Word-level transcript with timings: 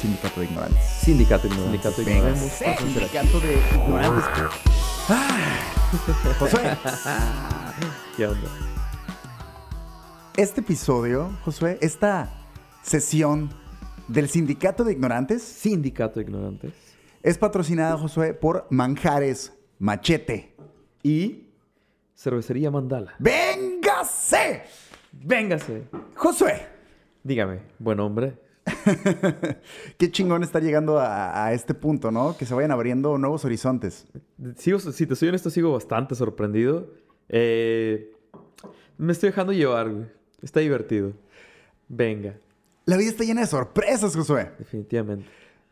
Sindicato 0.00 0.40
de 0.40 0.46
Ignorantes. 0.46 0.84
Sindicato 0.84 1.46
ignorante. 1.48 1.70
Sindicato 1.78 2.02
de. 2.02 2.12
Ignorantes. 2.12 2.52
Sindicato 2.52 3.40
de 3.40 3.52
Ignorantes. 3.54 4.24
Josué, 6.38 6.60
¿Qué 8.16 8.26
onda? 8.26 8.48
este 10.36 10.60
episodio, 10.60 11.30
Josué, 11.44 11.78
esta 11.80 12.30
sesión 12.82 13.50
del 14.06 14.28
Sindicato 14.28 14.84
de 14.84 14.92
Ignorantes 14.92 15.42
Sindicato 15.42 16.20
ignorantes. 16.20 16.72
es 17.22 17.38
patrocinada, 17.38 17.96
Josué, 17.96 18.34
por 18.34 18.66
Manjares 18.70 19.52
Machete. 19.78 20.54
Y 21.02 21.48
cervecería 22.14 22.70
Mandala. 22.70 23.14
¡Véngase! 23.18 24.62
Véngase. 25.12 25.84
Josué, 26.14 26.66
Dígame, 27.24 27.60
buen 27.78 27.98
hombre. 28.00 28.38
qué 29.98 30.10
chingón 30.10 30.42
estar 30.42 30.62
llegando 30.62 30.98
a, 30.98 31.46
a 31.46 31.52
este 31.52 31.74
punto, 31.74 32.10
¿no? 32.10 32.36
Que 32.36 32.46
se 32.46 32.54
vayan 32.54 32.70
abriendo 32.70 33.18
nuevos 33.18 33.44
horizontes. 33.44 34.06
Sigo, 34.56 34.78
si 34.78 35.06
te 35.06 35.16
soy 35.16 35.28
honesto, 35.28 35.50
sigo 35.50 35.72
bastante 35.72 36.14
sorprendido. 36.14 36.92
Eh, 37.28 38.12
me 38.96 39.12
estoy 39.12 39.30
dejando 39.30 39.52
llevar, 39.52 39.90
güey. 39.90 40.06
Está 40.42 40.60
divertido. 40.60 41.12
Venga, 41.88 42.38
La 42.84 42.96
vida 42.96 43.10
está 43.10 43.24
llena 43.24 43.40
de 43.42 43.46
sorpresas, 43.46 44.14
Josué. 44.14 44.50
definitivamente. 44.58 45.26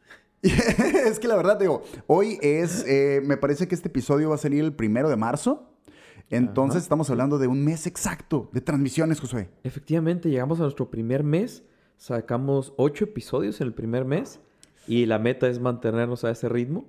es 0.42 1.18
que 1.18 1.28
la 1.28 1.36
verdad, 1.36 1.58
digo, 1.58 1.82
hoy 2.06 2.38
es, 2.42 2.84
eh, 2.86 3.20
me 3.24 3.36
parece 3.36 3.68
que 3.68 3.74
este 3.74 3.88
episodio 3.88 4.28
va 4.30 4.36
a 4.36 4.38
salir 4.38 4.62
el 4.64 4.72
primero 4.72 5.08
de 5.08 5.16
marzo. 5.16 5.70
Entonces 6.30 6.78
Ajá. 6.78 6.82
estamos 6.84 7.10
hablando 7.10 7.38
de 7.38 7.46
un 7.46 7.64
mes 7.64 7.86
exacto 7.86 8.48
de 8.52 8.60
transmisiones, 8.60 9.20
Josué. 9.20 9.48
Efectivamente, 9.62 10.28
llegamos 10.28 10.58
a 10.58 10.62
nuestro 10.62 10.90
primer 10.90 11.22
mes. 11.22 11.62
Sacamos 11.96 12.72
ocho 12.76 13.04
episodios 13.04 13.60
en 13.60 13.68
el 13.68 13.72
primer 13.74 14.04
mes. 14.04 14.40
Y 14.86 15.06
la 15.06 15.18
meta 15.18 15.48
es 15.48 15.58
mantenernos 15.58 16.24
a 16.24 16.30
ese 16.30 16.48
ritmo. 16.48 16.86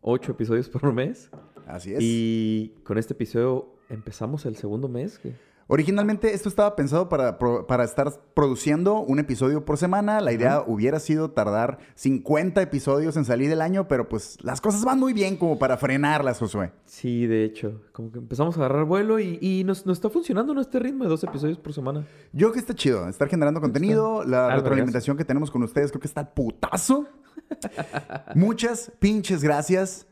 Ocho 0.00 0.32
episodios 0.32 0.68
por 0.68 0.92
mes. 0.92 1.30
Así 1.66 1.94
es. 1.94 1.98
Y 2.00 2.74
con 2.84 2.98
este 2.98 3.14
episodio 3.14 3.68
empezamos 3.88 4.46
el 4.46 4.56
segundo 4.56 4.88
mes. 4.88 5.20
Originalmente 5.68 6.32
esto 6.32 6.48
estaba 6.48 6.76
pensado 6.76 7.08
para, 7.08 7.38
para 7.38 7.82
estar 7.82 8.12
produciendo 8.34 9.00
un 9.00 9.18
episodio 9.18 9.64
por 9.64 9.78
semana. 9.78 10.20
La 10.20 10.32
idea 10.32 10.62
hubiera 10.64 11.00
sido 11.00 11.32
tardar 11.32 11.78
50 11.96 12.62
episodios 12.62 13.16
en 13.16 13.24
salir 13.24 13.48
del 13.48 13.60
año, 13.60 13.88
pero 13.88 14.08
pues 14.08 14.38
las 14.42 14.60
cosas 14.60 14.84
van 14.84 15.00
muy 15.00 15.12
bien 15.12 15.36
como 15.36 15.58
para 15.58 15.76
frenarlas, 15.76 16.38
Josué. 16.38 16.70
Sí, 16.84 17.26
de 17.26 17.44
hecho. 17.44 17.82
Como 17.90 18.12
que 18.12 18.18
empezamos 18.18 18.56
a 18.56 18.60
agarrar 18.60 18.84
vuelo 18.84 19.18
y, 19.18 19.38
y 19.40 19.64
nos, 19.64 19.86
nos 19.86 19.98
está 19.98 20.08
funcionando 20.08 20.54
¿no? 20.54 20.60
este 20.60 20.78
ritmo 20.78 21.02
de 21.02 21.10
dos 21.10 21.24
episodios 21.24 21.58
por 21.58 21.72
semana. 21.72 22.06
Yo 22.32 22.46
creo 22.46 22.52
que 22.52 22.60
está 22.60 22.74
chido, 22.74 23.08
estar 23.08 23.28
generando 23.28 23.60
contenido, 23.60 24.22
la 24.22 24.46
Al 24.46 24.58
retroalimentación 24.58 25.16
que 25.16 25.24
tenemos 25.24 25.50
con 25.50 25.64
ustedes, 25.64 25.90
creo 25.90 26.00
que 26.00 26.08
está 26.08 26.32
putazo. 26.32 27.08
Muchas 28.36 28.92
pinches 29.00 29.42
gracias 29.42 30.06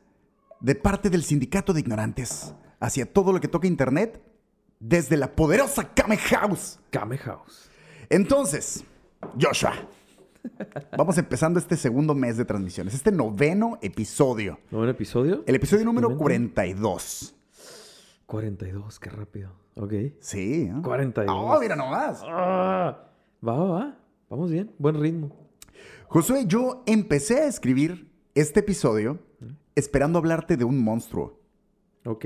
de 0.61 0.74
parte 0.74 1.11
del 1.11 1.22
Sindicato 1.22 1.72
de 1.72 1.80
Ignorantes 1.80 2.55
hacia 2.80 3.06
todo 3.06 3.33
lo 3.33 3.41
que 3.41 3.46
toca 3.48 3.68
Internet 3.68 4.20
desde 4.86 5.16
la 5.16 5.34
poderosa 5.34 5.94
Kame 5.94 6.18
House. 6.18 6.78
Kame 6.90 7.16
House. 7.18 7.70
Entonces, 8.10 8.84
Joshua, 9.40 9.72
vamos 10.96 11.16
empezando 11.16 11.58
este 11.58 11.77
segundo 11.77 12.14
mes 12.14 12.36
de 12.36 12.44
transmisiones, 12.44 12.92
este 12.92 13.10
noveno 13.10 13.78
episodio, 13.80 14.58
¿Nuevo 14.70 14.86
episodio? 14.90 15.42
el 15.46 15.55
episodio 15.55 15.86
número 15.86 16.08
Exactamente. 16.08 16.55
42. 16.55 17.34
42, 18.27 18.98
qué 19.00 19.10
rápido. 19.10 19.50
Ok. 19.77 19.92
Sí. 20.20 20.64
¿eh? 20.64 20.74
42. 20.82 21.34
Oh, 21.34 21.58
mira 21.60 21.77
nomás. 21.77 22.22
Ah, 22.27 23.06
va, 23.46 23.52
va, 23.55 23.64
va. 23.70 23.98
Vamos 24.28 24.50
bien. 24.50 24.70
Buen 24.78 25.00
ritmo. 25.00 25.34
Josué, 26.08 26.44
yo 26.46 26.82
empecé 26.86 27.40
a 27.40 27.46
escribir 27.46 28.10
este 28.34 28.60
episodio 28.60 29.18
esperando 29.74 30.18
hablarte 30.18 30.56
de 30.58 30.64
un 30.64 30.82
monstruo. 30.84 31.40
Ok. 32.05 32.24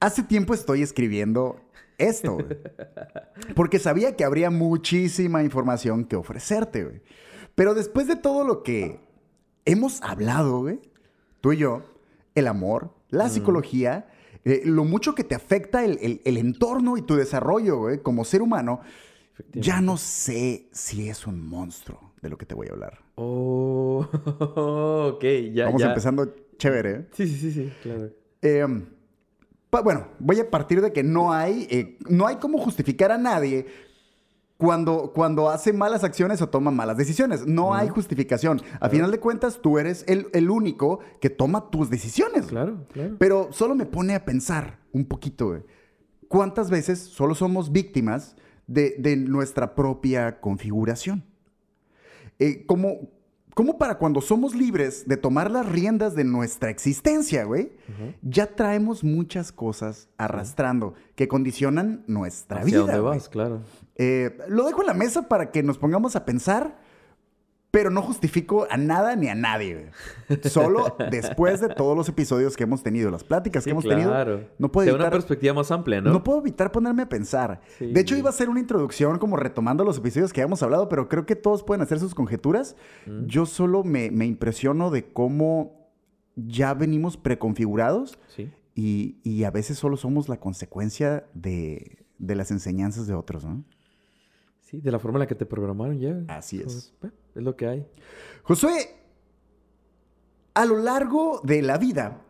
Hace 0.00 0.22
tiempo 0.22 0.54
estoy 0.54 0.82
escribiendo 0.82 1.60
esto, 1.98 2.34
güey. 2.34 2.46
Porque 3.56 3.78
sabía 3.78 4.14
que 4.16 4.24
habría 4.24 4.50
muchísima 4.50 5.42
información 5.42 6.04
que 6.04 6.16
ofrecerte, 6.16 6.84
güey. 6.84 7.02
Pero 7.54 7.74
después 7.74 8.06
de 8.06 8.16
todo 8.16 8.44
lo 8.44 8.62
que 8.62 9.00
hemos 9.64 10.00
hablado, 10.02 10.60
güey, 10.60 10.80
tú 11.40 11.52
y 11.52 11.56
yo, 11.56 11.82
el 12.36 12.46
amor, 12.46 12.94
la 13.10 13.28
psicología, 13.28 14.06
eh, 14.44 14.62
lo 14.64 14.84
mucho 14.84 15.14
que 15.16 15.24
te 15.24 15.34
afecta 15.34 15.84
el, 15.84 15.98
el- 16.00 16.20
el 16.24 16.36
entorno 16.36 16.96
y 16.96 17.02
tu 17.02 17.16
desarrollo, 17.16 17.78
güey, 17.78 17.98
como 18.00 18.24
ser 18.24 18.42
humano, 18.42 18.80
ya 19.52 19.80
no 19.80 19.96
sé 19.96 20.68
si 20.72 21.08
es 21.08 21.26
un 21.26 21.44
monstruo 21.48 22.12
de 22.22 22.28
lo 22.28 22.38
que 22.38 22.46
te 22.46 22.54
voy 22.54 22.68
a 22.68 22.72
hablar. 22.72 23.00
Oh, 23.16 24.06
ok, 25.16 25.24
ya, 25.52 25.64
Vamos 25.66 25.80
ya. 25.82 25.88
empezando 25.88 26.32
chévere, 26.56 26.90
¿eh? 26.92 27.06
Sí, 27.12 27.26
sí, 27.28 27.36
sí, 27.38 27.52
sí, 27.52 27.72
claro. 27.82 28.10
Eh, 28.42 28.66
bueno, 29.70 30.08
voy 30.18 30.40
a 30.40 30.50
partir 30.50 30.80
de 30.80 30.92
que 30.92 31.02
no 31.02 31.32
hay, 31.32 31.66
eh, 31.70 31.98
no 32.08 32.26
hay 32.26 32.36
cómo 32.36 32.58
justificar 32.58 33.12
a 33.12 33.18
nadie 33.18 33.66
cuando, 34.56 35.12
cuando 35.14 35.48
hace 35.48 35.72
malas 35.72 36.04
acciones 36.04 36.42
o 36.42 36.48
toma 36.48 36.70
malas 36.70 36.96
decisiones. 36.96 37.46
No 37.46 37.74
hay 37.74 37.88
justificación. 37.88 38.60
A 38.80 38.88
final 38.88 39.10
de 39.10 39.20
cuentas, 39.20 39.60
tú 39.62 39.78
eres 39.78 40.04
el, 40.08 40.28
el 40.32 40.50
único 40.50 41.00
que 41.20 41.30
toma 41.30 41.70
tus 41.70 41.90
decisiones. 41.90 42.46
Claro, 42.46 42.86
claro. 42.92 43.16
Pero 43.18 43.48
solo 43.52 43.74
me 43.74 43.86
pone 43.86 44.14
a 44.14 44.24
pensar 44.24 44.80
un 44.92 45.04
poquito. 45.04 45.62
¿Cuántas 46.28 46.70
veces 46.70 46.98
solo 46.98 47.34
somos 47.34 47.70
víctimas 47.70 48.36
de, 48.66 48.96
de 48.98 49.16
nuestra 49.16 49.74
propia 49.74 50.40
configuración? 50.40 51.24
Eh, 52.38 52.64
como, 52.66 53.10
como 53.58 53.76
para 53.76 53.98
cuando 53.98 54.20
somos 54.20 54.54
libres 54.54 55.08
de 55.08 55.16
tomar 55.16 55.50
las 55.50 55.66
riendas 55.66 56.14
de 56.14 56.22
nuestra 56.22 56.70
existencia, 56.70 57.42
güey, 57.42 57.72
ya 58.22 58.46
traemos 58.54 59.02
muchas 59.02 59.50
cosas 59.50 60.08
arrastrando 60.16 60.94
que 61.16 61.26
condicionan 61.26 62.04
nuestra 62.06 62.58
¿Hacia 62.60 62.66
vida. 62.66 62.78
dónde 62.82 63.00
güey. 63.00 63.18
vas? 63.18 63.28
Claro. 63.28 63.62
Eh, 63.96 64.38
lo 64.46 64.64
dejo 64.64 64.82
en 64.82 64.86
la 64.86 64.94
mesa 64.94 65.26
para 65.26 65.50
que 65.50 65.64
nos 65.64 65.76
pongamos 65.76 66.14
a 66.14 66.24
pensar, 66.24 66.78
pero 67.70 67.90
no 67.90 68.00
justifico 68.00 68.66
a 68.70 68.76
nada 68.78 69.14
ni 69.14 69.28
a 69.28 69.34
nadie. 69.34 69.90
Solo 70.44 70.96
después 71.10 71.60
de 71.60 71.68
todos 71.68 71.96
los 71.96 72.08
episodios 72.08 72.56
que 72.56 72.64
hemos 72.64 72.82
tenido, 72.82 73.10
las 73.10 73.24
pláticas 73.24 73.64
que 73.64 73.70
hemos 73.70 73.84
claro. 73.84 74.24
tenido, 74.24 74.48
no 74.58 74.72
puedo 74.72 74.86
Te 74.86 74.90
da 74.92 74.96
una 74.96 75.04
evitar, 75.04 75.18
perspectiva 75.18 75.52
más 75.54 75.70
amplia, 75.70 76.00
¿no? 76.00 76.10
no 76.12 76.24
puedo 76.24 76.38
evitar 76.40 76.72
ponerme 76.72 77.02
a 77.02 77.08
pensar. 77.08 77.60
Sí. 77.78 77.92
De 77.92 78.00
hecho, 78.00 78.16
iba 78.16 78.30
a 78.30 78.32
ser 78.32 78.48
una 78.48 78.60
introducción 78.60 79.18
como 79.18 79.36
retomando 79.36 79.84
los 79.84 79.98
episodios 79.98 80.32
que 80.32 80.40
habíamos 80.40 80.62
hablado, 80.62 80.88
pero 80.88 81.08
creo 81.08 81.26
que 81.26 81.36
todos 81.36 81.62
pueden 81.62 81.82
hacer 81.82 81.98
sus 82.00 82.14
conjeturas. 82.14 82.74
Mm. 83.06 83.26
Yo 83.26 83.44
solo 83.44 83.84
me, 83.84 84.10
me 84.10 84.24
impresiono 84.24 84.90
de 84.90 85.12
cómo 85.12 85.90
ya 86.36 86.72
venimos 86.72 87.16
preconfigurados 87.16 88.18
Sí. 88.28 88.50
y, 88.74 89.18
y 89.24 89.44
a 89.44 89.50
veces 89.50 89.76
solo 89.78 89.96
somos 89.96 90.28
la 90.28 90.38
consecuencia 90.38 91.26
de, 91.34 92.06
de 92.18 92.34
las 92.34 92.50
enseñanzas 92.50 93.06
de 93.06 93.14
otros, 93.14 93.44
¿no? 93.44 93.64
Sí, 94.60 94.80
de 94.82 94.92
la 94.92 94.98
forma 94.98 95.16
en 95.16 95.20
la 95.20 95.26
que 95.26 95.34
te 95.34 95.46
programaron 95.46 95.98
ya. 95.98 96.22
Así 96.28 96.60
es. 96.60 96.92
Pues, 97.00 97.12
Es 97.38 97.44
lo 97.44 97.54
que 97.54 97.68
hay. 97.68 97.86
Josué, 98.42 98.96
a 100.54 100.64
lo 100.64 100.78
largo 100.78 101.40
de 101.44 101.62
la 101.62 101.78
vida, 101.78 102.20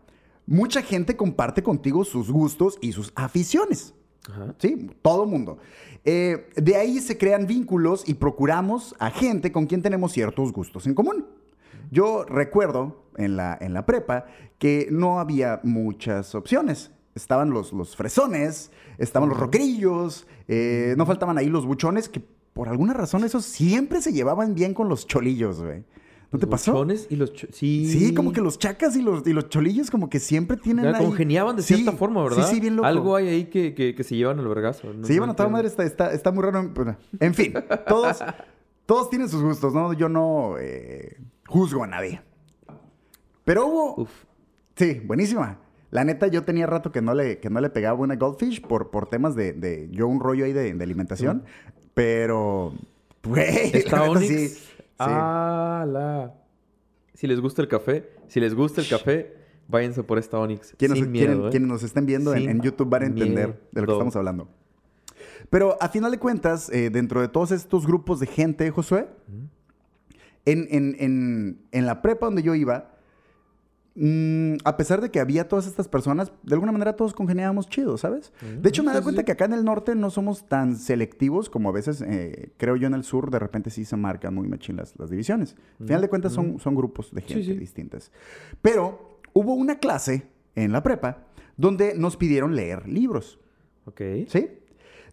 mucha 0.46 0.82
gente 0.82 1.16
comparte 1.16 1.62
contigo 1.62 2.04
sus 2.04 2.30
gustos 2.30 2.78
y 2.82 2.92
sus 2.92 3.10
aficiones. 3.14 3.94
Ajá. 4.28 4.54
Sí, 4.58 4.90
todo 5.00 5.24
mundo. 5.24 5.56
Eh, 6.04 6.50
de 6.56 6.76
ahí 6.76 7.00
se 7.00 7.16
crean 7.16 7.46
vínculos 7.46 8.06
y 8.06 8.14
procuramos 8.14 8.94
a 8.98 9.10
gente 9.10 9.50
con 9.50 9.64
quien 9.64 9.80
tenemos 9.80 10.12
ciertos 10.12 10.52
gustos 10.52 10.86
en 10.86 10.94
común. 10.94 11.26
Yo 11.90 12.24
recuerdo 12.24 13.06
en 13.16 13.36
la, 13.36 13.56
en 13.62 13.72
la 13.72 13.86
prepa 13.86 14.26
que 14.58 14.88
no 14.90 15.20
había 15.20 15.60
muchas 15.62 16.34
opciones. 16.34 16.90
Estaban 17.14 17.48
los, 17.48 17.72
los 17.72 17.96
fresones, 17.96 18.72
estaban 18.98 19.30
los 19.30 19.38
rockerillos, 19.38 20.26
eh, 20.48 20.94
no 20.98 21.06
faltaban 21.06 21.38
ahí 21.38 21.48
los 21.48 21.64
buchones 21.64 22.10
que 22.10 22.22
por 22.58 22.68
alguna 22.68 22.92
razón 22.92 23.22
esos 23.22 23.44
siempre 23.44 24.02
se 24.02 24.12
llevaban 24.12 24.52
bien 24.56 24.74
con 24.74 24.88
los 24.88 25.06
cholillos, 25.06 25.62
güey. 25.62 25.78
¿No 25.78 25.84
Los 26.32 26.40
te 26.40 26.46
pasó? 26.48 26.72
buchones 26.72 27.06
y 27.08 27.14
los... 27.14 27.32
Sí. 27.52 27.86
Sí, 27.88 28.12
como 28.12 28.32
que 28.32 28.40
los 28.40 28.58
chacas 28.58 28.96
y 28.96 29.00
los, 29.00 29.24
y 29.28 29.32
los 29.32 29.48
cholillos 29.48 29.92
como 29.92 30.10
que 30.10 30.18
siempre 30.18 30.56
tienen 30.56 30.86
ahí- 30.92 31.04
congeniaban 31.04 31.54
de 31.54 31.62
Sí, 31.62 31.76
cierta 31.76 31.92
forma, 31.96 32.20
¿verdad? 32.24 32.48
Sí, 32.48 32.56
sí, 32.56 32.60
bien 32.60 32.74
loco. 32.74 32.88
Algo 32.88 33.14
hay 33.14 33.28
ahí 33.28 33.44
que, 33.44 33.74
que, 33.76 33.94
que 33.94 34.02
se 34.02 34.16
llevan 34.16 34.40
al 34.40 34.48
vergazo. 34.48 34.92
No- 34.92 35.06
Se 35.06 35.12
llevan 35.12 35.28
no 35.28 35.34
a 35.34 35.36
toda 35.36 35.48
madre, 35.50 35.68
está, 35.68 35.84
está, 35.84 36.12
está 36.12 36.32
muy 36.32 36.42
raro. 36.42 36.68
En 37.20 37.32
fin, 37.34 37.54
todos, 37.86 38.18
todos 38.86 39.08
tienen 39.08 39.28
sus 39.28 39.40
gustos, 39.40 39.72
¿no? 39.72 39.92
Yo 39.92 40.08
no 40.08 40.56
eh, 40.58 41.16
juzgo 41.46 41.84
a 41.84 41.86
nadie. 41.86 42.20
Pero 43.44 43.66
hubo... 43.68 44.02
Uf. 44.02 44.10
Sí, 44.74 45.00
buenísima. 45.06 45.60
La 45.90 46.04
neta, 46.04 46.26
yo 46.26 46.42
tenía 46.42 46.66
rato 46.66 46.92
que 46.92 47.00
no 47.00 47.14
le, 47.14 47.38
que 47.38 47.48
no 47.50 47.60
le 47.60 47.70
pegaba 47.70 47.98
una 48.00 48.16
Goldfish 48.16 48.60
por, 48.62 48.90
por 48.90 49.08
temas 49.08 49.34
de, 49.34 49.52
de- 49.54 49.88
Yo 49.92 50.06
un 50.08 50.20
rollo 50.20 50.44
ahí 50.44 50.52
de, 50.52 50.74
de 50.74 50.84
alimentación. 50.84 51.44
Pero... 51.98 52.72
Güey, 53.24 53.70
Está 53.76 54.04
Onyx. 54.08 54.28
sí, 54.28 54.48
sí. 54.48 54.58
Ah, 55.00 55.84
la. 55.88 56.32
Si 57.14 57.26
les 57.26 57.40
gusta 57.40 57.60
el 57.60 57.66
café, 57.66 58.08
si 58.28 58.38
les 58.38 58.54
gusta 58.54 58.80
el 58.80 58.88
café, 58.88 59.34
váyanse 59.66 60.04
por 60.04 60.16
esta 60.18 60.38
Onyx. 60.38 60.74
Quienes, 60.78 60.98
Sin 60.98 61.10
quieren- 61.12 61.34
miedo, 61.38 61.48
¿eh? 61.48 61.50
quienes 61.50 61.68
nos 61.68 61.82
estén 61.82 62.06
viendo 62.06 62.32
en, 62.34 62.60
YouTube 62.62 62.88
van 62.88 63.02
a 63.02 63.06
entender 63.06 63.48
miedo. 63.48 63.60
de 63.72 63.80
lo 63.80 63.86
que 63.88 63.92
estamos 63.94 64.14
hablando. 64.14 64.48
Pero 65.50 65.76
a 65.80 65.88
final 65.88 66.12
de 66.12 66.18
cuentas, 66.18 66.70
eh, 66.70 66.90
dentro 66.90 67.20
de 67.20 67.26
todos 67.28 67.50
estos 67.50 67.84
grupos 67.86 68.20
de 68.20 68.26
gente, 68.26 68.70
Josué, 68.70 69.08
en, 70.44 70.68
en- 70.70 70.96
en- 71.00 71.58
en 71.72 71.86
la 71.86 72.00
prepa 72.00 72.26
donde 72.26 72.42
yo 72.44 72.54
iba, 72.54 72.92
mm, 73.98 74.58
a 74.64 74.76
pesar 74.76 75.00
de 75.00 75.10
que 75.10 75.20
había 75.20 75.48
todas 75.48 75.66
estas 75.66 75.88
personas, 75.88 76.32
de 76.42 76.54
alguna 76.54 76.72
manera 76.72 76.94
todos 76.94 77.14
congeniábamos 77.14 77.68
chido, 77.68 77.98
¿sabes? 77.98 78.32
De 78.60 78.68
hecho, 78.68 78.82
me 78.82 78.92
da 78.92 79.02
cuenta 79.02 79.22
sí. 79.22 79.26
que 79.26 79.32
acá 79.32 79.44
en 79.44 79.52
el 79.52 79.64
norte 79.64 79.94
no 79.94 80.10
somos 80.10 80.48
tan 80.48 80.76
selectivos 80.76 81.50
como 81.50 81.68
a 81.68 81.72
veces, 81.72 82.02
eh, 82.02 82.52
creo 82.56 82.76
yo, 82.76 82.86
en 82.86 82.94
el 82.94 83.04
sur, 83.04 83.30
de 83.30 83.38
repente 83.38 83.70
sí 83.70 83.84
se 83.84 83.96
marcan 83.96 84.34
muy 84.34 84.48
machín 84.48 84.76
las, 84.76 84.94
las 84.98 85.10
divisiones. 85.10 85.56
Al 85.80 85.86
final 85.86 86.02
de 86.02 86.08
cuentas 86.08 86.32
son, 86.32 86.58
son 86.58 86.74
grupos 86.74 87.12
de 87.12 87.22
gente 87.22 87.44
sí. 87.44 87.58
distintas. 87.58 88.12
Pero 88.62 89.20
hubo 89.32 89.54
una 89.54 89.78
clase 89.78 90.26
en 90.54 90.72
la 90.72 90.82
prepa 90.82 91.26
donde 91.56 91.94
nos 91.94 92.16
pidieron 92.16 92.56
leer 92.56 92.88
libros. 92.88 93.38
Ok. 93.84 94.00
¿Sí? 94.28 94.48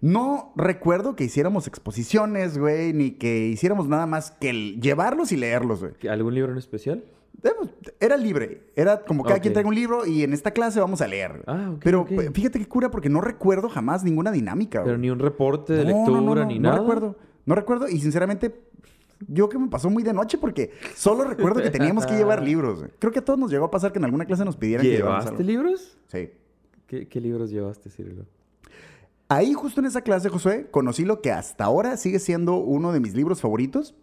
No 0.02 0.54
recuerdo 0.56 1.16
que 1.16 1.24
hiciéramos 1.24 1.68
exposiciones, 1.68 2.58
güey, 2.58 2.94
ni 2.94 3.12
que 3.12 3.48
hiciéramos 3.48 3.88
nada 3.88 4.06
más 4.06 4.32
que 4.32 4.54
llevarlos 4.80 5.32
y 5.32 5.38
leerlos, 5.38 5.82
güey. 5.82 5.94
¿Algún 6.10 6.36
libro 6.36 6.52
en 6.52 6.58
especial? 6.58 7.04
Pues, 7.42 7.70
Era 8.00 8.18
libre. 8.18 8.72
Era 8.76 9.04
como 9.04 9.24
cada 9.24 9.40
quien 9.40 9.54
trae 9.54 9.66
un 9.66 9.76
libro 9.76 10.06
y 10.06 10.24
en 10.24 10.34
esta 10.34 10.52
clase 10.52 10.80
vamos 10.80 11.02
a 11.02 11.08
leer. 11.08 11.44
Ah, 11.48 11.76
Pero 11.84 12.06
pues, 12.06 12.32
fíjate 12.34 12.60
qué 12.60 12.68
cura 12.68 12.90
porque 12.92 13.10
no 13.10 13.22
recuerdo 13.22 13.70
jamás 13.70 14.04
ninguna 14.04 14.32
dinámica, 14.32 14.84
Pero 14.84 14.98
ni 14.98 15.10
un 15.10 15.20
reporte 15.20 15.74
de 15.74 15.84
No, 15.86 15.90
no, 15.92 15.98
lectura 15.98 16.22
no, 16.22 16.36
no, 16.36 16.46
ni 16.46 16.60
no 16.60 16.70
nada. 16.70 16.80
recuerdo. 16.80 17.16
No 17.46 17.56
recuerdo 17.56 17.88
y 17.88 18.00
sinceramente 18.00 18.62
yo 19.28 19.48
que 19.50 19.58
me 19.58 19.68
pasó 19.68 19.90
muy 19.90 20.04
de 20.04 20.14
noche 20.14 20.38
porque 20.38 20.72
solo 20.96 21.24
recuerdo 21.24 21.62
que 21.62 21.70
teníamos 21.70 22.06
que 22.06 22.16
llevar 22.16 22.42
libros. 22.44 22.84
Creo 23.00 23.12
que 23.14 23.20
a 23.20 23.26
todos 23.26 23.38
nos 23.40 23.52
llegó 23.52 23.66
a 23.66 23.72
pasar 23.72 23.92
que 23.92 24.00
en 24.00 24.06
alguna 24.06 24.26
clase 24.26 24.44
nos 24.44 24.58
pidieran 24.58 24.84
que 24.86 24.94
¿Llevaste 24.98 25.30
algo. 25.32 25.44
libros? 25.44 25.98
Sí. 26.08 26.30
¿Qué, 26.88 27.08
qué 27.08 27.22
libros 27.22 27.50
llevaste, 27.52 27.90
Cirilo? 27.90 28.26
Ahí 29.28 29.54
justo 29.54 29.80
en 29.80 29.88
esa 29.88 30.02
clase, 30.02 30.30
Josué, 30.30 30.68
conocí 30.70 31.04
lo 31.04 31.22
que 31.22 31.32
hasta 31.32 31.64
ahora 31.64 31.98
sigue 31.98 32.20
siendo 32.20 32.58
uno 32.58 32.92
de 32.92 33.00
mis 33.00 33.16
libros 33.16 33.42
favoritos, 33.42 33.96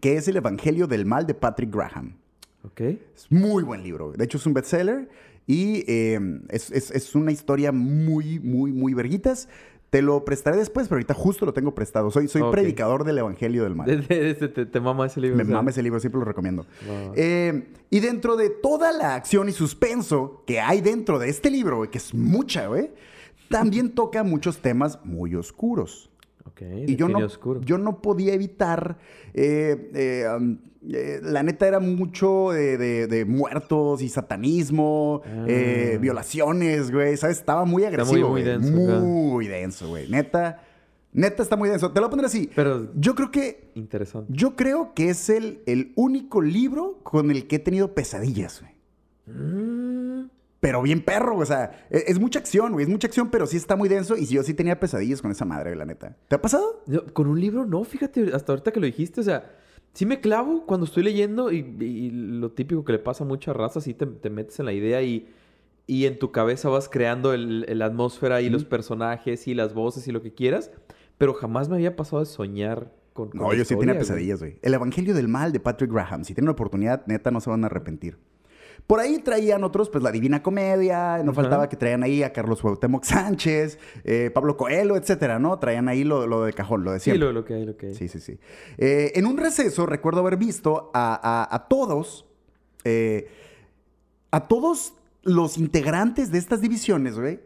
que 0.00 0.16
es 0.16 0.26
El 0.28 0.36
Evangelio 0.38 0.86
del 0.86 1.04
Mal 1.04 1.26
de 1.26 1.34
Patrick 1.34 1.70
Graham. 1.74 2.16
Ok. 2.64 2.80
Es 2.80 3.30
muy 3.30 3.62
buen 3.62 3.82
libro. 3.82 4.12
De 4.12 4.24
hecho, 4.24 4.38
es 4.38 4.46
un 4.46 4.54
bestseller 4.54 5.08
y 5.46 5.84
eh, 5.86 6.18
es, 6.48 6.70
es- 6.70 6.90
es 6.90 7.14
una 7.14 7.30
historia 7.32 7.72
muy, 7.72 8.38
muy, 8.40 8.72
muy 8.72 8.94
verguitas. 8.94 9.48
Te 9.90 10.02
lo 10.02 10.24
prestaré 10.24 10.56
después, 10.56 10.88
pero 10.88 10.96
ahorita 10.96 11.14
justo 11.14 11.46
lo 11.46 11.52
tengo 11.52 11.72
prestado. 11.72 12.10
Soy, 12.10 12.26
soy 12.26 12.42
predicador 12.50 13.04
del 13.04 13.18
Evangelio 13.18 13.62
del 13.62 13.76
Mal. 13.76 13.86
De- 14.08 14.34
te, 14.34 14.66
te 14.66 14.80
mama 14.80 15.06
ese 15.06 15.20
libro. 15.20 15.36
Me 15.36 15.44
o 15.44 15.46
sea. 15.46 15.54
mama 15.54 15.70
ese 15.70 15.82
libro, 15.84 16.00
siempre 16.00 16.18
lo 16.18 16.24
recomiendo. 16.24 16.66
Eh, 17.14 17.68
y 17.90 18.00
dentro 18.00 18.36
de 18.36 18.50
toda 18.50 18.90
la 18.92 19.14
acción 19.14 19.48
y 19.48 19.52
suspenso 19.52 20.42
que 20.48 20.58
hay 20.58 20.80
dentro 20.80 21.20
de 21.20 21.28
este 21.28 21.48
libro, 21.50 21.88
que 21.90 21.98
es 21.98 22.12
mucha, 22.12 22.66
güey, 22.66 22.90
también 23.48 23.90
toca 23.94 24.24
muchos 24.24 24.58
temas 24.58 24.98
muy 25.04 25.36
oscuros. 25.36 26.10
Ok. 26.46 26.62
Y 26.86 26.96
yo 26.96 27.08
no, 27.08 27.18
oscuro. 27.18 27.60
yo 27.62 27.78
no 27.78 28.00
podía 28.02 28.34
evitar, 28.34 28.98
eh, 29.32 29.90
eh, 29.94 30.24
um, 30.36 30.58
eh, 30.90 31.18
la 31.22 31.42
neta 31.42 31.66
era 31.66 31.80
mucho 31.80 32.50
de, 32.52 32.76
de- 32.76 33.06
de 33.06 33.24
muertos 33.24 34.02
y 34.02 34.08
satanismo, 34.08 35.22
Ah. 35.24 35.44
eh, 35.48 35.98
violaciones, 36.00 36.90
güey, 36.90 37.16
¿sabes? 37.16 37.38
Estaba 37.38 37.64
muy 37.64 37.84
agresivo, 37.84 38.28
muy 38.30 38.42
güey. 38.42 38.44
denso. 38.44 38.72
Muy 39.00 39.46
denso, 39.48 39.88
güey. 39.88 40.08
Neta, 40.10 40.62
neta 41.12 41.42
está 41.42 41.56
muy 41.56 41.70
denso. 41.70 41.90
Te 41.92 42.00
lo 42.00 42.02
voy 42.02 42.08
a 42.08 42.10
poner 42.10 42.26
así. 42.26 42.50
Pero 42.54 42.90
Yo 42.94 43.14
creo 43.14 43.30
que, 43.30 43.70
interesante. 43.74 44.30
yo 44.32 44.54
creo 44.54 44.92
que 44.94 45.08
es 45.10 45.30
el, 45.30 45.62
el 45.66 45.92
único 45.96 46.42
libro 46.42 47.00
con 47.02 47.30
el 47.30 47.46
que 47.46 47.56
he 47.56 47.60
tenido 47.60 47.94
pesadillas, 47.94 48.60
güey. 48.60 48.74
Mm, 49.26 49.83
Pero 50.64 50.80
bien 50.80 51.02
perro, 51.04 51.36
o 51.36 51.44
sea, 51.44 51.86
e- 51.90 52.04
es, 52.06 52.18
mucha 52.18 52.38
acción, 52.38 52.72
güey, 52.72 52.84
es 52.84 52.88
mucha 52.90 53.06
acción, 53.06 53.30
pero 53.30 53.46
sí 53.46 53.58
está 53.58 53.76
muy 53.76 53.86
denso 53.86 54.16
y 54.16 54.24
yo 54.24 54.42
sí 54.42 54.54
tenía 54.54 54.80
pesadillas 54.80 55.20
con 55.20 55.30
esa 55.30 55.44
madre, 55.44 55.76
la 55.76 55.84
neta. 55.84 56.16
¿Te 56.26 56.36
ha 56.36 56.40
pasado? 56.40 56.82
yo- 56.86 57.04
con 57.12 57.26
un 57.26 57.38
libro 57.38 57.66
no, 57.66 57.84
fíjate, 57.84 58.30
hasta 58.32 58.52
ahorita 58.52 58.72
que 58.72 58.80
lo 58.80 58.86
dijiste, 58.86 59.20
o 59.20 59.24
sea, 59.24 59.52
sí 59.92 60.06
me 60.06 60.22
clavo 60.22 60.64
cuando 60.64 60.86
estoy 60.86 61.02
leyendo 61.02 61.52
y, 61.52 61.58
y 61.58 62.10
lo 62.10 62.50
típico 62.52 62.82
que 62.82 62.92
le 62.92 62.98
pasa 62.98 63.24
a 63.24 63.26
muchas 63.26 63.54
razas, 63.54 63.84
sí 63.84 63.92
te, 63.92 64.06
te 64.06 64.30
metes 64.30 64.58
en 64.58 64.64
la 64.64 64.72
idea 64.72 65.02
y, 65.02 65.28
y 65.86 66.06
en 66.06 66.18
tu 66.18 66.32
cabeza 66.32 66.70
vas 66.70 66.88
creando 66.88 67.36
la 67.36 67.84
atmósfera 67.84 68.40
y 68.40 68.48
los 68.48 68.64
personajes 68.64 69.46
y 69.46 69.52
las 69.52 69.74
voces 69.74 70.08
y 70.08 70.12
lo 70.12 70.22
que 70.22 70.32
quieras, 70.32 70.70
pero 71.18 71.34
jamás 71.34 71.68
me 71.68 71.74
había 71.74 71.94
pasado 71.94 72.20
de 72.20 72.26
soñar 72.26 72.90
con... 73.12 73.28
con 73.28 73.38
No, 73.38 73.52
yo 73.52 73.66
sí 73.66 73.76
tenía 73.76 73.98
pesadillas, 73.98 74.40
güey. 74.40 74.60
El 74.62 74.72
Evangelio 74.72 75.12
del 75.12 75.28
Mal 75.28 75.52
de 75.52 75.60
Patrick 75.60 75.92
Graham. 75.92 76.24
Si 76.24 76.32
tienen 76.32 76.46
la 76.46 76.52
oportunidad, 76.52 77.06
neta, 77.06 77.30
no 77.30 77.40
se 77.42 77.50
van 77.50 77.64
a 77.64 77.66
arrepentir. 77.66 78.16
Por 78.86 79.00
ahí 79.00 79.18
traían 79.18 79.64
otros, 79.64 79.88
pues 79.88 80.04
la 80.04 80.12
Divina 80.12 80.42
Comedia, 80.42 81.22
no 81.24 81.32
faltaba 81.32 81.68
que 81.70 81.76
traían 81.76 82.02
ahí 82.02 82.22
a 82.22 82.32
Carlos 82.34 82.60
Cuauhtémoc 82.60 83.02
Sánchez, 83.04 83.78
eh, 84.04 84.30
Pablo 84.34 84.58
Coelho, 84.58 84.96
etcétera, 84.96 85.38
¿no? 85.38 85.58
Traían 85.58 85.88
ahí 85.88 86.04
lo, 86.04 86.26
lo 86.26 86.44
de 86.44 86.52
cajón, 86.52 86.84
lo 86.84 86.92
de 86.92 87.00
Sí, 87.00 87.14
lo, 87.14 87.32
lo 87.32 87.46
que 87.46 87.54
hay, 87.54 87.64
lo 87.64 87.76
que 87.78 87.86
hay. 87.86 87.94
Sí, 87.94 88.08
sí, 88.08 88.20
sí. 88.20 88.38
Eh, 88.76 89.12
en 89.14 89.24
un 89.26 89.38
receso 89.38 89.86
recuerdo 89.86 90.20
haber 90.20 90.36
visto 90.36 90.90
a, 90.92 91.14
a- 91.50 91.54
a 91.54 91.66
todos, 91.68 92.26
eh, 92.84 93.28
a 94.30 94.48
todos 94.48 94.92
los 95.22 95.56
integrantes 95.56 96.30
de 96.30 96.36
estas 96.38 96.60
divisiones, 96.60 97.18
güey. 97.18 97.40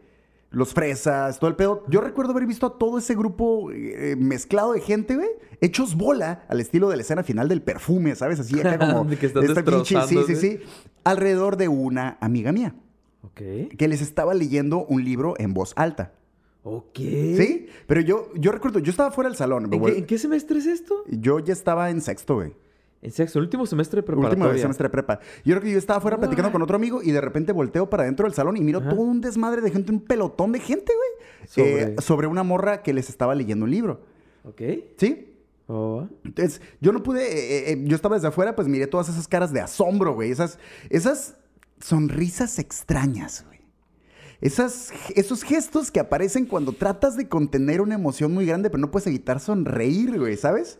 Los 0.51 0.73
fresas, 0.73 1.37
todo 1.39 1.49
el 1.49 1.55
pedo. 1.55 1.83
Yo 1.89 2.01
recuerdo 2.01 2.31
haber 2.31 2.47
visto 2.47 2.65
a 2.65 2.77
todo 2.79 2.97
ese 2.97 3.13
grupo 3.15 3.69
eh, 3.71 4.15
mezclado 4.17 4.73
de 4.73 4.81
gente, 4.81 5.15
güey, 5.15 5.29
hechos 5.61 5.95
bola 5.95 6.43
al 6.49 6.59
estilo 6.59 6.89
de 6.89 6.95
la 6.95 7.03
escena 7.03 7.21
final 7.23 7.47
del 7.47 7.61
perfume, 7.61 8.15
¿sabes? 8.15 8.39
Así 8.39 8.59
acá 8.59 8.79
como... 8.79 9.05
De 9.09 9.17
que 9.17 9.27
están 9.27 9.43
esta 9.43 9.63
pinche- 9.63 10.07
sí, 10.07 10.17
sí, 10.25 10.35
sí. 10.35 10.59
Alrededor 11.03 11.55
de 11.55 11.67
una 11.67 12.17
amiga 12.19 12.51
mía 12.51 12.73
Ok. 13.21 13.41
que 13.77 13.87
les 13.87 14.01
estaba 14.01 14.33
leyendo 14.33 14.85
un 14.85 15.03
libro 15.03 15.35
en 15.37 15.53
voz 15.53 15.73
alta. 15.75 16.13
Ok. 16.63 16.97
¿Sí? 16.97 17.67
Pero 17.87 18.01
yo, 18.01 18.29
yo 18.35 18.51
recuerdo, 18.51 18.79
yo 18.79 18.89
estaba 18.89 19.11
fuera 19.11 19.29
del 19.29 19.37
salón. 19.37 19.71
¿En 19.71 19.81
qué, 19.83 19.97
en 19.99 20.05
qué 20.05 20.17
semestre 20.17 20.57
es 20.59 20.65
esto? 20.65 21.03
Yo 21.07 21.39
ya 21.39 21.53
estaba 21.53 21.89
en 21.91 22.01
sexto, 22.01 22.35
güey. 22.35 22.53
En 23.01 23.11
sexto, 23.11 23.39
el 23.39 23.45
último 23.45 23.65
semestre 23.65 24.01
de 24.01 24.03
preparatoria. 24.03 24.43
Último 24.45 24.61
semestre 24.61 24.85
de 24.85 24.89
prepa. 24.89 25.19
Yo 25.45 25.53
creo 25.55 25.61
que 25.61 25.71
yo 25.71 25.77
estaba 25.77 25.99
afuera 25.99 26.17
platicando 26.17 26.51
con 26.51 26.61
otro 26.61 26.75
amigo 26.75 27.01
y 27.01 27.11
de 27.11 27.21
repente 27.21 27.53
volteo 27.53 27.89
para 27.89 28.03
dentro 28.03 28.25
del 28.25 28.33
salón 28.33 28.57
y 28.57 28.61
miro 28.61 28.79
Ajá. 28.79 28.89
todo 28.89 29.01
un 29.01 29.21
desmadre 29.21 29.61
de 29.61 29.71
gente, 29.71 29.91
un 29.91 30.01
pelotón 30.01 30.51
de 30.51 30.59
gente, 30.59 30.91
güey. 30.93 31.47
Sobre- 31.47 31.81
eh, 31.83 31.95
sobre 32.01 32.27
una 32.27 32.43
morra 32.43 32.83
que 32.83 32.93
les 32.93 33.07
estaba 33.09 33.35
leyendo 33.35 33.63
un 33.65 33.71
libro. 33.71 34.01
Ok. 34.43 34.61
¿Sí? 34.97 35.33
Oh. 35.67 36.07
Entonces, 36.25 36.61
yo 36.81 36.91
no 36.91 37.01
pude, 37.03 37.21
eh, 37.23 37.71
eh, 37.73 37.81
yo 37.85 37.95
estaba 37.95 38.15
desde 38.15 38.27
afuera, 38.27 38.55
pues 38.55 38.67
miré 38.67 38.87
todas 38.87 39.07
esas 39.07 39.27
caras 39.27 39.53
de 39.53 39.61
asombro, 39.61 40.13
güey. 40.15 40.31
Esas, 40.31 40.59
esas 40.89 41.35
sonrisas 41.79 42.59
extrañas. 42.59 43.45
Esas, 44.41 44.93
esos 45.15 45.43
gestos 45.43 45.91
que 45.91 45.99
aparecen 45.99 46.45
cuando 46.45 46.71
tratas 46.71 47.17
de 47.17 47.27
contener 47.27 47.81
una 47.81 47.95
emoción 47.95 48.33
muy 48.33 48.45
grande, 48.45 48.69
pero 48.69 48.79
no 48.79 48.89
puedes 48.89 49.05
evitar 49.07 49.41
sonreír, 49.41 50.17
güey, 50.17 50.37
¿sabes? 50.37 50.79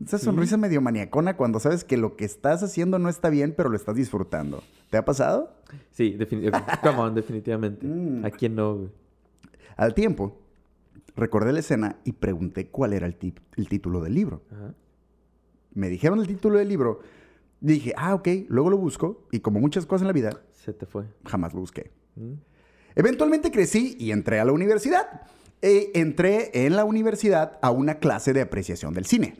Esa 0.00 0.18
sí. 0.18 0.24
sonrisa 0.24 0.56
medio 0.56 0.80
maniacona 0.80 1.36
cuando 1.36 1.58
sabes 1.58 1.82
que 1.82 1.96
lo 1.96 2.14
que 2.14 2.24
estás 2.24 2.62
haciendo 2.62 3.00
no 3.00 3.08
está 3.08 3.30
bien, 3.30 3.52
pero 3.56 3.68
lo 3.68 3.76
estás 3.76 3.96
disfrutando. 3.96 4.62
¿Te 4.90 4.96
ha 4.96 5.04
pasado? 5.04 5.56
Sí, 5.90 6.12
definitivamente. 6.12 6.72
Come 6.82 6.98
on, 6.98 7.14
definitivamente. 7.16 7.84
Mm. 7.84 8.24
¿A 8.24 8.30
quién 8.30 8.54
no, 8.54 8.76
güey? 8.76 8.88
Al 9.76 9.94
tiempo, 9.94 10.38
recordé 11.16 11.52
la 11.52 11.60
escena 11.60 11.96
y 12.04 12.12
pregunté 12.12 12.68
cuál 12.68 12.92
era 12.92 13.06
el, 13.06 13.16
título 13.16 14.00
del 14.00 14.14
libro. 14.14 14.42
Ajá. 14.52 14.74
Me 15.74 15.88
dijeron 15.88 16.20
el 16.20 16.28
título 16.28 16.58
del 16.58 16.68
libro. 16.68 17.00
Dije, 17.60 17.92
ah, 17.96 18.14
ok, 18.14 18.28
luego 18.48 18.70
lo 18.70 18.78
busco. 18.78 19.26
Y 19.32 19.40
como 19.40 19.58
muchas 19.58 19.84
cosas 19.84 20.02
en 20.02 20.06
la 20.08 20.12
vida, 20.12 20.30
Se 20.52 20.72
te 20.72 20.86
fue. 20.86 21.04
jamás 21.24 21.54
lo 21.54 21.60
busqué. 21.60 21.90
Mm. 22.14 22.34
Eventualmente 22.98 23.50
crecí 23.50 23.96
y 23.98 24.10
entré 24.10 24.40
a 24.40 24.44
la 24.44 24.52
universidad. 24.52 25.22
E 25.62 25.90
entré 25.94 26.50
en 26.66 26.76
la 26.76 26.84
universidad 26.84 27.58
a 27.62 27.70
una 27.70 27.94
clase 27.94 28.32
de 28.32 28.42
apreciación 28.42 28.92
del 28.92 29.06
cine. 29.06 29.36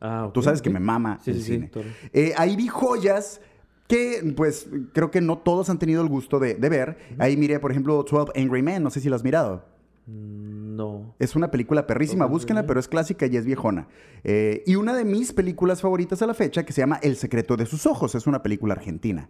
Ah, 0.00 0.30
Tú 0.32 0.42
sabes 0.42 0.62
que 0.62 0.70
me 0.70 0.78
mama 0.78 1.18
Sí, 1.24 1.30
el 1.32 1.36
sí, 1.42 1.52
cine. 1.54 1.70
Eh, 2.12 2.32
ahí 2.36 2.54
vi 2.54 2.68
joyas 2.68 3.40
que, 3.88 4.32
pues, 4.36 4.68
creo 4.92 5.10
que 5.10 5.20
no 5.20 5.38
todos 5.38 5.68
han 5.70 5.78
tenido 5.78 6.02
el 6.02 6.08
gusto 6.08 6.38
de, 6.38 6.54
de 6.54 6.68
ver. 6.68 6.98
Ahí 7.18 7.36
miré, 7.36 7.58
por 7.58 7.70
ejemplo, 7.70 8.02
12 8.08 8.38
Angry 8.40 8.62
Men. 8.62 8.82
No 8.82 8.90
sé 8.90 9.00
si 9.00 9.08
la 9.08 9.16
has 9.16 9.24
mirado. 9.24 9.64
Mm, 10.06 10.76
No. 10.76 11.14
Es 11.18 11.34
una 11.36 11.50
película 11.50 11.86
perrísima, 11.86 12.24
12 12.26 12.32
búsquenla, 12.32 12.66
pero 12.66 12.78
es 12.78 12.86
clásica 12.88 13.26
y 13.26 13.36
es 13.36 13.44
viejona. 13.44 13.88
Eh, 14.24 14.62
y 14.66 14.76
una 14.76 14.94
de 14.94 15.04
mis 15.04 15.32
películas 15.32 15.80
favoritas 15.80 16.22
a 16.22 16.26
la 16.26 16.34
fecha, 16.34 16.64
que 16.64 16.72
se 16.72 16.80
llama 16.82 16.98
El 17.02 17.16
secreto 17.16 17.56
de 17.56 17.66
sus 17.66 17.84
ojos, 17.86 18.14
es 18.14 18.26
una 18.26 18.42
película 18.42 18.74
argentina. 18.74 19.28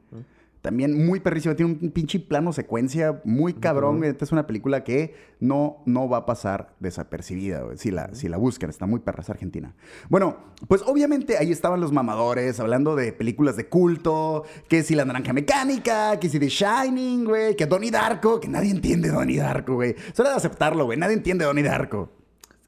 También 0.62 1.06
muy 1.06 1.20
perrísima, 1.20 1.54
tiene 1.54 1.72
un 1.80 1.90
pinche 1.90 2.18
plano 2.18 2.52
secuencia 2.52 3.20
muy 3.24 3.54
cabrón. 3.54 4.02
Esta 4.02 4.24
es 4.24 4.32
una 4.32 4.46
película 4.46 4.82
que 4.82 5.14
no, 5.38 5.82
no 5.86 6.08
va 6.08 6.18
a 6.18 6.26
pasar 6.26 6.74
desapercibida, 6.80 7.60
güey, 7.62 7.78
si 7.78 7.90
la, 7.92 8.12
si 8.14 8.28
la 8.28 8.38
buscan, 8.38 8.68
está 8.68 8.84
muy 8.84 8.98
perra, 9.00 9.22
es 9.22 9.30
argentina. 9.30 9.74
Bueno, 10.08 10.36
pues 10.66 10.82
obviamente 10.84 11.38
ahí 11.38 11.52
estaban 11.52 11.80
los 11.80 11.92
mamadores 11.92 12.58
hablando 12.58 12.96
de 12.96 13.12
películas 13.12 13.56
de 13.56 13.68
culto, 13.68 14.44
que 14.68 14.82
si 14.82 14.94
La 14.96 15.04
Naranja 15.04 15.32
Mecánica, 15.32 16.18
que 16.18 16.28
si 16.28 16.40
The 16.40 16.48
Shining, 16.48 17.24
güey, 17.24 17.54
que 17.54 17.66
Donnie 17.66 17.92
Darko, 17.92 18.40
que 18.40 18.48
nadie 18.48 18.70
entiende 18.72 19.10
Donnie 19.10 19.38
Darko, 19.38 19.74
güey. 19.76 19.94
Solo 20.12 20.30
de 20.30 20.34
aceptarlo, 20.36 20.86
güey, 20.86 20.98
nadie 20.98 21.14
entiende 21.14 21.44
Donnie 21.44 21.62
Darko. 21.64 22.10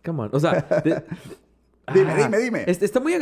Come 0.05 0.23
on. 0.23 0.31
O 0.33 0.39
sea, 0.39 0.65
de- 0.85 0.91
de- 0.95 1.05
Dime, 1.93 2.15
dime, 2.15 2.39
dime. 2.39 2.65
es- 2.69 2.83
Está 2.83 3.01
muy... 3.01 3.15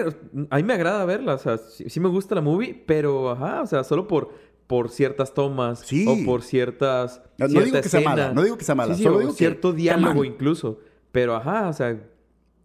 A 0.51 0.57
mí 0.57 0.63
me 0.63 0.75
agrada 0.75 1.07
verla. 1.07 1.35
O 1.35 1.39
sea, 1.39 1.57
sí, 1.57 1.89
sí 1.89 2.01
me 2.01 2.09
gusta 2.11 2.35
la 2.35 2.43
movie, 2.43 2.75
pero... 2.87 3.31
Ajá, 3.31 3.63
o 3.63 3.67
sea, 3.67 3.83
solo 3.83 4.07
por, 4.07 4.31
por 4.69 4.91
ciertas 4.91 5.35
tomas. 5.35 5.81
Sí. 5.81 6.07
O 6.07 6.25
por 6.25 6.43
ciertas... 6.43 7.21
No- 7.39 7.49
no 7.49 7.61
digo 7.63 7.77
que 7.81 7.89
sea 7.89 7.99
escena. 8.01 8.11
mala, 8.11 8.33
no 8.33 8.43
digo 8.45 8.57
que 8.57 8.65
sea 8.65 8.75
mala, 8.77 8.95
Sí, 8.95 8.99
sí, 8.99 9.05
solo 9.05 9.19
digo 9.19 9.33
cierto 9.33 9.73
diálogo 9.73 10.25
incluso. 10.25 10.79
Pero, 11.11 11.35
ajá, 11.35 11.69
o 11.69 11.73
sea... 11.73 12.01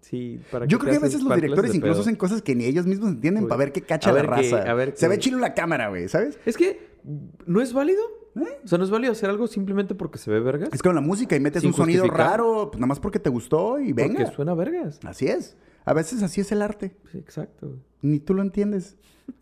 Sí, 0.02 0.40
para 0.52 0.66
Yo 0.66 0.78
creo 0.80 0.92
que 0.92 0.98
a 0.98 1.00
veces 1.00 1.24
los 1.24 1.34
directores 1.34 1.74
incluso 1.74 2.02
hacen 2.02 2.18
cosas 2.18 2.42
que 2.42 2.54
ni 2.56 2.66
ellos 2.66 2.86
mismos 2.86 3.10
entienden 3.10 3.46
Uy. 3.46 3.50
para 3.50 3.60
ver 3.60 3.72
qué 3.72 3.82
cacha 3.82 4.10
A 4.10 4.14
la 4.14 4.22
ver 4.22 4.30
qué- 4.42 4.52
raza. 4.52 4.70
a 4.70 4.74
ver 4.76 4.94
Se 4.98 5.08
ve 5.08 5.18
chilo 5.18 5.40
la 5.40 5.54
cámara, 5.54 5.88
güey, 5.88 6.10
¿sabes? 6.10 6.38
Es 6.46 6.58
que 6.58 6.98
no 7.46 7.62
es 7.62 7.72
válido. 7.74 8.02
¿Eh? 8.36 8.62
O 8.64 8.68
sea, 8.68 8.78
no 8.78 8.84
es 8.84 8.90
válido 8.90 9.12
hacer 9.12 9.30
algo 9.30 9.46
simplemente 9.48 9.94
porque 9.96 10.18
se 10.18 10.32
ve 10.32 10.40
vergas. 10.40 10.70
Es 10.74 10.82
como 10.82 10.94
la 10.94 11.02
música 11.02 11.36
y 11.36 11.40
metes 11.40 11.62
Sin 11.62 11.70
un 11.72 11.76
sonido 11.76 12.02
justificar. 12.04 12.32
raro, 12.32 12.70
pues 12.72 12.80
nada 12.80 12.88
más 12.88 13.00
porque 13.00 13.20
te 13.20 13.30
gustó 13.30 13.80
y 13.80 13.94
venga. 13.94 14.20
Porque 14.20 14.36
suena 14.36 14.54
vergas. 14.56 15.00
Así 15.06 15.28
es. 15.28 15.56
A 15.86 15.94
veces 15.94 16.24
así 16.24 16.42
es 16.42 16.52
el 16.52 16.62
arte. 16.62 16.96
Sí, 17.12 17.18
exacto. 17.18 17.78
Ni 18.02 18.20
tú 18.20 18.34
lo 18.34 18.42
entiendes. 18.42 18.98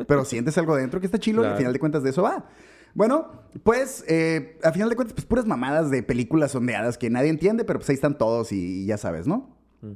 Pero 0.07 0.25
sientes 0.25 0.57
algo 0.57 0.75
dentro 0.75 0.99
que 0.99 1.05
está 1.05 1.17
chilo 1.19 1.43
y 1.43 1.47
al 1.47 1.57
final 1.57 1.73
de 1.73 1.79
cuentas 1.79 2.03
de 2.03 2.09
eso 2.09 2.21
va. 2.23 2.47
Bueno, 2.93 3.31
pues, 3.63 4.03
eh, 4.09 4.59
a 4.63 4.71
final 4.73 4.89
de 4.89 4.95
cuentas, 4.97 5.13
pues 5.13 5.25
puras 5.25 5.45
mamadas 5.45 5.89
de 5.89 6.03
películas 6.03 6.51
sondeadas 6.51 6.97
que 6.97 7.09
nadie 7.09 7.29
entiende, 7.29 7.63
pero 7.63 7.79
pues 7.79 7.89
ahí 7.89 7.95
están 7.95 8.17
todos 8.17 8.51
y, 8.51 8.83
y 8.83 8.85
ya 8.85 8.97
sabes, 8.97 9.25
¿no? 9.27 9.55
Mm. 9.81 9.93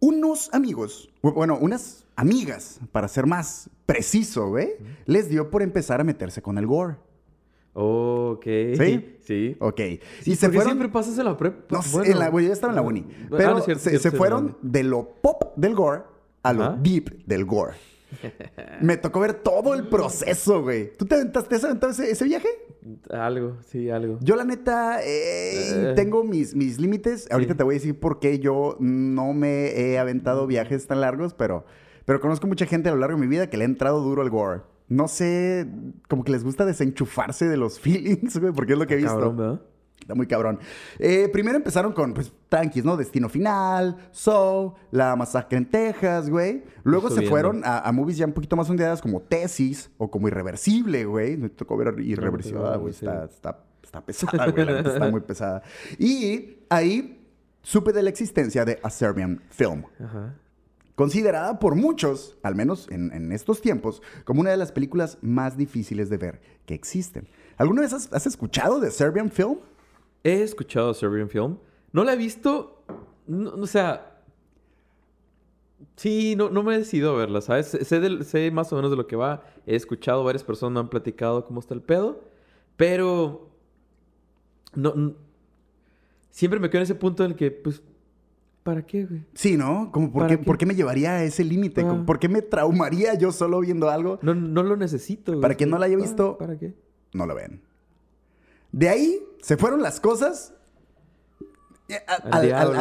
Unos 0.00 0.48
amigos, 0.54 1.10
bu- 1.22 1.34
bueno, 1.34 1.58
unas 1.60 2.06
amigas, 2.16 2.80
para 2.92 3.08
ser 3.08 3.26
más 3.26 3.68
preciso, 3.84 4.48
güey, 4.48 4.70
les 5.04 5.28
dio 5.28 5.50
por 5.50 5.62
empezar 5.62 6.00
a 6.00 6.04
meterse 6.04 6.40
con 6.40 6.56
el 6.56 6.66
gore. 6.66 6.96
Ok. 7.74 8.44
¿Sí? 8.76 9.06
Sí. 9.30 9.56
Ok. 9.60 9.80
Sí, 10.22 10.32
y 10.32 10.34
se 10.34 10.46
¿por 10.46 10.50
qué 10.50 10.56
fueron... 10.56 10.64
siempre 10.64 10.88
pasas 10.88 11.16
en 11.16 11.24
la 11.24 11.36
prepa? 11.36 11.58
No 11.70 11.82
sé, 11.82 12.10
en 12.10 12.18
la, 12.18 12.30
güey, 12.30 12.46
yo 12.46 12.52
estaba 12.52 12.72
en 12.72 12.76
la 12.76 12.82
uni. 12.82 13.06
Ah, 13.08 13.26
Pero 13.36 13.50
no 13.52 13.58
es 13.58 13.64
cierto, 13.64 13.84
se, 13.84 13.90
cierto, 13.90 14.02
se 14.02 14.10
sí, 14.10 14.16
fueron 14.16 14.56
de 14.60 14.82
lo 14.82 15.08
pop 15.22 15.52
del 15.56 15.76
gore 15.76 16.02
a 16.42 16.52
lo 16.52 16.72
deep 16.78 17.24
del 17.26 17.44
gore. 17.44 17.74
Me 18.80 18.96
tocó 18.96 19.20
ver 19.20 19.34
todo 19.34 19.74
el 19.74 19.86
proceso, 19.86 20.62
güey. 20.62 20.92
¿Tú 20.96 21.04
te 21.04 21.14
aventaste, 21.14 21.48
te 21.50 21.54
has 21.56 21.64
aventado 21.64 21.92
ese, 21.92 22.10
ese 22.10 22.24
viaje? 22.24 22.48
Algo, 23.10 23.58
sí, 23.68 23.88
algo. 23.88 24.18
Yo, 24.20 24.34
la 24.34 24.44
neta, 24.44 25.00
eh, 25.04 25.90
Eh. 25.90 25.92
tengo 25.94 26.24
mis, 26.24 26.56
mis 26.56 26.80
límites. 26.80 27.28
Ahorita 27.30 27.52
Sí. 27.52 27.58
te 27.58 27.62
voy 27.62 27.74
a 27.74 27.78
decir 27.78 28.00
por 28.00 28.18
qué 28.18 28.40
yo 28.40 28.76
no 28.80 29.32
me 29.32 29.66
he 29.80 29.96
aventado 30.00 30.48
viajes 30.48 30.88
tan 30.88 31.00
largos, 31.02 31.34
pero, 31.34 31.64
pero 32.04 32.18
conozco 32.20 32.48
mucha 32.48 32.66
gente 32.66 32.88
a 32.88 32.92
lo 32.92 32.98
largo 32.98 33.16
de 33.16 33.20
mi 33.20 33.28
vida 33.28 33.48
que 33.48 33.56
le 33.56 33.62
ha 33.62 33.66
entrado 33.66 34.00
duro 34.00 34.22
al 34.22 34.30
gore. 34.30 34.62
No 34.90 35.06
sé, 35.06 35.68
como 36.08 36.24
que 36.24 36.32
les 36.32 36.42
gusta 36.44 36.66
desenchufarse 36.66 37.48
de 37.48 37.56
los 37.56 37.78
feelings, 37.80 38.38
güey, 38.38 38.52
porque 38.52 38.74
es 38.74 38.78
lo 38.78 38.86
que 38.86 38.94
he 38.94 38.96
visto. 38.98 39.12
Cabrón, 39.14 39.36
¿verdad? 39.36 39.60
Está 40.00 40.14
muy 40.16 40.26
cabrón. 40.26 40.58
Eh, 40.98 41.28
primero 41.32 41.56
empezaron 41.56 41.92
con, 41.92 42.12
pues, 42.12 42.32
tranquis, 42.48 42.84
¿no? 42.84 42.96
Destino 42.96 43.28
Final, 43.28 43.96
Soul, 44.10 44.72
La 44.90 45.14
Masacre 45.14 45.58
en 45.58 45.70
Texas, 45.70 46.28
güey. 46.28 46.64
Luego 46.82 47.06
Estoy 47.08 47.24
se 47.24 47.30
fueron 47.30 47.62
a, 47.64 47.78
a 47.78 47.92
movies 47.92 48.16
ya 48.18 48.26
un 48.26 48.32
poquito 48.32 48.56
más 48.56 48.68
ondeadas 48.68 49.00
como 49.00 49.20
Tesis 49.20 49.90
o 49.98 50.10
como 50.10 50.26
Irreversible, 50.26 51.04
güey. 51.04 51.36
Me 51.36 51.48
tocó 51.50 51.76
ver 51.76 51.94
Irreversible, 52.00 52.58
No, 52.60 52.72
no, 52.72 52.80
güey. 52.80 52.92
Está, 52.92 53.26
está, 53.26 53.62
está 53.84 54.04
pesada, 54.04 54.50
güey. 54.50 54.68
está 54.68 55.08
muy 55.10 55.20
pesada. 55.20 55.62
Y 55.98 56.56
ahí 56.68 57.22
supe 57.62 57.92
de 57.92 58.02
la 58.02 58.10
existencia 58.10 58.64
de 58.64 58.80
A 58.82 58.90
Serbian 58.90 59.40
Film. 59.50 59.84
Ajá. 60.02 60.34
Considerada 61.00 61.58
por 61.58 61.76
muchos, 61.76 62.36
al 62.42 62.54
menos 62.54 62.86
en, 62.90 63.32
estos 63.32 63.62
tiempos, 63.62 64.02
como 64.26 64.42
una 64.42 64.50
de 64.50 64.58
las 64.58 64.70
películas 64.70 65.16
más 65.22 65.56
difíciles 65.56 66.10
de 66.10 66.18
ver 66.18 66.42
que 66.66 66.74
existen. 66.74 67.26
¿Alguna 67.56 67.80
vez 67.80 67.94
has, 67.94 68.26
escuchado 68.26 68.80
de 68.80 68.90
Serbian 68.90 69.30
Film? 69.30 69.60
He 70.22 70.42
escuchado 70.42 70.92
Serbian 70.92 71.30
Film. 71.30 71.56
No 71.92 72.04
la 72.04 72.12
he 72.12 72.16
visto. 72.18 72.84
o 73.26 73.66
sea. 73.66 74.20
Sí, 75.96 76.34
no, 76.36 76.50
no 76.50 76.62
me 76.62 76.74
he 76.74 76.78
decidido 76.80 77.14
a 77.14 77.16
verla, 77.16 77.40
¿sabes? 77.40 77.68
Sé, 77.68 78.22
sé 78.22 78.50
más 78.50 78.70
o 78.70 78.76
menos 78.76 78.90
de 78.90 78.98
lo 78.98 79.06
que 79.06 79.16
va. 79.16 79.42
He 79.64 79.76
escuchado, 79.76 80.22
varias 80.22 80.44
personas 80.44 80.74
me 80.74 80.80
han 80.80 80.90
platicado 80.90 81.46
cómo 81.46 81.60
está 81.60 81.72
el 81.72 81.80
pedo. 81.80 82.28
Pero. 82.76 83.48
No. 84.74 85.14
siempre 86.28 86.60
me 86.60 86.68
quedo 86.68 86.80
en 86.80 86.84
ese 86.84 86.94
punto 86.94 87.24
en 87.24 87.30
el 87.30 87.36
que, 87.38 87.50
pues. 87.50 87.82
¿Para 88.62 88.84
qué, 88.84 89.06
güey? 89.06 89.24
Sí, 89.34 89.56
¿no? 89.56 89.90
Como 89.90 90.12
por 90.12 90.22
¿Para 90.22 90.34
qué, 90.34 90.38
qué? 90.38 90.44
por 90.44 90.58
qué 90.58 90.66
me 90.66 90.74
llevaría 90.74 91.12
a 91.12 91.24
ese 91.24 91.44
límite? 91.44 91.80
Ah. 91.82 92.02
¿Por 92.06 92.18
qué 92.18 92.28
me 92.28 92.42
traumaría 92.42 93.14
yo 93.14 93.32
solo 93.32 93.60
viendo 93.60 93.88
algo? 93.88 94.18
No, 94.22 94.34
no 94.34 94.62
lo 94.62 94.76
necesito, 94.76 95.32
güey. 95.32 95.40
Para 95.42 95.54
quien 95.54 95.70
no 95.70 95.78
la 95.78 95.86
haya 95.86 95.96
Ah, 95.96 96.02
visto- 96.02 96.36
¿Para 96.38 96.58
qué? 96.58 96.74
No 97.14 97.26
lo 97.26 97.34
ven. 97.34 97.62
De 98.72 98.88
ahí 98.88 99.18
se 99.42 99.56
fueron 99.56 99.82
las 99.82 99.98
cosas 100.00 100.54
eh, 101.88 101.96
a- 102.06 102.36
Al 102.36 102.46
diablo, 102.46 102.78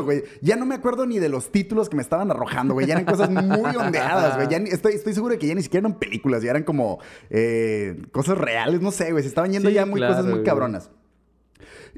al 0.00 0.02
güey. 0.04 0.22
Ya 0.42 0.56
no 0.56 0.66
me 0.66 0.74
acuerdo 0.74 1.06
ni 1.06 1.18
de 1.18 1.30
los 1.30 1.50
títulos 1.50 1.88
que 1.88 1.96
me 1.96 2.02
estaban 2.02 2.30
arrojando, 2.30 2.74
güey. 2.74 2.86
Ya 2.86 2.92
eran 2.94 3.06
cosas 3.06 3.30
muy 3.30 3.40
ondeadas, 3.76 4.36
güey. 4.36 4.48
Ya 4.48 4.58
ni- 4.58 4.68
estoy, 4.68 4.92
estoy 4.94 5.14
seguro 5.14 5.32
de 5.32 5.38
que 5.38 5.46
ya 5.46 5.54
ni 5.54 5.62
siquiera 5.62 5.86
eran 5.88 5.98
películas, 5.98 6.42
ya 6.42 6.50
eran 6.50 6.64
como 6.64 6.98
eh, 7.30 8.02
cosas 8.12 8.36
reales, 8.36 8.82
no 8.82 8.90
sé, 8.90 9.12
güey. 9.12 9.22
Se 9.22 9.28
estaban 9.28 9.50
yendo 9.52 9.68
Sí, 9.70 9.74
ya 9.76 9.86
muy 9.86 10.00
cosas 10.00 10.26
muy 10.26 10.42
cabronas. 10.42 10.90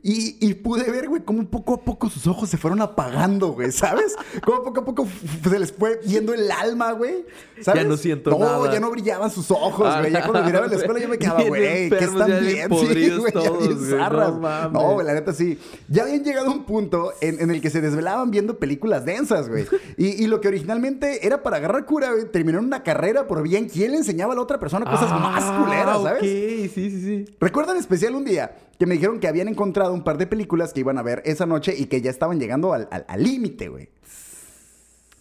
Y, 0.04 0.37
y 0.40 0.54
pude 0.54 0.90
ver, 0.90 1.09
güey, 1.09 1.23
cómo 1.23 1.44
poco 1.49 1.75
a 1.75 1.80
poco 1.85 2.11
sus 2.11 2.26
ojos 2.26 2.49
se 2.49 2.56
fueron 2.56 2.82
apagando, 2.82 3.52
güey, 3.52 3.71
¿sabes? 3.71 4.16
Cómo 4.44 4.64
poco 4.64 4.80
a 4.80 4.85
poco 4.85 5.06
se 5.49 5.59
les 5.61 5.71
fue 5.73 6.00
yendo 6.04 6.35
el 6.35 6.50
alma, 6.50 6.90
güey. 6.92 7.25
¿sabes? 7.61 7.87
no 7.87 7.97
siento 7.97 8.30
no, 8.30 8.38
nada. 8.40 8.73
ya 8.73 8.80
no 8.80 8.90
brillaban 8.90 9.30
sus 9.30 9.49
ojos, 9.52 9.87
Ah, 9.88 10.00
güey. 10.00 10.12
Ya 10.12 10.23
cuando 10.26 10.44
miraba 10.44 10.64
en 10.66 10.73
la 10.73 10.76
escuela 10.78 10.99
yo 11.00 11.09
me 11.09 11.18
quedaba, 11.18 11.42
güey, 11.44 11.88
¿qué 11.88 11.99
están 12.04 12.28
ya 12.28 12.38
bien? 12.40 12.68
Sí, 12.73 12.87
güey, 13.16 13.32
ya 13.32 13.32
todos, 13.32 13.59
bien 13.68 13.78
güey, 13.78 13.90
zarras. 14.00 14.32
no. 14.35 14.68
No, 14.71 14.92
güey, 14.94 15.06
la 15.06 15.14
neta 15.14 15.32
sí. 15.32 15.56
Ya 15.88 16.02
habían 16.02 16.25
llegado 16.25 16.49
a 16.49 16.52
un 16.52 16.64
punto 16.64 17.12
en, 17.21 17.40
en 17.40 17.50
el 17.52 17.61
que 17.61 17.71
se 17.71 17.80
desvelaban 17.80 18.30
viendo 18.32 18.59
películas 18.59 19.04
densas, 19.04 19.49
güey. 19.49 19.66
Y, 19.97 20.25
y 20.25 20.26
lo 20.26 20.40
que 20.40 20.49
originalmente 20.49 21.25
era 21.25 21.44
para 21.44 21.59
agarrar 21.59 21.85
cura, 21.87 22.11
güey, 22.11 22.25
terminó 22.30 22.59
en 22.59 22.64
una 22.64 22.82
carrera 22.82 23.28
por 23.28 23.40
bien 23.42 23.68
quién 23.68 23.92
le 23.92 23.99
enseñaba 23.99 24.32
a 24.32 24.37
la 24.37 24.42
otra 24.42 24.59
persona 24.59 24.85
cosas 24.90 25.09
Ah, 25.12 25.18
más 25.18 25.44
culeras, 25.64 26.02
¿sabes? 26.02 26.23
Ok, 26.23 26.26
sí, 26.75 26.90
sí, 26.90 27.00
sí. 27.00 27.37
Recuerdo 27.38 27.71
en 27.73 27.78
especial 27.78 28.16
un 28.16 28.25
día 28.25 28.56
que 28.83 28.87
me 28.87 28.97
dijeron 28.97 29.21
que 29.21 29.29
habían 29.29 29.47
encontrado 29.47 29.95
un 29.95 30.03
par 30.03 30.19
de 30.19 30.27
películas 30.27 30.73
que 30.73 30.81
iban 30.81 30.99
a 30.99 31.03
ver 31.03 31.23
esa 31.25 31.47
noche 31.47 31.73
y 31.79 31.87
que 31.87 32.03
ya 32.03 32.11
estaban 32.11 32.41
llegando 32.41 32.73
al 32.73 32.89
límite, 33.17 33.69
güey. 33.69 33.91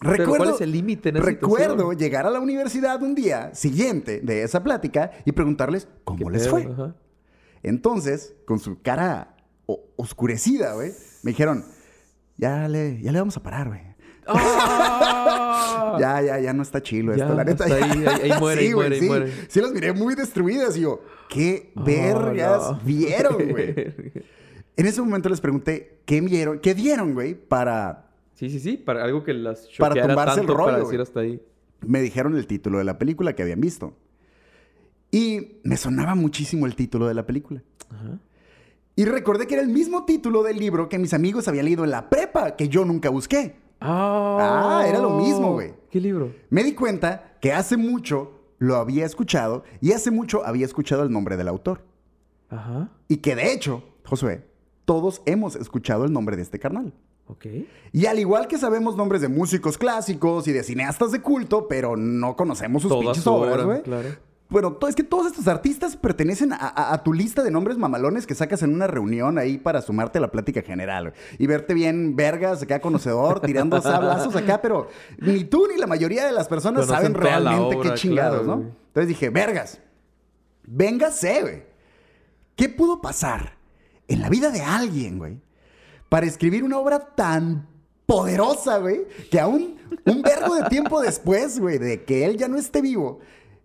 Pero 0.00 0.26
¿cuál 0.28 0.48
es 0.50 0.60
el 0.60 0.72
límite 0.72 1.12
Recuerdo 1.12 1.76
situación? 1.76 1.96
llegar 1.96 2.26
a 2.26 2.30
la 2.30 2.40
universidad 2.40 3.00
un 3.04 3.14
día 3.14 3.54
siguiente 3.54 4.18
de 4.20 4.42
esa 4.42 4.64
plática 4.64 5.12
y 5.24 5.30
preguntarles 5.30 5.86
cómo 6.02 6.26
¿Qué 6.26 6.32
les 6.32 6.42
pedo? 6.42 6.50
fue. 6.50 6.64
Ajá. 6.72 6.96
Entonces, 7.62 8.34
con 8.46 8.58
su 8.58 8.82
cara 8.82 9.36
oscurecida, 9.94 10.74
güey, 10.74 10.90
me 11.22 11.30
dijeron, 11.30 11.64
ya 12.38 12.66
le, 12.66 13.00
ya 13.00 13.12
le 13.12 13.20
vamos 13.20 13.36
a 13.36 13.44
parar, 13.44 13.68
güey. 13.68 13.91
Ya, 15.98 16.22
ya, 16.22 16.38
ya 16.40 16.52
no 16.52 16.62
está 16.62 16.82
chilo 16.82 17.12
esto, 17.12 17.34
la 17.34 17.44
neta. 17.44 17.64
ahí, 17.64 17.72
ahí- 18.06 18.30
ahí 18.30 18.32
muere, 18.40 18.60
ahí 18.62 18.68
sí, 18.68 18.74
muere, 18.74 18.94
ahí 18.94 19.00
sí. 19.00 19.06
muere. 19.06 19.32
Sí, 19.48 19.60
las 19.60 19.72
miré 19.72 19.92
muy 19.92 20.14
destruidas 20.14 20.76
y 20.76 20.80
yo, 20.82 21.02
¿qué 21.28 21.72
Oh, 21.76 21.84
vergas 21.84 22.62
no. 22.72 22.80
vieron, 22.84 23.36
güey? 23.50 23.74
En 24.76 24.86
ese 24.86 25.00
momento 25.02 25.28
les 25.28 25.40
pregunté, 25.40 26.00
¿qué 26.06 26.20
vieron? 26.20 26.58
¿Qué 26.60 26.74
dieron, 26.74 27.12
güey? 27.14 27.34
Para... 27.34 28.10
Sí, 28.34 28.48
sí, 28.48 28.58
sí. 28.58 28.76
Para 28.78 29.04
algo 29.04 29.22
que 29.22 29.34
las 29.34 29.68
Para 29.78 30.06
tumbarse 30.06 30.40
el 30.40 30.46
rollo, 30.46 30.64
para 30.64 30.78
decir 30.78 31.00
hasta 31.00 31.20
ahí. 31.20 31.40
Me 31.86 32.00
dijeron 32.00 32.36
el 32.36 32.46
título 32.46 32.78
de 32.78 32.84
la 32.84 32.98
película 32.98 33.34
que 33.34 33.42
habían 33.42 33.60
visto. 33.60 33.94
Y 35.10 35.58
me 35.62 35.76
sonaba 35.76 36.14
muchísimo 36.14 36.64
el 36.66 36.74
título 36.74 37.06
de 37.06 37.14
la 37.14 37.26
película. 37.26 37.62
Ajá. 37.90 38.18
Y 38.96 39.04
recordé 39.04 39.46
que 39.46 39.54
era 39.54 39.62
el 39.62 39.68
mismo 39.68 40.04
título 40.06 40.42
del 40.42 40.58
libro 40.58 40.88
que 40.88 40.98
mis 40.98 41.12
amigos 41.14 41.48
habían 41.48 41.66
leído 41.66 41.84
en 41.84 41.90
la 41.90 42.08
prepa, 42.08 42.56
que 42.56 42.68
yo 42.68 42.84
nunca 42.84 43.10
busqué. 43.10 43.56
Ah, 43.82 44.78
Ah, 44.80 44.88
era 44.88 44.98
lo 44.98 45.10
mismo, 45.10 45.52
güey. 45.52 45.74
¿Qué 45.90 46.00
libro? 46.00 46.32
Me 46.50 46.62
di 46.64 46.74
cuenta 46.74 47.36
que 47.40 47.52
hace 47.52 47.76
mucho 47.76 48.32
lo 48.58 48.76
había 48.76 49.04
escuchado 49.04 49.64
y 49.80 49.92
hace 49.92 50.10
mucho 50.10 50.44
había 50.46 50.64
escuchado 50.66 51.02
el 51.02 51.10
nombre 51.12 51.36
del 51.36 51.48
autor. 51.48 51.84
Ajá. 52.48 52.90
Y 53.08 53.16
que 53.18 53.34
de 53.34 53.52
hecho, 53.52 53.82
Josué, 54.04 54.46
todos 54.84 55.22
hemos 55.26 55.56
escuchado 55.56 56.04
el 56.04 56.12
nombre 56.12 56.36
de 56.36 56.42
este 56.42 56.58
carnal. 56.58 56.92
Ok. 57.26 57.46
Y 57.92 58.06
al 58.06 58.18
igual 58.18 58.46
que 58.46 58.58
sabemos 58.58 58.96
nombres 58.96 59.20
de 59.22 59.28
músicos 59.28 59.78
clásicos 59.78 60.46
y 60.48 60.52
de 60.52 60.62
cineastas 60.62 61.12
de 61.12 61.20
culto, 61.22 61.66
pero 61.68 61.96
no 61.96 62.36
conocemos 62.36 62.82
sus 62.82 62.92
pinches 62.92 63.26
obras, 63.26 63.54
obra, 63.54 63.64
güey. 63.64 63.82
claro. 63.82 64.08
Bueno, 64.52 64.78
es 64.88 64.94
que 64.94 65.02
todos 65.02 65.26
estos 65.26 65.48
artistas 65.48 65.96
pertenecen 65.96 66.52
a, 66.52 66.56
a- 66.56 66.92
a 66.94 67.02
tu 67.02 67.12
lista 67.12 67.42
de 67.42 67.50
nombres 67.50 67.78
mamalones 67.78 68.26
que 68.26 68.34
sacas 68.34 68.62
en 68.62 68.72
una 68.74 68.86
reunión 68.86 69.38
ahí 69.38 69.58
para 69.58 69.80
sumarte 69.82 70.18
a 70.18 70.20
la 70.20 70.30
plática 70.30 70.62
general. 70.62 71.14
Y 71.38 71.46
verte 71.46 71.74
bien 71.74 72.14
vergas, 72.14 72.62
acá 72.62 72.80
conocedor, 72.80 73.40
tirando 73.40 73.80
sablazos 73.80 74.36
acá, 74.36 74.60
pero 74.62 74.88
ni 75.18 75.44
tú 75.44 75.66
ni 75.72 75.78
la 75.80 75.86
mayoría 75.86 76.24
de 76.26 76.32
las 76.32 76.46
personas 76.48 76.86
Conocen 76.86 77.14
saben 77.14 77.14
realmente 77.14 77.76
obra, 77.76 77.90
qué 77.90 77.94
chingados, 77.96 78.40
claro, 78.42 78.46
¿no? 78.46 78.56
güey. 78.62 78.72
Entonces 78.88 79.08
dije, 79.08 79.30
vergas, 79.30 79.80
véngase, 80.64 81.40
güey. 81.42 81.62
¿Qué 82.56 82.68
pudo 82.68 83.00
pasar 83.00 83.56
en 84.08 84.20
la 84.20 84.28
vida 84.28 84.50
de 84.50 84.60
alguien, 84.60 85.18
güey, 85.18 85.40
para 86.08 86.26
escribir 86.26 86.62
una 86.62 86.78
obra 86.78 86.98
tan 87.14 87.66
poderosa, 88.04 88.78
güey, 88.78 89.06
que 89.30 89.40
aún 89.40 89.76
un 90.04 90.20
vergo 90.22 90.54
de 90.54 90.64
tiempo 90.68 91.00
después, 91.00 91.58
güey, 91.58 91.78
de 91.78 92.04
que 92.04 92.26
él 92.26 92.36
ya 92.36 92.48
no 92.48 92.58
esté 92.58 92.82
vivo, 92.82 93.20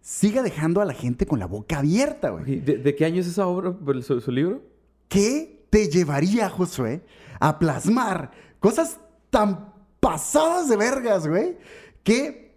siga 0.10 0.42
dejando 0.42 0.80
a 0.80 0.86
la 0.86 0.94
gente 0.94 1.26
con 1.26 1.38
la 1.38 1.48
boca 1.48 1.80
abierta, 1.80 2.30
güey? 2.30 2.62
¿De, 2.62 2.78
de 2.78 2.96
qué 2.96 3.04
año 3.04 3.20
es 3.20 3.28
esa 3.28 3.46
obra, 3.46 3.76
su, 4.02 4.22
su 4.22 4.32
libro? 4.32 4.62
¿Qué 5.10 5.66
te 5.70 5.90
llevaría, 5.90 6.50
Josué, 6.50 7.02
a 7.42 7.60
plasmar 7.60 8.32
cosas 8.62 9.02
tan 9.30 9.74
pasadas 10.00 10.70
de 10.70 10.78
vergas, 10.78 11.28
güey, 11.28 11.58
que, 12.04 12.56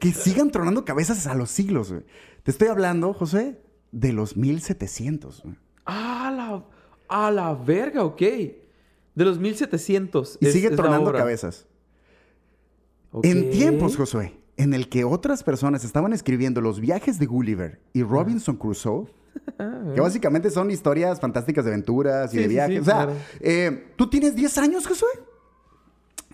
que 0.00 0.10
sigan 0.12 0.50
tronando 0.50 0.84
cabezas 0.84 1.28
a 1.28 1.34
los 1.36 1.48
siglos, 1.48 1.92
güey? 1.92 2.04
Te 2.42 2.50
estoy 2.50 2.66
hablando, 2.66 3.12
Josué, 3.14 3.60
de 3.92 4.12
los 4.12 4.36
1700, 4.36 5.42
güey. 5.44 5.54
Ah, 5.86 6.32
la, 6.36 6.64
a 7.08 7.30
la 7.30 7.54
verga, 7.54 8.02
ok. 8.04 8.20
De 8.20 9.24
los 9.24 9.38
1700. 9.38 10.38
Y 10.40 10.46
es- 10.48 10.52
sigue 10.52 10.68
es 10.70 10.76
tronando 10.76 11.12
cabezas. 11.12 11.68
En 13.22 13.50
tiempos, 13.50 13.96
Josué, 13.96 14.39
en 14.62 14.74
el 14.74 14.88
que 14.88 15.04
otras 15.04 15.42
personas 15.42 15.84
estaban 15.84 16.12
escribiendo 16.12 16.60
los 16.60 16.80
viajes 16.80 17.18
de 17.18 17.26
Gulliver 17.26 17.80
y 17.92 18.02
Robinson 18.02 18.56
Crusoe, 18.56 19.06
que 19.94 20.00
básicamente 20.00 20.50
son 20.50 20.70
historias 20.70 21.20
fantásticas 21.20 21.64
de 21.64 21.70
aventuras 21.72 22.34
y 22.34 22.38
Ah. 22.38 22.40
Sí, 22.40 22.42
de 22.42 22.42
sí, 22.44 22.48
viajes. 22.48 22.74
sí, 22.74 22.80
o 22.80 22.84
sea, 22.84 22.94
claro. 22.94 23.12
eh, 23.40 23.92
tú 23.96 24.10
tienes 24.10 24.34
10 24.34 24.58
años, 24.58 24.86
Josué. 24.86 25.08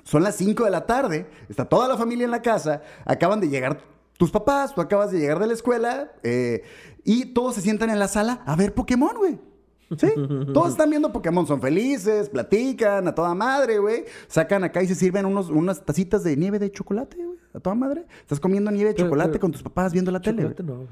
Son 0.05 0.23
las 0.23 0.37
5 0.37 0.65
de 0.65 0.71
la 0.71 0.87
tarde, 0.87 1.27
está 1.49 1.65
toda 1.65 1.89
la 1.89 1.97
familia 1.97 2.25
en 2.25 2.31
la 2.31 2.41
casa, 2.43 2.83
acaban 3.05 3.41
de 3.41 3.49
llegar 3.49 3.81
tus 4.17 4.31
papás, 4.31 4.75
tú 4.75 4.81
acabas 4.81 5.11
de 5.11 5.19
llegar 5.19 5.39
de 5.41 5.47
la 5.49 5.53
escuela 5.53 6.13
eh, 6.23 6.63
y 7.05 7.27
todos 7.27 7.55
se 7.57 7.61
sientan 7.61 7.91
en 7.91 7.99
la 7.99 8.09
sala 8.09 8.41
a 8.47 8.55
ver 8.57 8.73
Pokémon, 8.73 9.17
güey. 9.17 9.39
¿Sí? 9.99 10.09
Todos 10.53 10.71
están 10.71 10.91
viendo 10.91 11.13
Pokémon, 11.13 11.47
son 11.47 11.61
felices, 11.61 12.29
platican 12.29 13.07
a 13.07 13.15
toda 13.15 13.37
madre, 13.37 13.79
güey. 13.79 14.05
Sacan 14.27 14.65
acá 14.65 14.83
y 14.83 14.89
se 14.89 14.97
sirven 14.97 15.25
unos, 15.27 15.49
unas 15.49 15.85
tacitas 15.85 16.25
de 16.25 16.37
nieve 16.37 16.59
de 16.59 16.73
chocolate, 16.73 17.17
güey. 17.25 17.36
A 17.57 17.61
toda 17.61 17.75
madre. 17.75 18.05
Estás 18.21 18.39
comiendo 18.39 18.71
nieve 18.71 18.91
de 18.91 18.95
Pero- 18.95 19.07
chocolate 19.09 19.31
pero- 19.31 19.41
con 19.41 19.53
tus 19.53 19.63
papás 19.63 19.93
viendo 19.93 20.11
la 20.13 20.21
tele, 20.21 20.43
no. 20.63 20.87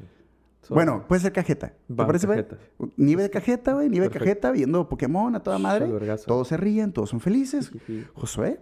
Sobre. 0.63 0.77
Bueno, 0.83 1.05
puede 1.07 1.21
ser 1.21 1.33
cajeta. 1.33 1.75
¿Te 1.87 1.95
parece, 1.95 2.27
cajeta. 2.27 2.57
Nieve 2.97 3.23
de 3.25 3.31
cajeta, 3.31 3.75
güey. 3.75 3.91
Nieve 3.91 4.07
de 4.07 4.11
Perfecto. 4.11 4.25
cajeta, 4.31 4.51
viendo 4.51 4.89
Pokémon 4.89 5.37
a 5.37 5.41
toda 5.43 5.59
madre. 5.59 5.87
Todos 6.27 6.49
se 6.49 6.57
ríen, 6.57 6.91
todos 6.91 7.11
son 7.11 7.21
felices. 7.21 7.71
Josué. 8.15 8.59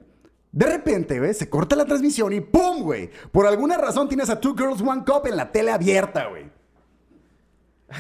De 0.50 0.66
repente, 0.66 1.18
güey, 1.20 1.32
se 1.32 1.48
corta 1.48 1.76
la 1.76 1.84
transmisión 1.84 2.32
y 2.32 2.40
¡pum, 2.40 2.82
güey! 2.82 3.08
Por 3.30 3.46
alguna 3.46 3.78
razón 3.78 4.08
tienes 4.08 4.28
a 4.28 4.38
Two 4.40 4.54
Girls 4.56 4.82
One 4.82 5.04
Cup 5.04 5.26
en 5.26 5.36
la 5.36 5.50
tele 5.52 5.70
abierta, 5.70 6.26
güey. 6.28 6.50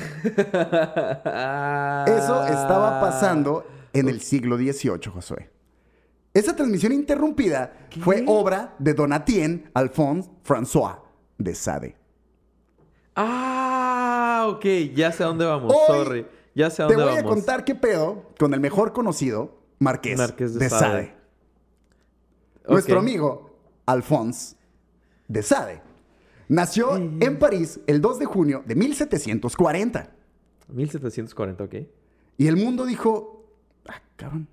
Eso 2.18 2.44
estaba 2.46 3.00
pasando 3.00 3.64
en 3.92 4.08
el 4.08 4.20
siglo 4.20 4.56
XVIII, 4.56 5.10
Josué. 5.12 5.50
Esa 6.34 6.56
transmisión 6.56 6.92
interrumpida 6.92 7.72
fue 8.00 8.24
obra 8.26 8.74
de 8.78 8.94
Donatien 8.94 9.70
Alphonse 9.74 10.30
François 10.44 10.98
de 11.38 11.54
Sade. 11.54 11.96
Ah, 13.14 14.46
ok. 14.48 14.64
Ya 14.94 15.12
sé 15.12 15.22
a 15.22 15.26
dónde 15.26 15.44
vamos. 15.44 15.72
Hoy 15.72 15.86
Sorry. 16.04 16.26
Ya 16.54 16.70
sé 16.70 16.82
a 16.82 16.86
Te 16.86 16.94
dónde 16.94 17.10
voy 17.10 17.18
a 17.18 17.22
vamos. 17.22 17.34
contar 17.34 17.64
qué 17.64 17.74
pedo 17.74 18.30
con 18.38 18.54
el 18.54 18.60
mejor 18.60 18.92
conocido, 18.92 19.58
Marqués, 19.78 20.18
Marqués 20.18 20.54
de 20.54 20.60
de, 20.60 20.70
Sade. 20.70 20.80
Sade. 20.80 21.14
Nuestro 22.68 22.98
amigo 23.00 23.56
Alphonse 23.86 24.56
de 25.28 25.42
Sade. 25.42 25.82
Nació 26.48 26.96
en 26.96 27.38
París 27.38 27.80
el 27.86 28.00
2 28.00 28.18
de 28.20 28.24
junio 28.26 28.62
de 28.66 28.74
1740. 28.74 30.10
1740, 30.68 31.64
ok. 31.64 31.74
Y 32.38 32.46
el 32.46 32.56
mundo 32.56 32.84
dijo, 32.86 33.46
ah, 33.86 34.00
cabrón, 34.16 34.48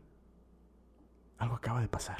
algo 1.39 1.55
acaba 1.55 1.81
de 1.81 1.87
pasar. 1.87 2.17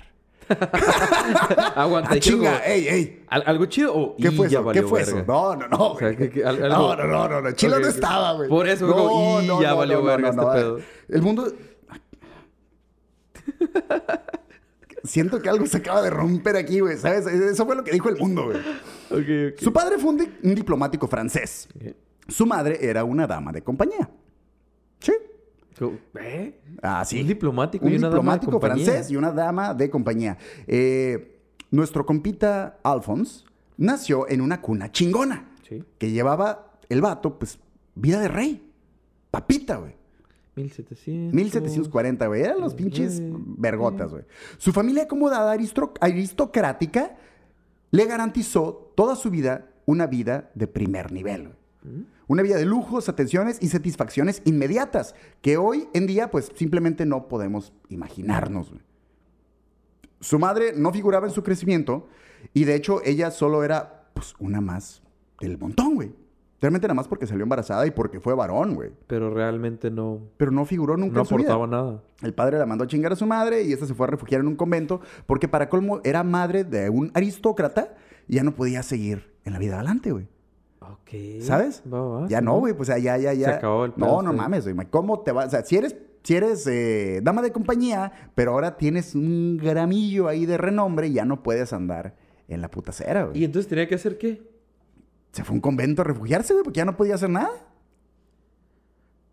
Aguanta. 1.76 2.10
Ah, 2.14 2.20
chinga, 2.20 2.54
como, 2.54 2.64
ey, 2.66 2.88
ey. 2.88 3.24
¿al- 3.30 3.44
¿Algo 3.46 3.66
chido 3.68 3.94
o 3.96 4.16
¿Qué 4.16 4.32
fue 4.32 4.48
eso? 4.48 4.68
¿Qué 4.72 4.82
fue 4.82 5.04
verga? 5.04 5.20
eso? 5.20 5.26
No, 5.28 5.56
no, 5.56 5.68
no. 5.68 5.78
O 5.92 6.00
sea, 6.00 6.08
güey. 6.12 6.18
que- 6.18 6.30
que 6.32 6.44
al- 6.44 6.60
no, 6.60 6.66
algo- 6.92 6.96
no, 6.96 7.08
no, 7.08 7.30
no, 7.30 7.42
no. 7.42 7.52
Chilo 7.52 7.76
Ok, 7.76 7.82
no 7.84 7.88
estaba, 7.88 8.34
güey. 8.34 8.50
Por 8.50 8.68
eso, 8.68 8.88
como, 8.92 9.42
y 9.42 9.48
ya 9.62 9.74
valió 9.76 10.02
verga 10.04 10.30
este 10.30 10.42
pedo. 10.42 10.80
El 11.08 11.22
mundo. 11.22 11.54
Siento 15.04 15.42
que 15.42 15.50
algo 15.50 15.66
se 15.66 15.78
acaba 15.78 16.02
de 16.02 16.10
romper 16.10 16.56
aquí, 16.58 16.80
güey. 16.82 16.98
¿Sabes? 16.98 17.26
Eso 17.26 17.66
fue 17.66 17.76
lo 17.76 17.84
que 17.84 17.92
dijo 17.92 18.10
el 18.10 18.18
mundo, 18.18 18.46
güey. 18.46 18.58
Ok, 19.12 19.54
ok. 19.56 19.62
Su 19.62 19.72
padre 19.72 19.98
fue 19.98 20.10
un, 20.12 20.18
di- 20.18 20.32
un 20.44 20.56
diplomático 20.56 21.08
francés. 21.08 21.68
Su 22.28 22.46
madre 22.46 22.78
era 22.82 23.04
una 23.04 23.26
dama 23.26 23.52
de 23.52 23.62
compañía. 23.62 24.10
Sí. 25.00 25.14
¿Eh? 26.20 26.60
Ah, 26.82 27.04
sí. 27.06 27.22
Un 27.22 27.28
diplomático 27.28 27.86
Un 27.86 27.94
y 27.94 27.96
una 27.96 28.10
dama 28.10 28.16
de 28.34 28.40
diplomático 28.40 28.52
compañía. 28.52 28.86
francés 28.86 29.12
y 29.12 29.16
una 29.16 29.32
dama 29.32 29.74
de 29.74 29.90
compañía. 29.90 30.38
Eh, 30.68 31.40
nuestro 31.72 32.06
compita 32.06 32.80
Alphonse 32.84 33.46
nació 33.78 34.30
en 34.30 34.42
una 34.42 34.62
cuna 34.62 34.92
chingona. 34.92 35.52
Sí. 35.68 35.84
Que 35.98 36.12
llevaba 36.12 36.72
el 36.90 37.02
vato, 37.02 37.38
pues, 37.38 37.60
vida 37.96 38.20
de 38.20 38.28
rey. 38.28 38.72
Papita, 39.32 39.78
güey. 39.78 39.96
1700. 40.56 41.34
1740, 41.34 42.28
güey. 42.28 42.42
Eran 42.42 42.60
los 42.60 42.74
pinches 42.74 43.22
vergotas, 43.58 44.12
güey. 44.12 44.24
Su 44.58 44.74
familia 44.74 45.04
acomodada 45.04 45.56
aristocrática 46.02 47.16
le 47.92 48.06
garantizó 48.06 48.92
toda 48.96 49.16
su 49.16 49.30
vida 49.30 49.68
una 49.86 50.08
vida 50.08 50.52
de 50.56 50.68
primer 50.68 51.12
nivel, 51.12 51.44
güey. 51.48 51.59
Una 52.28 52.44
vida 52.44 52.58
de 52.58 52.66
lujos, 52.66 53.10
atenciones 53.10 53.58
y 53.62 53.70
satisfacciones 53.70 54.42
inmediatas 54.46 55.16
que 55.42 55.58
hoy 55.58 55.88
en 55.94 56.08
día 56.08 56.30
pues 56.30 56.52
simplemente 56.56 57.06
no 57.06 57.28
podemos 57.28 57.74
imaginarnos. 57.90 58.72
Su 60.20 60.38
madre 60.40 60.74
no 60.76 60.92
figuraba 60.92 61.28
en 61.28 61.34
su 61.34 61.44
crecimiento 61.44 62.08
y 62.54 62.66
de 62.66 62.76
hecho 62.76 63.02
ella 63.06 63.32
solo 63.32 63.64
era 63.64 64.10
pues 64.14 64.34
una 64.40 64.60
más 64.62 65.02
del 65.40 65.58
montón, 65.58 65.96
güey. 65.96 66.12
Realmente 66.62 66.88
nada 66.88 66.96
más 66.96 67.08
porque 67.08 67.26
salió 67.26 67.44
embarazada 67.44 67.88
y 67.88 67.92
porque 67.92 68.20
fue 68.20 68.34
varón, 68.36 68.76
güey. 68.76 68.92
Pero 69.08 69.34
realmente 69.34 69.90
no, 69.90 70.20
Pero 70.36 70.52
no 70.52 70.66
figuró 70.66 70.98
nunca 70.98 71.16
no 71.16 71.22
en 71.22 71.26
su 71.26 71.36
vida. 71.38 71.54
aportaba 71.54 71.84
nada. 71.84 72.04
El 72.22 72.34
padre 72.34 72.58
la 72.58 72.66
mandó 72.66 72.84
a 72.84 72.88
chingar 72.88 73.14
a 73.14 73.16
su 73.16 73.26
madre 73.26 73.64
y 73.64 73.72
esta 73.72 73.86
se 73.86 73.94
fue 73.94 74.08
a 74.08 74.10
refugiar 74.10 74.42
en 74.42 74.48
un 74.48 74.58
convento 74.58 75.00
porque 75.26 75.48
para 75.48 75.70
colmo 75.70 76.02
era 76.04 76.22
madre 76.24 76.66
de 76.66 76.90
un 76.90 77.12
aristócrata 77.14 77.96
y 78.28 78.36
ya 78.36 78.44
no 78.44 78.54
podía 78.54 78.84
seguir 78.84 79.34
en 79.46 79.54
la 79.54 79.60
vida 79.60 79.76
adelante, 79.76 80.12
güey. 80.12 80.28
Ok. 80.92 81.42
¿Sabes? 81.42 81.84
Ya 82.28 82.40
sí, 82.40 82.46
no, 82.46 82.60
güey, 82.60 82.74
pues 82.74 82.90
o 82.90 82.92
sea, 82.94 83.00
ya, 83.02 83.18
ya, 83.18 83.34
ya. 83.34 83.46
Se 83.46 83.52
acabó 83.56 83.86
el 83.86 83.94
pedo, 83.94 84.06
No, 84.08 84.22
no 84.22 84.32
sí. 84.32 84.38
mames, 84.38 84.74
güey. 84.74 84.88
¿Cómo 84.90 85.20
te 85.22 85.32
vas? 85.32 85.48
O 85.48 85.50
sea, 85.52 85.64
si 85.64 85.78
eres, 85.78 85.96
si 86.24 86.36
eres 86.36 86.66
eh, 86.68 87.20
dama 87.24 87.42
de 87.42 87.52
compañía, 87.52 88.12
pero 88.36 88.52
ahora 88.54 88.76
tienes 88.78 89.14
un 89.16 89.58
gramillo 89.58 90.28
ahí 90.28 90.46
de 90.46 90.58
renombre, 90.58 91.12
ya 91.12 91.26
no 91.26 91.44
puedes 91.44 91.74
andar 91.74 92.16
en 92.48 92.62
la 92.62 92.72
puta 92.72 92.92
cera, 92.92 93.26
güey. 93.26 93.40
¿Y 93.40 93.44
entonces 93.46 93.70
tenía 93.70 93.88
que 93.88 93.96
hacer 93.96 94.18
qué? 94.18 94.50
Se 95.32 95.44
fue 95.44 95.54
a 95.54 95.56
un 95.56 95.62
convento 95.62 96.02
a 96.02 96.06
refugiarse, 96.06 96.54
güey, 96.54 96.64
porque 96.64 96.78
ya 96.78 96.86
no 96.86 96.98
podía 96.98 97.16
hacer 97.16 97.30
nada. 97.30 97.52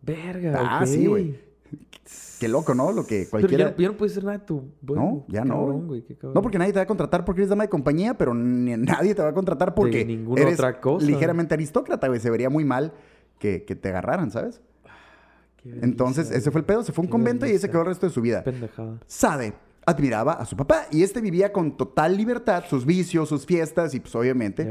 Verga. 0.03 0.79
Ah, 0.81 0.87
sí, 0.87 1.07
güey. 1.07 1.40
Qué 2.40 2.48
loco, 2.48 2.74
¿no? 2.74 2.92
Lo 2.92 3.07
que 3.07 3.20
Pero 3.20 3.31
cualquiera... 3.31 3.70
ya, 3.70 3.76
ya 3.76 3.88
no 3.88 3.96
puedes 3.96 4.12
hacer 4.12 4.24
nada 4.24 4.38
de 4.38 4.44
tu. 4.44 4.62
No, 4.83 5.24
ya 5.29 5.44
no, 5.44 5.55
cabrón, 5.55 5.87
güey. 5.87 6.02
qué 6.02 6.14
cabrón. 6.14 6.35
No, 6.35 6.42
porque 6.42 6.59
nadie 6.59 6.72
te 6.72 6.79
va 6.79 6.83
a 6.83 6.87
contratar 6.87 7.24
porque 7.24 7.40
eres 7.40 7.48
dama 7.48 7.64
de 7.64 7.70
compañía, 7.70 8.18
pero 8.18 8.35
ni 8.35 8.76
nadie 8.76 9.14
te 9.14 9.22
va 9.22 9.29
a 9.29 9.33
contratar 9.33 9.74
porque 9.74 10.05
ninguna 10.05 10.42
eres 10.42 10.55
otra 10.55 10.81
cosa. 10.81 11.07
ligeramente 11.07 11.55
aristócrata, 11.55 12.09
güey. 12.09 12.20
Se 12.20 12.31
vería 12.31 12.50
muy 12.50 12.64
mal 12.64 12.92
que, 13.38 13.64
que 13.64 13.74
te 13.74 13.88
agarraran, 13.88 14.31
¿sabes? 14.31 14.61
Qué 15.57 15.79
Entonces, 15.83 16.31
ese 16.31 16.50
fue 16.50 16.61
el 16.61 16.66
pedo. 16.66 16.83
Se 16.83 16.92
fue 16.92 17.02
a 17.02 17.07
un 17.07 17.11
convento 17.11 17.46
y 17.46 17.50
ahí 17.50 17.59
se 17.59 17.70
quedó 17.70 17.81
el 17.81 17.87
resto 17.87 18.07
de 18.07 18.12
su 18.12 18.20
vida. 18.20 18.44
Pendejada. 18.44 19.00
Sade 19.07 19.55
admiraba 19.87 20.33
a 20.33 20.44
su 20.44 20.57
papá 20.57 20.88
y 20.90 21.05
este 21.05 21.20
vivía 21.20 21.52
con 21.52 21.76
total 21.76 22.16
libertad 22.16 22.64
sus 22.68 22.85
vicios, 22.85 23.29
sus 23.29 23.46
fiestas 23.46 23.94
y, 23.94 24.00
pues, 24.00 24.14
obviamente, 24.16 24.68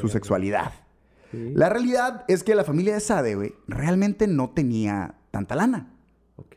su 0.00 0.08
sexualidad. 0.08 0.72
Sí. 1.30 1.52
La 1.54 1.68
realidad 1.68 2.24
es 2.28 2.42
que 2.42 2.54
la 2.54 2.64
familia 2.64 2.94
de 2.94 3.00
Sade, 3.00 3.34
güey, 3.34 3.54
realmente 3.68 4.26
no 4.26 4.50
tenía 4.50 5.16
tanta 5.30 5.54
lana. 5.54 5.93
Ok. 6.36 6.56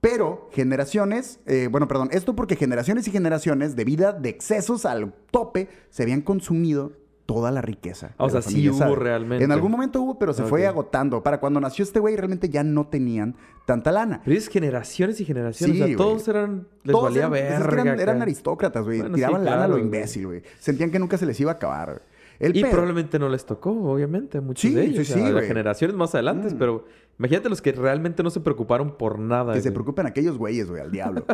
Pero 0.00 0.48
generaciones, 0.52 1.38
eh, 1.46 1.68
bueno, 1.70 1.86
perdón, 1.86 2.08
esto 2.12 2.34
porque 2.34 2.56
generaciones 2.56 3.06
y 3.06 3.12
generaciones 3.12 3.76
de 3.76 3.84
vida 3.84 4.12
de 4.12 4.30
excesos 4.30 4.84
al 4.84 5.12
tope 5.30 5.68
se 5.90 6.02
habían 6.02 6.22
consumido 6.22 6.92
toda 7.24 7.52
la 7.52 7.62
riqueza. 7.62 8.14
O 8.18 8.28
sea, 8.28 8.42
sí 8.42 8.68
hubo 8.68 8.96
realmente. 8.96 9.44
En 9.44 9.52
algún 9.52 9.70
momento 9.70 10.02
hubo, 10.02 10.18
pero 10.18 10.32
se 10.32 10.42
fue 10.42 10.66
agotando. 10.66 11.22
Para 11.22 11.38
cuando 11.38 11.60
nació 11.60 11.84
este 11.84 12.00
güey, 12.00 12.16
realmente 12.16 12.48
ya 12.48 12.64
no 12.64 12.88
tenían 12.88 13.36
tanta 13.64 13.92
lana. 13.92 14.20
Pero 14.24 14.36
es 14.36 14.48
generaciones 14.48 15.20
y 15.20 15.24
generaciones. 15.24 15.76
Sí, 15.76 15.82
o 15.82 15.86
sea, 15.86 15.96
todos 15.96 16.26
eran. 16.26 16.66
Les 16.82 16.92
Todos 16.92 17.04
valía 17.04 17.20
eran, 17.20 17.30
pues, 17.30 17.76
verga. 17.76 18.02
eran, 18.02 18.22
aristócratas, 18.22 18.84
güey. 18.84 18.98
Bueno, 18.98 19.14
sí, 19.14 19.20
Tiraban 19.20 19.44
lana 19.44 19.64
a 19.64 19.68
lo 19.68 19.78
imbécil, 19.78 20.26
güey. 20.26 20.42
Sentían 20.58 20.90
que 20.90 20.98
nunca 20.98 21.16
se 21.16 21.26
les 21.26 21.38
iba 21.38 21.52
a 21.52 21.54
acabar, 21.54 21.86
güey. 21.90 22.00
El 22.40 22.56
Y 22.56 22.62
pedo- 22.62 22.72
probablemente 22.72 23.20
no 23.20 23.28
les 23.28 23.46
tocó, 23.46 23.70
obviamente, 23.70 24.38
a 24.38 24.40
muchos 24.40 24.62
Sí, 24.62 24.74
de 24.74 24.82
sí, 24.82 24.90
ellos. 24.90 25.06
sí, 25.06 25.12
o 25.12 25.16
sea, 25.18 25.26
a 25.28 25.32
güey. 25.32 25.46
generaciones 25.46 25.94
más 25.96 26.12
adelante, 26.16 26.52
Mm. 26.52 26.58
pero 26.58 26.84
imagínate 27.22 27.48
los 27.48 27.62
que 27.62 27.70
realmente 27.72 28.22
no 28.24 28.30
se 28.30 28.40
preocuparon 28.40 28.96
por 28.98 29.18
nada. 29.18 29.54
Que 29.54 29.60
se 29.62 29.70
preocupen 29.70 30.06
aquellos 30.06 30.36
güeyes, 30.38 30.68
güey, 30.68 30.82
al 30.82 30.90
diablo. 30.90 31.24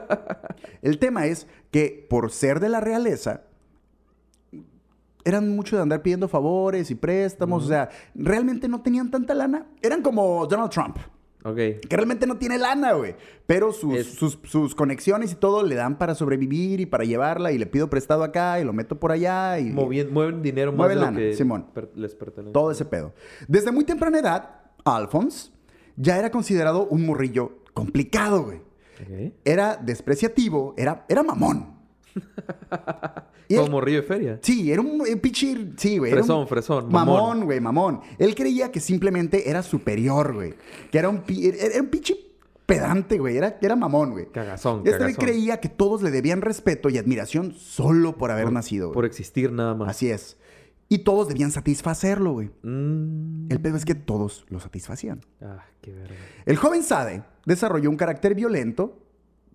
El 0.83 0.99
tema 0.99 1.25
es 1.27 1.47
que 1.71 2.07
por 2.11 2.31
ser 2.31 2.61
de 2.61 2.69
la 2.69 2.81
realeza, 2.81 3.45
eran 5.25 5.55
mucho 5.55 5.77
de 5.77 5.83
andar 5.83 6.03
pidiendo 6.03 6.29
favores 6.29 6.91
y 6.91 6.95
préstamos. 6.95 7.65
O 7.65 7.69
sea, 7.69 7.89
realmente 8.15 8.69
no 8.69 8.83
tenían 8.83 9.11
tanta 9.11 9.35
lana. 9.35 9.67
Eran 9.83 10.03
como 10.03 10.47
Donald 10.47 10.71
Trump, 10.71 10.97
Ok. 11.45 11.57
que 11.57 11.97
realmente 11.97 12.27
no 12.27 12.37
tiene 12.39 12.59
lana, 12.59 12.93
güey. 12.93 13.15
Pero 13.47 13.73
sus, 13.73 13.95
Es- 13.97 14.15
sus, 14.15 14.39
sus 14.45 14.75
conexiones 14.75 15.33
y 15.33 15.35
todo 15.35 15.63
le 15.63 15.75
dan 15.75 15.99
para 15.99 16.15
sobrevivir 16.15 16.81
y 16.81 16.87
para 16.87 17.05
llevarla. 17.05 17.53
Y 17.53 17.59
le 17.59 17.67
pido 17.67 17.91
prestado 17.91 18.23
acá 18.25 18.61
y 18.61 18.65
lo 18.65 18.73
meto 18.73 18.99
por 18.99 19.13
allá. 19.13 19.59
Y 19.59 19.71
Movien- 19.71 20.11
mueven 20.11 20.41
dinero 20.43 20.71
más 20.73 20.79
Mueven 20.79 20.97
de 20.97 21.01
lo 21.01 21.07
lana, 21.07 21.19
que 21.19 21.35
Simón. 21.35 21.67
per- 21.75 21.91
les 21.95 22.15
pertenece. 22.15 22.53
todo 22.53 22.71
ese 22.71 22.85
pedo. 22.85 23.13
Desde 23.49 23.71
muy 23.71 23.85
temprana 23.85 24.19
edad, 24.19 24.51
Alphonse 24.85 25.51
ya 25.99 26.19
era 26.19 26.31
considerado 26.31 26.87
un 26.87 27.05
morrillo 27.05 27.59
complicado, 27.75 28.45
güey. 28.45 28.61
Era 29.45 29.77
despreciativo, 29.77 30.75
era, 30.79 31.05
era 31.09 31.23
mamón. 31.23 31.77
Y 33.51 33.55
él- 33.55 33.61
Como 33.63 33.81
Río 33.81 34.03
de 34.03 34.07
Feria. 34.07 34.39
Sí, 34.43 34.71
era 34.71 34.83
un 34.83 35.03
eh, 35.07 35.17
pinche. 35.17 35.69
Sí, 35.79 35.97
güey. 35.97 36.13
era 36.13 36.21
un 36.21 36.27
Fresón, 36.27 36.49
fresón, 36.49 36.93
mamón. 36.93 37.47
Güey, 37.47 37.61
mamón. 37.61 38.03
Él 38.19 38.35
creía 38.35 38.71
que 38.71 38.79
simplemente 38.79 39.49
era 39.49 39.63
superior, 39.63 40.35
güey. 40.35 40.53
Que 40.91 40.99
era 40.99 41.09
un, 41.09 41.23
pi- 41.23 41.47
era 41.49 41.81
un 41.81 41.87
pinche 41.89 42.15
pedante, 42.67 43.19
güey. 43.19 43.39
Era, 43.39 43.57
era 43.63 43.75
mamón, 43.75 44.11
güey. 44.11 44.27
Cagazón, 44.31 44.81
Este 44.85 44.99
cagazón. 44.99 45.25
creía 45.25 45.61
que 45.61 45.71
todos 45.71 46.03
le 46.03 46.11
debían 46.11 46.43
respeto 46.43 46.91
y 46.91 46.99
admiración 46.99 47.55
solo 47.55 48.19
por 48.19 48.31
haber 48.31 48.45
Por- 48.45 48.53
nacido, 48.53 48.89
güey. 48.89 48.95
Por 48.95 49.07
existir 49.07 49.51
nada 49.51 49.75
más. 49.75 49.89
Así 49.89 50.11
es. 50.11 50.37
Y 50.89 50.99
todos 50.99 51.29
debían 51.29 51.51
satisfacerlo, 51.51 52.33
güey. 52.33 52.51
Mm. 52.63 53.51
El 53.51 53.61
pedo 53.61 53.77
es 53.77 53.85
que 53.85 53.95
todos 53.95 54.47
lo 54.49 54.59
satisfacían. 54.59 55.21
Ah, 55.43 55.65
qué 55.83 55.93
verga. 55.93 56.17
El 56.47 56.57
joven 56.57 56.83
Sade 56.83 57.23
desarrolló 57.45 57.91
un 57.91 57.97
carácter 57.97 58.35
violento 58.35 58.99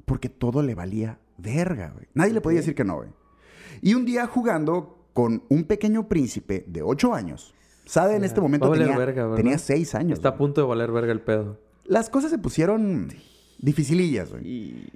porque 0.05 0.29
todo 0.29 0.61
le 0.61 0.75
valía 0.75 1.19
verga, 1.37 1.91
güey. 1.93 2.07
Nadie 2.13 2.33
le 2.33 2.41
podía 2.41 2.59
decir 2.59 2.75
que 2.75 2.83
no, 2.83 2.97
güey. 2.97 3.09
Y 3.81 3.95
un 3.95 4.05
día 4.05 4.27
jugando 4.27 5.07
con 5.13 5.43
un 5.49 5.63
pequeño 5.63 6.07
príncipe 6.07 6.65
de 6.67 6.83
8 6.83 7.13
años. 7.13 7.53
Sade 7.85 8.15
en 8.15 8.23
este 8.23 8.39
va 8.39 8.43
momento 8.43 8.71
tenía, 8.71 8.97
verga, 8.97 9.35
tenía 9.35 9.57
6 9.57 9.95
años. 9.95 10.19
Está 10.19 10.29
a 10.29 10.37
punto 10.37 10.61
de 10.61 10.67
valer 10.67 10.91
verga 10.91 11.11
el 11.11 11.21
pedo. 11.21 11.59
Las 11.85 12.09
cosas 12.09 12.31
se 12.31 12.37
pusieron 12.37 13.09
dificilillas, 13.59 14.31
güey. 14.31 14.47
Y... 14.47 14.89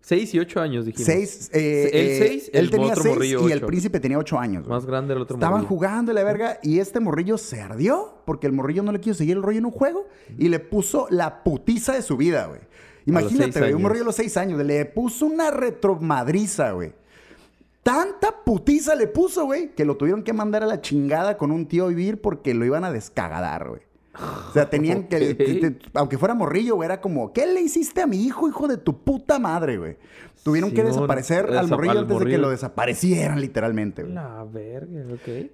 Seis 0.00 0.32
y 0.34 0.38
ocho 0.38 0.60
años, 0.60 0.86
dijimos. 0.86 1.04
Seis, 1.06 1.50
eh, 1.52 1.90
El 1.92 2.06
eh, 2.06 2.18
seis, 2.18 2.50
él 2.54 2.64
el 2.64 2.70
tenía 2.70 2.86
otro 2.92 3.02
seis 3.02 3.14
morrillo 3.14 3.48
y 3.48 3.52
el 3.52 3.58
ocho. 3.58 3.66
príncipe 3.66 4.00
tenía 4.00 4.18
8 4.18 4.38
años. 4.38 4.64
güey. 4.64 4.74
Más 4.74 4.86
grande 4.86 5.12
el 5.14 5.20
otro 5.20 5.36
Estaban 5.36 5.60
morrillo. 5.62 5.68
jugando 5.68 6.12
y 6.12 6.14
la 6.14 6.24
verga 6.24 6.58
y 6.62 6.78
este 6.78 6.98
morrillo 7.00 7.36
se 7.36 7.60
ardió 7.60 8.14
porque 8.24 8.46
el 8.46 8.52
morrillo 8.54 8.82
no 8.82 8.92
le 8.92 9.00
quiso 9.00 9.14
seguir 9.16 9.36
el 9.36 9.42
rollo 9.42 9.58
en 9.58 9.66
un 9.66 9.70
juego 9.72 10.06
y 10.38 10.48
le 10.48 10.60
puso 10.60 11.08
la 11.10 11.42
putiza 11.44 11.92
de 11.92 12.02
su 12.02 12.16
vida, 12.16 12.46
güey. 12.46 12.60
Imagínate, 13.04 13.58
güey, 13.60 13.72
un 13.74 13.82
morrillo 13.82 14.02
a 14.04 14.06
los 14.06 14.16
seis 14.16 14.36
años, 14.36 14.62
le 14.64 14.84
puso 14.86 15.26
una 15.26 15.50
retromadriza, 15.50 16.72
güey. 16.72 16.92
Tanta 17.82 18.44
putiza 18.44 18.94
le 18.94 19.06
puso, 19.06 19.46
güey, 19.46 19.74
que 19.74 19.84
lo 19.84 19.96
tuvieron 19.96 20.22
que 20.22 20.32
mandar 20.32 20.62
a 20.62 20.66
la 20.66 20.80
chingada 20.80 21.36
con 21.38 21.50
un 21.50 21.66
tío 21.66 21.86
a 21.86 21.88
vivir 21.88 22.20
porque 22.20 22.52
lo 22.54 22.64
iban 22.66 22.84
a 22.84 22.92
descagadar, 22.92 23.68
güey. 23.68 23.80
O 24.48 24.52
sea, 24.52 24.68
tenían 24.68 25.04
que, 25.08 25.16
Ok. 25.32 25.36
te- 25.36 25.70
te- 25.70 25.90
aunque 25.94 26.18
fuera 26.18 26.34
morrillo, 26.34 26.74
güey, 26.76 26.86
era 26.86 27.00
como, 27.00 27.32
¿qué 27.32 27.46
le 27.46 27.60
hiciste 27.60 28.00
a 28.02 28.06
mi 28.06 28.24
hijo, 28.24 28.48
hijo 28.48 28.66
de 28.66 28.76
tu 28.76 29.02
puta 29.04 29.38
madre, 29.38 29.78
güey? 29.78 29.96
Tuvieron 30.42 30.72
que 30.72 30.82
desaparecer 30.82 31.50
al 31.56 31.68
morrillo 31.68 31.92
al 31.92 31.98
antes 31.98 32.18
de 32.18 32.26
que 32.26 32.38
lo 32.38 32.50
desaparecieran, 32.50 33.40
literalmente, 33.40 34.02
güey. 34.02 34.14
La 34.14 34.44
verga, 34.44 35.02
ok. 35.14 35.50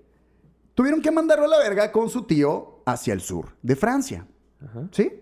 Tuvieron 0.75 1.01
que 1.03 1.11
mandarlo 1.11 1.45
a 1.45 1.49
la 1.49 1.59
verga 1.59 1.93
con 1.93 2.09
su 2.11 2.23
tío 2.25 2.81
hacia 2.87 3.13
el 3.15 3.21
sur 3.21 3.49
de 3.63 3.77
Francia. 3.77 4.27
Ajá. 4.65 4.89
¿Sí? 4.93 5.13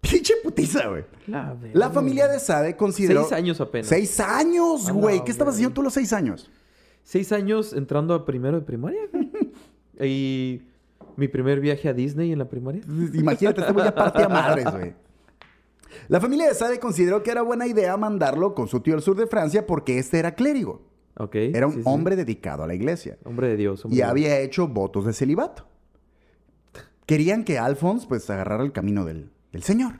Pinche 0.00 0.34
putiza, 0.44 0.86
güey. 0.88 1.04
La. 1.26 1.56
La 1.72 1.90
familia 1.90 2.28
de 2.28 2.38
Sade 2.38 2.76
consideró... 2.76 3.22
Seis 3.22 3.32
años 3.32 3.60
apenas. 3.60 3.88
¡Seis 3.88 4.20
años, 4.20 4.90
güey! 4.90 5.24
¿Qué 5.24 5.32
estabas 5.32 5.54
haciendo 5.54 5.74
tú 5.74 5.82
los 5.82 5.92
seis 5.92 6.12
años? 6.12 6.50
Seis 7.02 7.32
años 7.32 7.72
entrando 7.72 8.14
a 8.14 8.24
primero 8.24 8.60
de 8.60 8.64
primaria. 8.66 9.00
y 10.00 10.62
mi 11.18 11.28
primer 11.28 11.60
viaje 11.60 11.88
a 11.88 11.92
Disney 11.92 12.32
en 12.32 12.38
la 12.38 12.48
primaria. 12.48 12.82
Imagínate, 13.12 13.60
este 13.60 13.72
güey 13.72 13.84
ya 13.84 13.94
partía 13.94 14.28
madres, 14.28 14.66
güey. 14.70 14.94
La 16.08 16.20
familia 16.20 16.48
de 16.48 16.54
Sade 16.54 16.78
consideró 16.78 17.22
que 17.22 17.30
era 17.30 17.42
buena 17.42 17.66
idea 17.66 17.96
mandarlo 17.96 18.54
con 18.54 18.68
su 18.68 18.80
tío 18.80 18.94
al 18.94 19.02
sur 19.02 19.16
de 19.16 19.26
Francia 19.26 19.66
porque 19.66 19.98
este 19.98 20.18
era 20.18 20.34
clérigo. 20.34 20.82
Ok. 21.16 21.34
Era 21.34 21.66
un 21.66 21.72
sí, 21.72 21.78
sí. 21.80 21.84
hombre 21.86 22.14
dedicado 22.14 22.62
a 22.62 22.66
la 22.66 22.74
iglesia. 22.74 23.18
Hombre 23.24 23.48
de 23.48 23.56
Dios. 23.56 23.84
hombre 23.84 23.96
Y 23.96 23.98
de 23.98 24.04
Dios. 24.04 24.10
había 24.10 24.40
hecho 24.40 24.68
votos 24.68 25.04
de 25.06 25.12
celibato. 25.12 25.66
Querían 27.06 27.44
que 27.44 27.58
Alphonse, 27.58 28.06
pues, 28.06 28.28
agarrara 28.30 28.62
el 28.62 28.72
camino 28.72 29.04
del, 29.04 29.30
del 29.50 29.62
Señor. 29.62 29.94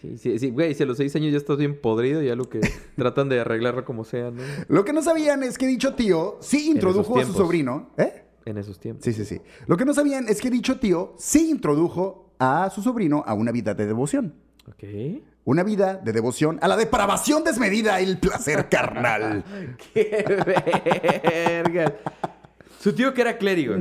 Sí, 0.00 0.16
sí, 0.18 0.38
sí. 0.38 0.50
Güey, 0.50 0.74
si 0.74 0.82
a 0.84 0.86
los 0.86 0.96
seis 0.96 1.14
años 1.16 1.32
ya 1.32 1.38
estás 1.38 1.58
bien 1.58 1.80
podrido, 1.80 2.22
ya 2.22 2.36
lo 2.36 2.48
que 2.48 2.60
tratan 2.96 3.28
de 3.28 3.40
arreglarlo 3.40 3.84
como 3.84 4.04
sea, 4.04 4.30
¿no? 4.30 4.42
Lo 4.68 4.84
que 4.84 4.92
no 4.92 5.02
sabían 5.02 5.42
es 5.42 5.58
que 5.58 5.66
dicho 5.66 5.94
tío 5.94 6.38
sí 6.40 6.70
introdujo 6.70 7.18
a 7.18 7.24
su 7.24 7.32
sobrino. 7.32 7.90
¿Eh? 7.98 8.22
En 8.46 8.56
esos 8.58 8.78
tiempos. 8.78 9.04
Sí, 9.04 9.12
sí, 9.12 9.24
sí. 9.24 9.40
Lo 9.66 9.76
que 9.76 9.84
no 9.84 9.92
sabían 9.92 10.28
es 10.28 10.40
que 10.40 10.50
dicho 10.50 10.78
tío 10.78 11.14
sí 11.18 11.50
introdujo 11.50 12.32
a 12.38 12.70
su 12.70 12.80
sobrino 12.80 13.24
a 13.26 13.34
una 13.34 13.50
vida 13.50 13.74
de 13.74 13.86
devoción. 13.86 14.34
Ok. 14.68 14.84
Una 15.44 15.64
vida 15.64 15.96
de 15.96 16.12
devoción 16.12 16.58
a 16.62 16.68
la 16.68 16.76
depravación 16.76 17.44
desmedida 17.44 18.00
y 18.00 18.04
el 18.04 18.18
placer 18.18 18.68
carnal. 18.68 19.44
¡Qué 19.92 20.24
verga! 20.46 21.96
Su 22.80 22.94
tío 22.94 23.12
que 23.12 23.20
era 23.20 23.36
clérigo. 23.36 23.74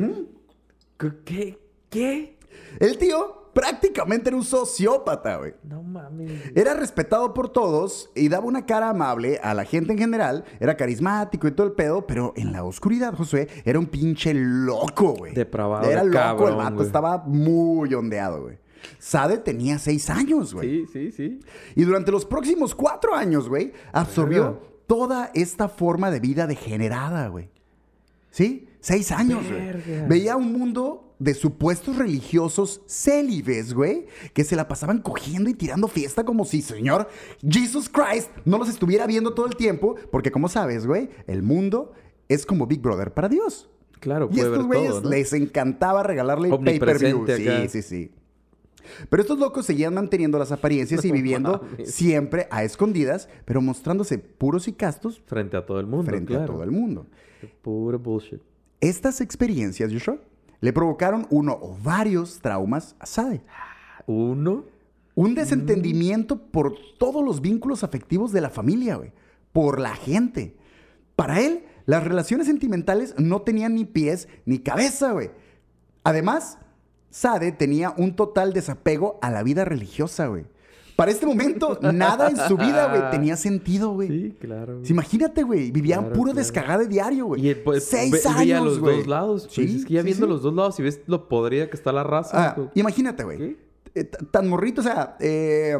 ¿Qué? 1.23 1.59
¿Qué? 1.89 2.37
El 2.79 2.97
tío 2.97 3.44
prácticamente 3.55 4.27
era 4.27 4.35
un 4.35 4.43
sociópata, 4.43 5.37
güey. 5.37 5.53
No 5.63 5.81
mames. 5.81 6.29
Era 6.53 6.73
respetado 6.73 7.33
por 7.33 7.47
todos 7.47 8.11
y 8.13 8.27
daba 8.27 8.45
una 8.45 8.65
cara 8.65 8.89
amable 8.89 9.39
a 9.41 9.53
la 9.53 9.63
gente 9.63 9.93
en 9.93 9.97
general. 9.97 10.43
Era 10.59 10.75
carismático 10.75 11.47
y 11.47 11.51
todo 11.51 11.65
el 11.65 11.71
pedo, 11.73 12.05
pero 12.05 12.33
en 12.35 12.51
la 12.51 12.65
oscuridad, 12.65 13.13
Josué, 13.15 13.47
era 13.63 13.79
un 13.79 13.85
pinche 13.85 14.33
loco, 14.33 15.13
güey. 15.13 15.33
Depravado 15.33 15.89
Era 15.89 16.03
loco, 16.03 16.13
cabrón, 16.17 16.49
el 16.49 16.55
vato 16.57 16.75
güey. 16.75 16.85
estaba 16.85 17.23
muy 17.25 17.93
ondeado, 17.93 18.43
güey. 18.43 18.57
Sade 18.99 19.37
tenía 19.37 19.79
seis 19.79 20.09
años, 20.09 20.53
güey. 20.53 20.85
Sí, 20.85 20.91
sí, 20.91 21.11
sí. 21.13 21.39
Y 21.75 21.83
durante 21.85 22.11
los 22.11 22.25
próximos 22.25 22.75
cuatro 22.75 23.15
años, 23.15 23.47
güey, 23.47 23.71
absorbió 23.93 24.43
Verga. 24.43 24.59
toda 24.85 25.31
esta 25.33 25.69
forma 25.69 26.11
de 26.11 26.19
vida 26.19 26.45
degenerada, 26.45 27.29
güey. 27.29 27.49
¿Sí? 28.31 28.67
Seis 28.81 29.13
años, 29.13 29.47
güey. 29.47 29.65
Verga. 29.65 30.05
Veía 30.07 30.35
un 30.35 30.51
mundo 30.51 31.04
de 31.19 31.33
supuestos 31.33 31.97
religiosos 31.97 32.81
célibes, 32.87 33.73
güey, 33.73 34.07
que 34.33 34.43
se 34.43 34.55
la 34.55 34.67
pasaban 34.67 35.01
cogiendo 35.01 35.49
y 35.49 35.53
tirando 35.53 35.87
fiesta 35.87 36.25
como 36.25 36.45
si, 36.45 36.61
señor, 36.61 37.07
Jesus 37.47 37.89
Christ 37.89 38.29
no 38.43 38.57
los 38.57 38.69
estuviera 38.69 39.07
viendo 39.07 39.33
todo 39.33 39.45
el 39.45 39.55
tiempo, 39.55 39.95
porque 40.11 40.31
como 40.31 40.49
sabes, 40.49 40.85
güey, 40.85 41.09
el 41.27 41.43
mundo 41.43 41.93
es 42.27 42.45
como 42.45 42.67
Big 42.67 42.81
Brother 42.81 43.13
para 43.13 43.29
Dios. 43.29 43.69
Claro, 43.99 44.29
Y 44.31 44.35
puede 44.35 44.49
estos 44.49 44.67
güeyes 44.67 45.03
les 45.03 45.33
encantaba 45.33 46.03
regalarle 46.03 46.49
pay-per-view. 46.49 47.25
Sí, 47.27 47.69
sí, 47.69 47.81
sí. 47.81 48.11
Pero 49.09 49.21
estos 49.21 49.39
locos 49.39 49.65
seguían 49.65 49.93
manteniendo 49.93 50.37
las 50.37 50.51
apariencias 50.51 51.03
y 51.05 51.11
viviendo 51.11 51.65
siempre 51.83 52.47
a 52.51 52.63
escondidas, 52.63 53.29
pero 53.45 53.61
mostrándose 53.61 54.19
puros 54.19 54.67
y 54.67 54.73
castos 54.73 55.21
Frente 55.25 55.57
a 55.57 55.65
todo 55.65 55.79
el 55.79 55.87
mundo, 55.87 56.05
frente 56.05 56.35
a 56.35 56.45
todo 56.45 56.63
el 56.63 56.71
mundo. 56.71 57.07
Puro 57.61 57.99
bullshit. 57.99 58.41
Estas 58.81 59.21
experiencias, 59.21 59.91
Joshua, 59.91 60.19
le 60.65 60.73
provocaron 60.73 61.27
uno 61.29 61.59
o 61.61 61.77
varios 61.83 62.39
traumas 62.41 62.95
a 62.97 63.05
Sade. 63.05 63.43
Uno. 64.07 64.65
Un 65.13 65.35
desentendimiento 65.35 66.41
por 66.41 66.73
todos 66.97 67.23
los 67.23 67.39
vínculos 67.39 67.83
afectivos 67.83 68.31
de 68.31 68.41
la 68.41 68.49
familia, 68.49 68.95
güey. 68.95 69.11
Por 69.53 69.79
la 69.79 69.95
gente. 69.95 70.57
Para 71.15 71.39
él, 71.39 71.65
las 71.85 72.03
relaciones 72.03 72.47
sentimentales 72.47 73.13
no 73.19 73.43
tenían 73.43 73.75
ni 73.75 73.85
pies 73.85 74.27
ni 74.45 74.57
cabeza, 74.57 75.11
güey. 75.11 75.29
Además, 76.03 76.57
Sade 77.11 77.51
tenía 77.51 77.93
un 77.95 78.15
total 78.15 78.51
desapego 78.51 79.19
a 79.21 79.29
la 79.29 79.43
vida 79.43 79.65
religiosa, 79.65 80.25
güey. 80.25 80.47
Para 80.95 81.11
este 81.11 81.25
momento, 81.25 81.77
nada 81.81 82.29
en 82.29 82.37
su 82.37 82.55
vida, 82.55 82.87
güey, 82.87 83.09
tenía 83.11 83.35
sentido, 83.35 83.89
güey. 83.91 84.07
Sí, 84.07 84.37
claro. 84.39 84.79
Sí, 84.83 84.93
Imagínate, 84.93 85.43
güey, 85.43 85.69
vivían 85.71 85.99
Claro, 86.01 86.13
puro 86.15 86.31
claro. 86.31 86.37
descagade 86.39 86.87
diario, 86.87 87.25
güey. 87.25 87.45
Y 87.45 87.49
eh, 87.49 87.55
pues, 87.57 87.83
Seis 87.85 88.11
ve- 88.11 88.21
años, 88.25 88.37
veía 88.39 88.61
los 88.61 88.79
güey. 88.79 88.97
dos 88.99 89.07
lados. 89.07 89.41
Pues, 89.43 89.53
Sí, 89.53 89.75
es 89.77 89.85
que 89.85 89.93
ya 89.95 90.01
sí, 90.01 90.05
viendo 90.05 90.25
sí. 90.25 90.31
los 90.31 90.41
dos 90.41 90.53
lados 90.53 90.79
y 90.79 90.83
ves 90.83 91.01
lo 91.07 91.27
podrida 91.27 91.69
que 91.69 91.75
está 91.75 91.91
la 91.91 92.03
raza. 92.03 92.49
Ah, 92.49 92.55
pues, 92.55 92.69
imagínate, 92.75 93.23
güey. 93.25 93.57
Eh, 93.93 94.03
tan 94.31 94.47
morrito, 94.47 94.79
o 94.81 94.83
sea, 94.83 95.17
eh, 95.19 95.77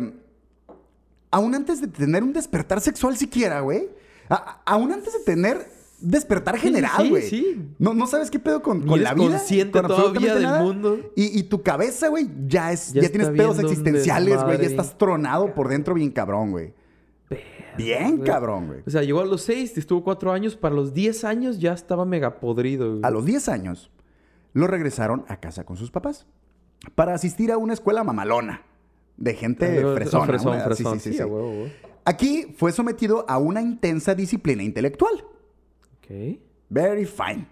aún 1.31 1.55
antes 1.55 1.81
de 1.81 1.87
tener 1.87 2.23
un 2.23 2.33
despertar 2.33 2.81
sexual 2.81 3.15
siquiera, 3.17 3.61
güey. 3.61 3.89
a- 4.27 4.35
a- 4.35 4.61
aún 4.73 4.91
antes 4.91 5.13
de 5.13 5.19
tener 5.19 5.65
despertar 5.99 6.55
Sí, 6.55 6.61
general, 6.61 6.91
sí, 7.01 7.09
güey. 7.09 7.21
sí. 7.29 7.69
No, 7.79 7.93
no 7.93 8.07
sabes 8.07 8.29
qué 8.29 8.39
pedo 8.39 8.61
con, 8.61 8.85
la 9.01 9.13
vida. 9.13 9.27
consciente 9.29 9.79
con 9.79 9.87
todavía 9.87 10.33
del 10.35 10.43
nada. 10.43 10.61
mundo. 10.63 10.99
Y, 11.15 11.37
y 11.39 11.43
tu 11.43 11.61
cabeza, 11.63 12.09
güey, 12.09 12.27
ya 12.47 12.71
es, 12.71 12.93
ya, 12.93 13.01
Ya 13.03 13.09
tienes 13.09 13.29
pedos 13.29 13.59
existenciales, 13.59 14.43
güey. 14.43 14.57
Ya 14.59 14.65
estás 14.67 14.97
tronado 14.97 15.53
por 15.53 15.67
dentro 15.69 15.93
bien 15.95 16.11
cabrón, 16.11 16.51
güey. 16.51 16.73
Bien 17.77 18.19
cabrón, 18.19 18.67
güey. 18.67 18.79
O 18.85 18.89
sea, 18.89 19.03
llegó 19.03 19.19
a 19.21 19.25
los 19.25 19.41
6, 19.41 19.77
estuvo 19.77 20.03
4 20.03 20.31
años. 20.31 20.55
Para 20.55 20.73
los 20.75 20.93
10 20.93 21.23
años 21.25 21.59
ya 21.59 21.73
estaba 21.73 22.05
mega 22.05 22.39
podrido. 22.39 22.89
güey. 22.91 23.01
A 23.03 23.09
los 23.09 23.25
10 23.25 23.49
años, 23.49 23.91
lo 24.53 24.67
regresaron 24.67 25.25
a 25.27 25.39
casa 25.41 25.65
con 25.65 25.75
sus 25.75 25.91
papás 25.91 26.25
para 26.95 27.13
asistir 27.13 27.51
a 27.51 27.57
una 27.57 27.73
escuela 27.73 28.03
mamalona 28.03 28.61
de 29.17 29.33
gente 29.33 29.79
Algo- 29.79 29.95
fresona. 29.95 30.25
fresón, 30.25 30.53
una- 30.53 30.59
sí, 30.59 30.65
fresón. 30.65 30.99
sí, 30.99 31.03
sí, 31.03 31.09
Sí, 31.11 31.15
sí. 31.17 31.21
a 31.21 31.25
huevo, 31.27 31.51
güey. 31.51 31.73
Aquí 32.05 32.53
fue 32.57 32.71
sometido 32.71 33.25
a 33.27 33.37
una 33.39 33.61
intensa 33.61 34.13
disciplina 34.15 34.61
intelectual. 34.63 35.25
Ok. 36.05 36.39
Very 36.69 37.05
fine. 37.05 37.47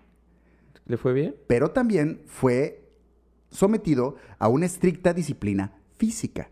¿Le 0.85 0.97
fue 0.97 1.13
bien? 1.13 1.35
Pero 1.47 1.71
también 1.71 2.21
fue 2.25 2.83
sometido 3.49 4.15
a 4.37 4.47
una 4.47 4.65
estricta 4.65 5.13
disciplina 5.13 5.73
física. 5.97 6.49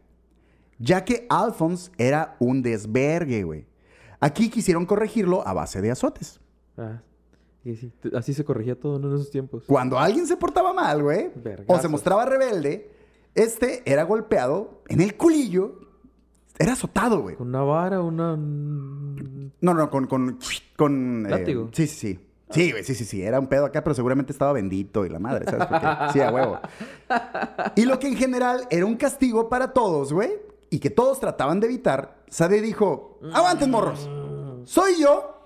Ya 0.80 1.04
que 1.06 1.28
Alphonse 1.30 1.92
era 1.98 2.36
un 2.40 2.62
desvergue, 2.62 3.44
güey. 3.44 3.66
Aquí 4.20 4.50
quisieron 4.50 4.86
corregirlo 4.86 5.46
a 5.48 5.54
base 5.54 5.82
de 5.82 5.92
azotes. 5.92 6.40
Ah, 6.78 7.02
sí, 7.64 7.76
sí. 7.76 7.92
Así 8.16 8.34
se 8.34 8.44
corregía 8.44 8.80
todo. 8.80 8.98
En 8.98 9.06
esos 9.06 9.30
tiempos. 9.30 9.66
Cuando 9.68 10.00
alguien 10.00 10.26
se 10.26 10.38
portaba 10.38 10.74
mal, 10.74 11.04
güey, 11.04 11.32
o 11.68 11.78
se 11.80 11.88
mostraba 11.88 12.26
rebelde, 12.26 12.92
este 13.36 13.84
era 13.86 14.04
golpeado 14.04 14.82
en 14.88 15.02
el 15.02 15.16
culillo. 15.18 15.91
Era 16.62 16.74
azotado, 16.74 17.22
güey. 17.22 17.36
Con 17.36 17.48
una 17.50 17.62
vara, 17.62 18.02
una... 18.02 18.36
mm, 18.36 19.52
No, 19.62 19.74
no, 19.74 19.90
con... 19.90 20.08
con, 20.08 20.38
con 20.78 21.26
eh, 21.26 21.30
Látigo. 21.30 21.70
sí, 21.74 21.88
sí, 21.88 21.96
sí. 22.14 22.20
Sí, 22.52 22.72
güey, 22.72 22.84
sí, 22.84 22.96
sí, 22.96 23.06
sí. 23.06 23.22
Era 23.22 23.40
un 23.40 23.48
pedo 23.48 23.64
acá, 23.66 23.82
pero 23.82 23.94
seguramente 23.94 24.34
estaba 24.34 24.52
bendito 24.52 25.06
y 25.06 25.10
la 25.10 25.20
madre, 25.20 25.46
¿sabes? 25.46 25.68
Porque, 25.68 25.88
sí, 26.12 26.20
a 26.20 26.32
huevo. 26.32 26.60
Y 27.76 27.86
lo 27.86 27.98
que 27.98 28.08
en 28.10 28.18
general 28.18 28.68
era 28.70 28.86
un 28.86 28.98
castigo 28.98 29.48
para 29.48 29.72
todos, 29.72 30.12
güey, 30.12 30.32
y 30.70 30.80
que 30.80 30.90
todos 30.90 31.22
trataban 31.22 31.62
de 31.62 31.68
evitar, 31.68 32.18
Sade 32.30 32.60
dijo, 32.62 33.20
aguanten 33.34 33.72
morros, 33.72 34.10
soy 34.66 35.00
yo. 35.02 35.38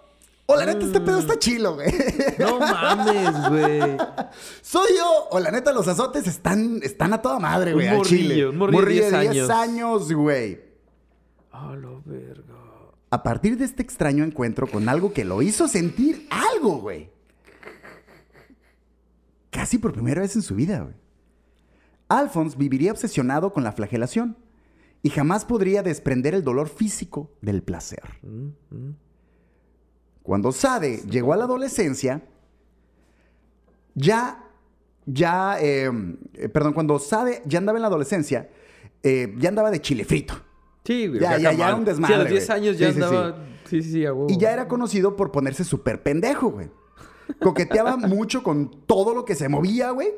O 0.48 0.56
la 0.56 0.66
neta, 0.66 0.86
este 0.86 1.00
pedo 1.00 1.18
está 1.20 1.38
chilo, 1.40 1.74
güey. 1.76 1.92
No 2.40 2.60
mames, 2.60 3.50
güey. 3.50 3.98
Soy 4.62 4.90
yo. 4.96 5.28
O 5.32 5.40
la 5.40 5.50
neta, 5.50 5.74
los 5.74 5.88
azotes 5.88 6.28
están, 6.28 6.80
están 6.84 7.14
a 7.14 7.22
toda 7.22 7.40
madre, 7.40 7.72
Un 7.72 7.78
güey. 7.78 7.88
al 7.88 7.98
morrillo, 7.98 8.18
chile. 8.18 8.48
un 8.48 8.58
morrillo 8.58 9.06
de 9.06 9.20
10 9.22 9.32
10 9.32 9.50
años, 9.50 10.12
güey. 10.14 10.60
A 13.10 13.24
partir 13.24 13.58
de 13.58 13.66
este 13.66 13.82
extraño 13.82 14.24
encuentro 14.24 14.68
con 14.68 14.90
algo 14.90 15.14
que 15.14 15.24
lo 15.24 15.42
hizo 15.42 15.68
sentir 15.68 16.28
algo, 16.30 16.78
güey. 16.80 17.10
Casi 19.50 19.78
por 19.78 19.94
primera 19.94 20.22
vez 20.22 20.36
en 20.36 20.42
su 20.42 20.56
vida, 20.56 20.82
güey. 20.82 20.96
Alphonse 22.08 22.58
viviría 22.58 22.92
obsesionado 22.92 23.54
con 23.54 23.64
la 23.64 23.72
flagelación 23.72 24.38
y 25.02 25.10
jamás 25.10 25.46
podría 25.46 25.82
desprender 25.82 26.36
el 26.36 26.44
dolor 26.44 26.68
físico 26.68 27.32
del 27.42 27.64
placer. 27.64 28.04
Cuando 30.24 30.52
Sade 30.52 31.04
llegó 31.10 31.34
a 31.34 31.38
la 31.38 31.46
adolescencia, 31.46 32.22
ya, 33.94 34.44
ya, 35.06 35.60
eh, 35.62 35.90
eh, 36.34 36.50
perdón, 36.50 36.74
cuando 36.74 37.00
Sade 37.00 37.44
ya 37.46 37.60
andaba 37.60 37.78
en 37.78 37.84
la 37.84 37.88
adolescencia, 37.88 38.50
eh, 39.04 39.34
ya 39.38 39.50
andaba 39.50 39.72
de 39.72 39.82
chile 39.82 40.04
frito. 40.06 40.36
Sí, 40.86 41.08
güey. 41.08 41.20
Ya, 41.20 41.38
ya, 41.38 41.52
ya 41.52 41.68
era 41.68 41.76
un 41.76 41.86
desmadre, 41.86 42.14
Sí, 42.16 42.20
a 42.20 42.24
los 42.24 42.30
10 42.32 42.48
güey. 42.48 42.58
años 42.60 42.78
ya 42.78 42.88
Sí, 42.88 42.94
sí, 42.94 43.00
sí. 43.00 43.06
andaba. 43.06 43.38
Sí, 43.66 43.82
sí, 43.82 43.92
sí, 43.92 44.06
a 44.06 44.14
huevo. 44.14 44.28
Y 44.30 44.38
ya 44.38 44.52
era 44.54 44.68
conocido 44.68 45.16
por 45.16 45.32
ponerse 45.32 45.64
súper 45.64 46.04
pendejo, 46.04 46.50
güey. 46.52 46.70
Coqueteaba 47.42 47.98
mucho 47.98 48.44
con 48.44 48.70
todo 48.86 49.14
lo 49.16 49.26
que 49.26 49.36
se 49.36 49.50
movía, 49.50 49.92
güey. 49.92 50.10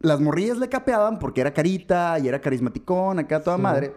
Las 0.00 0.20
morrillas 0.20 0.58
le 0.58 0.68
capeaban 0.68 1.18
porque 1.20 1.40
era 1.40 1.54
carita 1.54 2.18
y 2.18 2.26
era 2.26 2.40
carismaticón, 2.40 3.20
acá 3.20 3.40
toda 3.42 3.56
Sí. 3.56 3.62
madre. 3.62 3.94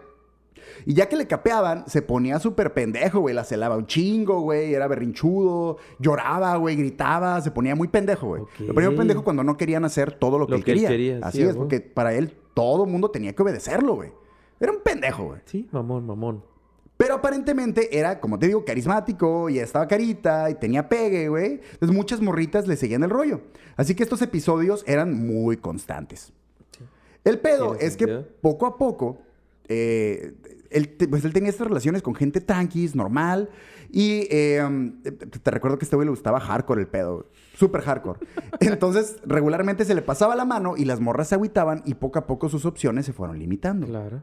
Y 0.84 0.94
ya 0.94 1.08
que 1.08 1.16
le 1.16 1.26
capeaban, 1.26 1.84
se 1.88 2.02
ponía 2.02 2.38
súper 2.38 2.72
pendejo, 2.74 3.20
güey. 3.20 3.34
La 3.34 3.44
celaba 3.44 3.76
un 3.76 3.86
chingo, 3.86 4.40
güey. 4.40 4.74
Era 4.74 4.86
berrinchudo. 4.86 5.78
Lloraba, 5.98 6.54
güey. 6.56 6.76
Gritaba. 6.76 7.40
Se 7.40 7.50
ponía 7.50 7.74
muy 7.74 7.88
pendejo, 7.88 8.28
güey. 8.28 8.42
Ok. 8.42 8.60
Lo 8.60 8.74
ponía 8.74 8.90
pendejo 8.94 9.24
cuando 9.24 9.42
no 9.42 9.56
querían 9.56 9.84
hacer 9.84 10.12
todo 10.12 10.38
lo 10.38 10.46
que 10.46 10.52
Lo 10.52 10.56
él 10.58 10.64
que 10.64 10.72
él 10.72 10.86
quería. 10.86 11.18
Así 11.22 11.38
sí, 11.38 11.44
es, 11.44 11.56
porque 11.56 11.80
para 11.80 12.14
él 12.14 12.36
todo 12.54 12.84
el 12.84 12.90
mundo 12.90 13.10
tenía 13.10 13.34
que 13.34 13.42
obedecerlo, 13.42 13.94
güey. 13.96 14.12
Era 14.60 14.72
un 14.72 14.80
pendejo, 14.82 15.24
güey. 15.24 15.40
Sí, 15.44 15.68
mamón, 15.70 16.06
mamón. 16.06 16.42
Pero 16.96 17.14
aparentemente 17.14 17.98
era, 17.98 18.20
como 18.20 18.38
te 18.38 18.46
digo, 18.46 18.64
carismático 18.64 19.50
y 19.50 19.58
estaba 19.58 19.86
carita 19.86 20.48
y 20.48 20.54
tenía 20.54 20.88
pegue, 20.88 21.28
güey. 21.28 21.60
Entonces 21.72 21.94
muchas 21.94 22.22
morritas 22.22 22.66
le 22.66 22.76
seguían 22.76 23.02
el 23.02 23.10
rollo. 23.10 23.42
Así 23.76 23.94
que 23.94 24.02
estos 24.02 24.22
episodios 24.22 24.82
eran 24.86 25.12
muy 25.14 25.58
constantes. 25.58 26.32
El 27.24 27.38
pedo 27.40 27.74
es 27.74 27.96
que 27.96 28.06
poco 28.40 28.66
a 28.66 28.78
poco, 28.78 29.18
eh, 29.68 30.34
él, 30.70 30.96
pues 31.10 31.24
él 31.24 31.32
tenía 31.32 31.50
estas 31.50 31.66
relaciones 31.66 32.00
con 32.00 32.14
gente 32.14 32.40
tranquis, 32.40 32.94
normal. 32.94 33.50
Y 33.90 34.26
eh, 34.30 34.64
te, 35.02 35.12
te 35.12 35.50
recuerdo 35.50 35.78
que 35.78 35.84
a 35.84 35.86
este 35.86 35.96
güey 35.96 36.06
le 36.06 36.10
gustaba 36.10 36.40
hardcore 36.40 36.80
el 36.80 36.88
pedo, 36.88 37.14
güey. 37.16 37.26
Súper 37.56 37.82
hardcore. 37.82 38.20
Entonces, 38.60 39.16
regularmente 39.24 39.84
se 39.84 39.94
le 39.94 40.02
pasaba 40.02 40.34
la 40.34 40.44
mano 40.44 40.76
y 40.76 40.86
las 40.86 41.00
morras 41.00 41.28
se 41.28 41.34
agüitaban 41.34 41.82
y 41.84 41.94
poco 41.94 42.18
a 42.18 42.26
poco 42.26 42.48
sus 42.48 42.64
opciones 42.64 43.04
se 43.06 43.12
fueron 43.12 43.38
limitando. 43.38 43.86
Claro. 43.86 44.22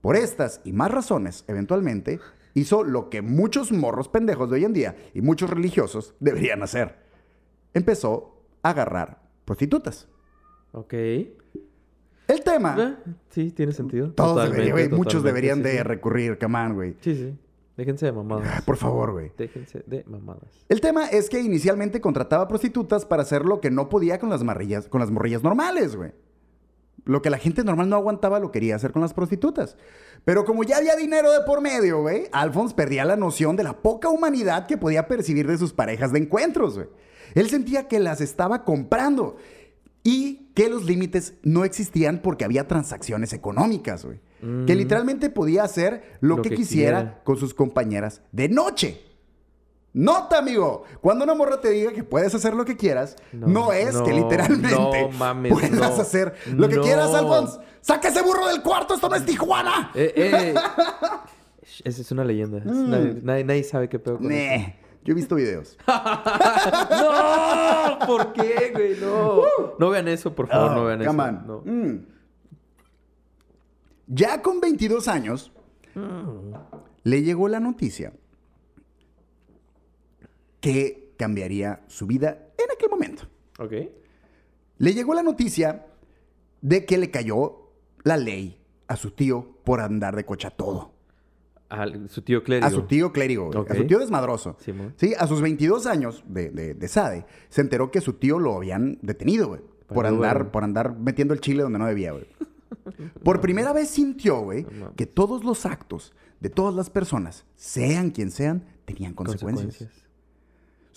Por 0.00 0.16
estas 0.16 0.60
y 0.64 0.72
más 0.72 0.90
razones, 0.90 1.44
eventualmente, 1.48 2.20
hizo 2.54 2.84
lo 2.84 3.10
que 3.10 3.22
muchos 3.22 3.70
morros 3.72 4.08
pendejos 4.08 4.50
de 4.50 4.56
hoy 4.56 4.64
en 4.64 4.72
día 4.72 4.96
y 5.14 5.20
muchos 5.20 5.50
religiosos 5.50 6.14
deberían 6.20 6.62
hacer. 6.62 6.96
Empezó 7.74 8.42
a 8.62 8.70
agarrar 8.70 9.22
prostitutas. 9.44 10.08
Ok. 10.72 10.94
El 12.28 12.42
tema, 12.44 12.76
Eh, 13.06 13.12
sí, 13.30 13.50
tiene 13.50 13.72
sentido. 13.72 14.12
todos 14.12 14.30
Totalmente, 14.34 14.64
deberían, 14.64 14.88
güey, 14.90 14.98
muchos 14.98 15.22
deberían 15.22 15.58
sí, 15.58 15.62
de 15.64 15.72
sí. 15.72 15.82
recurrir, 15.82 16.38
camán, 16.38 16.74
güey. 16.74 16.96
Sí, 17.00 17.14
sí. 17.14 17.36
Déjense 17.76 18.06
de 18.06 18.10
Ah, 18.10 18.14
mamadas. 18.14 18.62
Por 18.62 18.76
favor, 18.76 19.12
güey. 19.12 19.32
Déjense 19.36 19.82
de 19.86 20.04
mamadas. 20.04 20.64
El 20.68 20.80
tema 20.80 21.06
es 21.06 21.28
que 21.30 21.40
inicialmente 21.40 22.00
contrataba 22.00 22.46
prostitutas 22.46 23.04
para 23.06 23.22
hacer 23.22 23.44
lo 23.44 23.60
que 23.60 23.70
no 23.70 23.88
podía 23.88 24.18
con 24.18 24.28
las 24.30 24.44
marrillas, 24.44 24.86
con 24.86 25.00
las 25.00 25.10
morrillas 25.10 25.42
normales, 25.42 25.96
güey. 25.96 26.12
Lo 27.10 27.22
que 27.22 27.30
la 27.30 27.38
gente 27.38 27.64
normal 27.64 27.88
no 27.88 27.96
aguantaba 27.96 28.38
lo 28.40 28.50
quería 28.52 28.76
hacer 28.76 28.92
con 28.92 29.02
las 29.02 29.14
prostitutas. 29.14 29.76
Pero 30.24 30.44
como 30.44 30.62
ya 30.64 30.76
había 30.76 30.94
dinero 30.96 31.32
de 31.32 31.40
por 31.46 31.60
medio, 31.60 32.02
güey, 32.02 32.24
Alphonse 32.32 32.74
perdía 32.74 33.04
la 33.04 33.16
noción 33.16 33.56
de 33.56 33.64
la 33.64 33.72
poca 33.82 34.08
humanidad 34.10 34.66
que 34.66 34.76
podía 34.76 35.08
percibir 35.08 35.46
de 35.46 35.58
sus 35.58 35.72
parejas 35.72 36.12
de 36.12 36.20
encuentros, 36.20 36.74
güey. 36.76 36.88
Él 37.34 37.48
sentía 37.48 37.88
que 37.88 37.98
las 38.00 38.20
estaba 38.20 38.64
comprando 38.64 39.36
y 40.02 40.50
que 40.54 40.68
los 40.68 40.84
límites 40.84 41.34
no 41.42 41.64
existían 41.64 42.20
porque 42.22 42.44
había 42.44 42.66
transacciones 42.68 43.32
económicas, 43.32 44.04
güey. 44.04 44.20
Que 44.40 44.74
Mm. 44.74 44.78
literalmente 44.78 45.28
podía 45.30 45.64
hacer 45.64 46.02
lo, 46.20 46.36
Lo 46.36 46.42
que, 46.42 46.50
que 46.50 46.56
quisiera 46.56 47.00
quiera. 47.00 47.22
con 47.24 47.36
sus 47.36 47.52
compañeras 47.54 48.22
de 48.32 48.48
noche. 48.48 49.00
Nota, 49.92 50.38
amigo. 50.38 50.84
Cuando 51.00 51.24
una 51.24 51.34
morra 51.34 51.60
te 51.60 51.70
diga 51.70 51.92
que 51.92 52.04
puedes 52.04 52.32
hacer 52.34 52.54
lo 52.54 52.64
que 52.64 52.76
quieras, 52.76 53.16
no, 53.32 53.48
No, 53.48 53.72
es 53.72 54.00
que 54.02 54.12
literalmente 54.12 54.70
no 54.70 55.08
mames, 55.18 55.52
puedas 55.52 55.98
hacer 55.98 56.34
lo 56.54 56.68
que 56.68 56.78
quieras, 56.80 57.12
Alphonse. 57.12 57.58
¡Saca 57.80 58.08
ese 58.08 58.22
burro 58.22 58.46
del 58.48 58.62
cuarto! 58.62 58.94
¡Esto 58.94 59.08
no 59.08 59.16
es 59.16 59.24
Tijuana! 59.24 59.90
Eh, 59.94 60.12
eh. 60.16 60.54
Esa 61.82 62.02
es 62.02 62.12
una 62.12 62.24
leyenda. 62.24 62.58
Mm. 62.64 62.90
Nadie, 62.90 63.14
nadie- 63.22 63.44
nadie 63.44 63.64
sabe 63.64 63.88
qué 63.88 63.98
pedo 63.98 64.18
con 64.18 64.30
eso. 64.30 64.72
Yo 65.02 65.12
he 65.12 65.14
visto 65.14 65.34
videos. 65.34 65.78
¡No! 65.88 68.06
¿Por 68.06 68.32
qué, 68.34 68.70
güey? 68.74 69.00
No. 69.00 69.40
No 69.78 69.88
vean 69.90 70.08
eso, 70.08 70.34
por 70.34 70.46
favor, 70.48 70.72
no 70.72 70.82
Ah, 70.82 70.84
vean 70.84 71.02
eso. 71.02 71.10
on. 71.10 71.62
Mm. 71.64 72.06
Ya 74.08 74.42
con 74.42 74.60
22 74.60 75.08
años, 75.08 75.52
le 77.02 77.22
llegó 77.22 77.48
la 77.48 77.60
noticia 77.60 78.12
que 80.60 81.12
cambiaría 81.16 81.82
su 81.88 82.06
vida 82.06 82.48
en 82.58 82.70
aquel 82.72 82.90
momento. 82.90 83.24
Ok. 83.58 83.72
Le 84.78 84.94
llegó 84.94 85.14
la 85.14 85.22
noticia 85.22 85.86
de 86.62 86.84
que 86.86 86.98
le 86.98 87.10
cayó 87.10 87.70
la 88.02 88.16
ley 88.16 88.58
a 88.88 88.96
su 88.96 89.10
tío 89.10 89.56
por 89.64 89.80
andar 89.80 90.16
de 90.16 90.24
cocha 90.24 90.50
todo. 90.50 90.92
Al- 91.68 92.08
su 92.08 92.22
tío 92.22 92.42
clérigo. 92.42 92.66
A 92.66 92.70
su 92.70 92.82
tío 92.82 93.12
clérigo, 93.12 93.50
a 93.68 93.74
su 93.74 93.86
tío 93.86 93.98
desmadroso. 94.00 94.56
Simón. 94.60 94.94
Sí, 94.96 95.14
a 95.16 95.26
sus 95.26 95.40
22 95.40 95.86
años 95.86 96.24
de, 96.26 96.50
de, 96.50 96.74
de 96.74 96.88
Sade, 96.88 97.26
se 97.48 97.60
enteró 97.60 97.90
que 97.90 98.00
su 98.00 98.14
tío 98.14 98.38
lo 98.38 98.56
habían 98.56 98.98
detenido, 99.02 99.48
güey. 99.48 99.60
Por 99.86 100.04
Valió, 100.04 100.16
andar, 100.16 100.50
por 100.50 100.64
andar 100.64 100.96
metiendo 100.98 101.34
el 101.34 101.40
chile 101.40 101.62
donde 101.62 101.78
no 101.78 101.86
debía, 101.86 102.12
güey. 102.12 102.26
Por 103.24 103.40
primera 103.40 103.72
vez 103.72 103.88
sintió, 103.88 104.40
güey, 104.42 104.64
No 104.72 104.94
que 104.94 105.04
todos 105.06 105.44
los 105.44 105.66
actos 105.66 106.12
de 106.38 106.48
todas 106.48 106.74
las 106.74 106.88
personas, 106.90 107.44
sean 107.56 108.10
quien 108.10 108.30
sean, 108.30 108.64
tenían 108.84 109.12
consecuencias. 109.14 109.88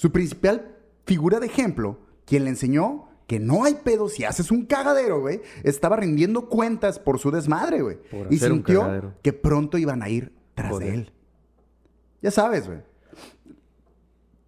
Su 0.04 0.12
principal 0.12 0.76
figura 1.06 1.40
de 1.40 1.46
ejemplo, 1.46 1.98
quien 2.26 2.44
le 2.44 2.50
enseñó 2.50 3.08
que 3.26 3.40
no 3.40 3.64
hay 3.64 3.76
pedo 3.76 4.10
si 4.10 4.26
haces 4.26 4.52
un 4.52 4.66
cagadero, 4.66 5.22
güey, 5.22 5.42
estaba 5.64 5.96
rindiendo 5.96 6.50
cuentas 6.50 7.00
por 7.00 7.20
su 7.20 7.32
desmadre, 7.32 7.82
güey. 7.82 7.96
Por 8.12 8.28
Y 8.30 8.38
sintió 8.38 9.14
que 9.22 9.32
pronto 9.32 9.78
iban 9.78 10.04
a 10.04 10.10
ir 10.10 10.34
tras 10.56 10.78
de 10.78 10.94
él. 10.94 11.14
Ya 12.22 12.32
sabes, 12.32 12.68
güey. 12.68 12.80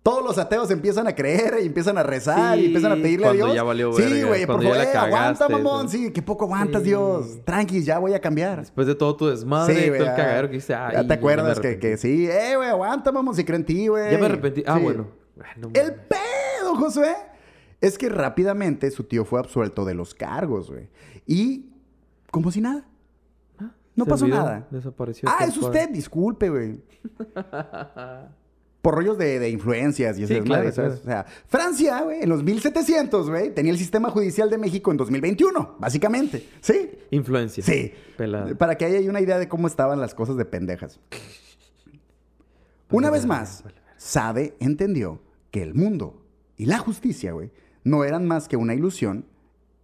Todos 0.04 0.26
los 0.26 0.38
ateos 0.38 0.70
empiezan 0.72 1.08
a 1.08 1.16
creer 1.16 1.60
y 1.64 1.68
empiezan 1.68 1.98
a 1.98 2.04
rezar 2.04 2.60
y 2.60 2.66
empiezan 2.66 2.92
a 2.92 2.96
pedirle 2.96 3.28
a 3.28 3.32
Dios. 3.32 3.56
ya 3.56 3.64
valió 3.64 3.94
sí, 3.94 4.24
güey, 4.24 4.46
por 4.46 4.62
favor, 4.62 4.78
aguanta, 4.78 5.48
mamón. 5.48 5.88
Sí, 5.88 6.12
que 6.12 6.22
poco 6.22 6.44
aguantas, 6.44 6.82
Sí. 6.82 6.90
Dios. 6.90 7.46
Tranquis, 7.46 7.86
ya 7.86 7.98
voy 7.98 8.14
a 8.14 8.20
cambiar. 8.20 8.60
Después 8.60 8.88
de 8.88 8.96
todo 8.96 9.16
tu 9.16 9.28
desmadre, 9.28 9.74
Sí, 9.74 9.86
todo 9.86 9.96
el 9.96 10.16
cagadero 10.16 10.50
que 10.50 10.56
dice, 10.56 10.76
ay, 10.76 10.96
Ya 10.96 11.02
ya 11.02 11.08
te 11.08 11.14
acuerdas 11.14 11.62
que, 11.62 11.70
arrepentí". 11.70 11.88
que 11.88 11.98
sí, 11.98 12.28
eh, 12.30 12.58
güey, 12.58 12.68
aguanta, 12.68 13.14
mamón, 13.14 13.34
si 13.36 13.46
creo 13.46 13.56
en 13.56 13.66
ti, 13.66 13.88
güey. 13.88 14.12
Ya 14.12 14.18
me 14.18 14.26
arrepentí. 14.26 14.64
Ah, 14.68 14.78
bueno. 14.78 15.08
No 15.58 15.70
El 15.74 15.94
pedo, 15.94 16.76
Josué, 16.76 17.16
es 17.82 17.98
que 17.98 18.10
rápidamente 18.10 18.90
su 18.92 19.04
tío 19.04 19.26
fue 19.26 19.40
absuelto 19.40 19.86
de 19.86 19.94
los 19.94 20.14
cargos, 20.16 20.72
güey. 20.72 20.90
Y 21.26 21.70
como 22.32 22.52
si 22.52 22.62
nada. 22.62 22.86
No 23.96 24.04
Se 24.04 24.10
pasó 24.10 24.26
olvidó, 24.26 24.40
nada. 24.40 24.68
Desapareció. 24.72 25.30
Ah, 25.30 25.46
es 25.46 25.56
usted, 25.58 25.90
disculpe, 25.90 26.50
güey. 26.50 26.82
Por 28.82 28.94
rollos 28.94 29.18
de, 29.18 29.40
de 29.40 29.50
influencias 29.50 30.20
y 30.20 30.28
Sí, 30.28 30.34
desmadre, 30.36 30.72
claro, 30.72 30.76
¿sabes? 30.76 31.00
O 31.00 31.06
sea, 31.06 31.26
Francia, 31.48 32.02
güey, 32.02 32.22
en 32.22 32.30
los 32.30 32.44
1700, 32.44 33.30
güey, 33.30 33.54
tenía 33.56 33.72
el 33.72 33.80
sistema 33.80 34.12
judicial 34.12 34.50
de 34.50 34.58
México 34.58 34.92
en 34.92 34.98
2021, 34.98 35.78
básicamente. 35.80 36.48
¿Sí? 36.62 36.92
Influencia. 37.10 37.64
Sí. 37.64 37.94
Pelada. 38.18 38.54
Para 38.56 38.76
que 38.76 38.86
haya 38.86 39.10
una 39.10 39.22
idea 39.22 39.40
de 39.40 39.48
cómo 39.48 39.66
estaban 39.68 40.00
las 40.00 40.14
cosas 40.14 40.38
de 40.38 40.46
pendejas. 40.46 41.00
Una 42.92 43.10
Vale, 43.10 43.22
vez 43.22 43.28
más. 43.28 43.64
Sade 43.98 44.56
entendió 44.60 45.20
que 45.56 45.64
el 45.64 45.74
mundo 45.74 46.22
y 46.58 46.66
la 46.66 46.80
justicia, 46.80 47.32
güey, 47.32 47.50
no 47.86 48.04
eran 48.04 48.28
más 48.28 48.50
que 48.50 48.58
una 48.58 48.74
ilusión 48.74 49.26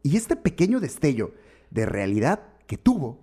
y 0.04 0.18
este 0.18 0.36
pequeño 0.36 0.82
destello 0.82 1.32
de 1.70 1.86
realidad 1.86 2.44
que 2.68 2.78
tuvo, 2.78 3.22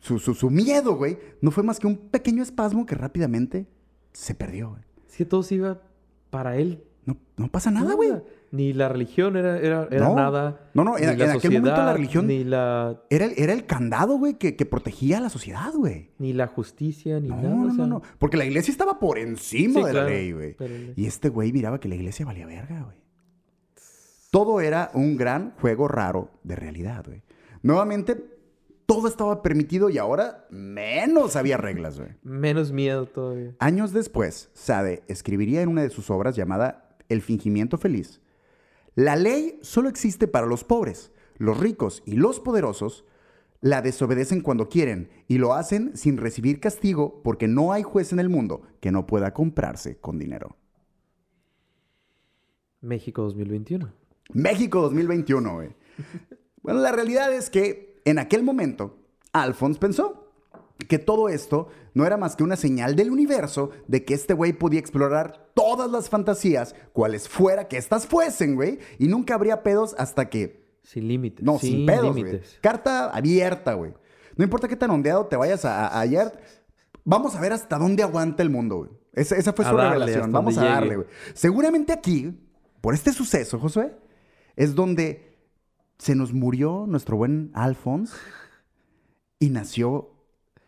su, 0.00 0.18
su, 0.18 0.32
su 0.32 0.48
miedo, 0.48 0.96
güey, 0.96 1.18
no 1.42 1.50
fue 1.50 1.64
más 1.64 1.80
que 1.80 1.86
un 1.86 1.98
pequeño 1.98 2.42
espasmo 2.42 2.86
que 2.86 2.94
rápidamente 2.94 3.66
se 4.14 4.34
perdió, 4.34 4.70
güey. 4.70 4.82
Es 5.06 5.16
que 5.18 5.26
todo 5.26 5.42
se 5.42 5.56
iba 5.56 5.82
para 6.30 6.56
él. 6.56 6.82
No, 7.04 7.18
no 7.36 7.50
pasa 7.50 7.70
nada, 7.70 7.92
güey. 7.92 8.12
Ni 8.56 8.72
la 8.72 8.88
religión 8.88 9.36
era, 9.36 9.58
era, 9.58 9.86
era 9.90 10.08
No. 10.08 10.14
nada. 10.16 10.60
No, 10.74 10.82
no, 10.84 10.96
en- 10.98 11.04
en 11.04 11.10
aquel 11.10 11.28
momento 11.28 11.70
la 11.70 11.76
sociedad, 11.76 11.94
religión- 11.94 12.26
Ni 12.26 12.44
la, 12.44 13.00
Era 13.10 13.26
el, 13.26 13.34
era 13.36 13.52
el 13.52 13.66
candado, 13.66 14.16
güey, 14.18 14.34
que, 14.34 14.56
que 14.56 14.64
protegía 14.66 15.18
a 15.18 15.20
la 15.20 15.28
sociedad, 15.28 15.72
güey. 15.74 16.10
ni 16.18 16.32
la 16.32 16.46
justicia, 16.46 17.20
ni 17.20 17.28
No, 17.28 17.36
nada. 17.36 17.48
no, 17.50 17.62
o 17.62 17.66
no, 17.66 17.74
sea, 17.74 17.86
no. 17.86 18.02
Porque 18.18 18.36
la 18.36 18.44
iglesia 18.46 18.72
estaba 18.72 18.98
por 18.98 19.18
encima 19.18 19.80
Sí, 19.80 19.84
de 19.86 19.90
claro, 19.92 20.08
la 20.08 20.14
ley, 20.14 20.32
güey. 20.32 20.56
Y 20.96 21.06
este 21.06 21.28
güey 21.28 21.52
miraba 21.52 21.78
que 21.80 21.88
la 21.88 21.94
iglesia 21.96 22.24
valía 22.26 22.46
verga, 22.46 22.82
güey. 22.82 22.96
Todo 24.30 24.60
era 24.60 24.90
un 24.94 25.16
gran 25.16 25.52
juego 25.60 25.88
raro 25.88 26.30
de 26.42 26.56
realidad, 26.56 27.04
güey. 27.06 27.22
Nuevamente, 27.62 28.16
todo 28.84 29.08
estaba 29.08 29.42
permitido 29.42 29.88
y 29.88 29.98
ahora 29.98 30.46
menos 30.50 31.36
había 31.36 31.56
reglas, 31.56 31.98
güey. 31.98 32.10
Menos 32.22 32.70
miedo 32.72 33.06
todavía. 33.06 33.52
Años 33.58 33.92
después, 33.92 34.50
Sade 34.52 35.02
escribiría 35.08 35.62
en 35.62 35.68
una 35.68 35.82
de 35.82 35.90
sus 35.90 36.10
obras 36.10 36.36
llamada 36.36 36.96
El 37.08 37.22
fingimiento 37.22 37.78
feliz. 37.78 38.20
La 38.96 39.14
ley 39.14 39.58
solo 39.62 39.90
existe 39.90 40.26
para 40.26 40.46
los 40.46 40.64
pobres. 40.64 41.12
Los 41.36 41.60
ricos 41.60 42.02
y 42.06 42.16
los 42.16 42.40
poderosos 42.40 43.04
la 43.60 43.82
desobedecen 43.82 44.40
cuando 44.40 44.70
quieren 44.70 45.10
y 45.28 45.36
lo 45.36 45.52
hacen 45.52 45.96
sin 45.96 46.16
recibir 46.16 46.60
castigo 46.60 47.20
porque 47.22 47.46
no 47.46 47.72
hay 47.72 47.82
juez 47.82 48.12
en 48.12 48.20
el 48.20 48.30
mundo 48.30 48.62
que 48.80 48.90
no 48.90 49.06
pueda 49.06 49.34
comprarse 49.34 49.98
con 49.98 50.18
dinero. 50.18 50.56
México 52.80 53.22
2021. 53.22 53.92
México 54.32 54.80
2021, 54.80 55.54
güey. 55.54 55.68
Bueno, 56.62 56.80
la 56.80 56.90
realidad 56.90 57.32
es 57.32 57.48
que 57.48 58.00
en 58.04 58.18
aquel 58.18 58.42
momento, 58.42 58.98
Alphonse 59.32 59.78
pensó 59.78 60.25
que 60.88 60.98
todo 60.98 61.28
esto 61.28 61.68
no 61.94 62.06
era 62.06 62.16
más 62.16 62.36
que 62.36 62.42
una 62.44 62.56
señal 62.56 62.96
del 62.96 63.10
universo 63.10 63.70
de 63.88 64.04
que 64.04 64.14
este 64.14 64.34
güey 64.34 64.52
podía 64.52 64.78
explorar 64.80 65.50
todas 65.54 65.90
las 65.90 66.10
fantasías, 66.10 66.74
cuales 66.92 67.28
fuera 67.28 67.66
que 67.68 67.78
estas 67.78 68.06
fuesen, 68.06 68.54
güey, 68.54 68.78
y 68.98 69.08
nunca 69.08 69.34
habría 69.34 69.62
pedos 69.62 69.94
hasta 69.98 70.28
que... 70.28 70.66
Sin 70.82 71.08
límites. 71.08 71.44
No, 71.44 71.58
sin, 71.58 71.84
pedos, 71.86 72.16
güey. 72.16 72.40
Carta 72.60 73.10
abierta, 73.10 73.74
güey. 73.74 73.92
No 74.36 74.44
importa 74.44 74.68
qué 74.68 74.76
tan 74.76 74.90
ondeado 74.90 75.26
te 75.26 75.34
vayas 75.36 75.64
a, 75.64 75.86
a- 75.88 76.00
ayer, 76.00 76.30
vamos 77.04 77.34
a 77.34 77.40
ver 77.40 77.52
hasta 77.52 77.78
dónde 77.78 78.02
aguanta 78.02 78.42
el 78.42 78.50
mundo, 78.50 78.76
güey. 78.76 78.90
Esa, 79.14 79.34
esa 79.36 79.52
fue 79.54 79.64
A 79.64 79.70
su 79.70 79.76
darle 79.76 79.92
revelación. 79.94 80.30
Vamos 80.30 80.58
a 80.58 80.64
darle, 80.64 80.96
güey. 80.96 81.08
Seguramente 81.34 81.92
aquí, 81.92 82.38
por 82.82 82.92
este 82.94 83.12
suceso, 83.12 83.58
Josué, 83.58 83.96
es 84.54 84.74
donde 84.74 85.38
se 85.98 86.14
nos 86.14 86.32
murió 86.34 86.84
nuestro 86.86 87.16
buen 87.16 87.50
Alphonse 87.54 88.14
y 89.38 89.48
nació 89.50 90.10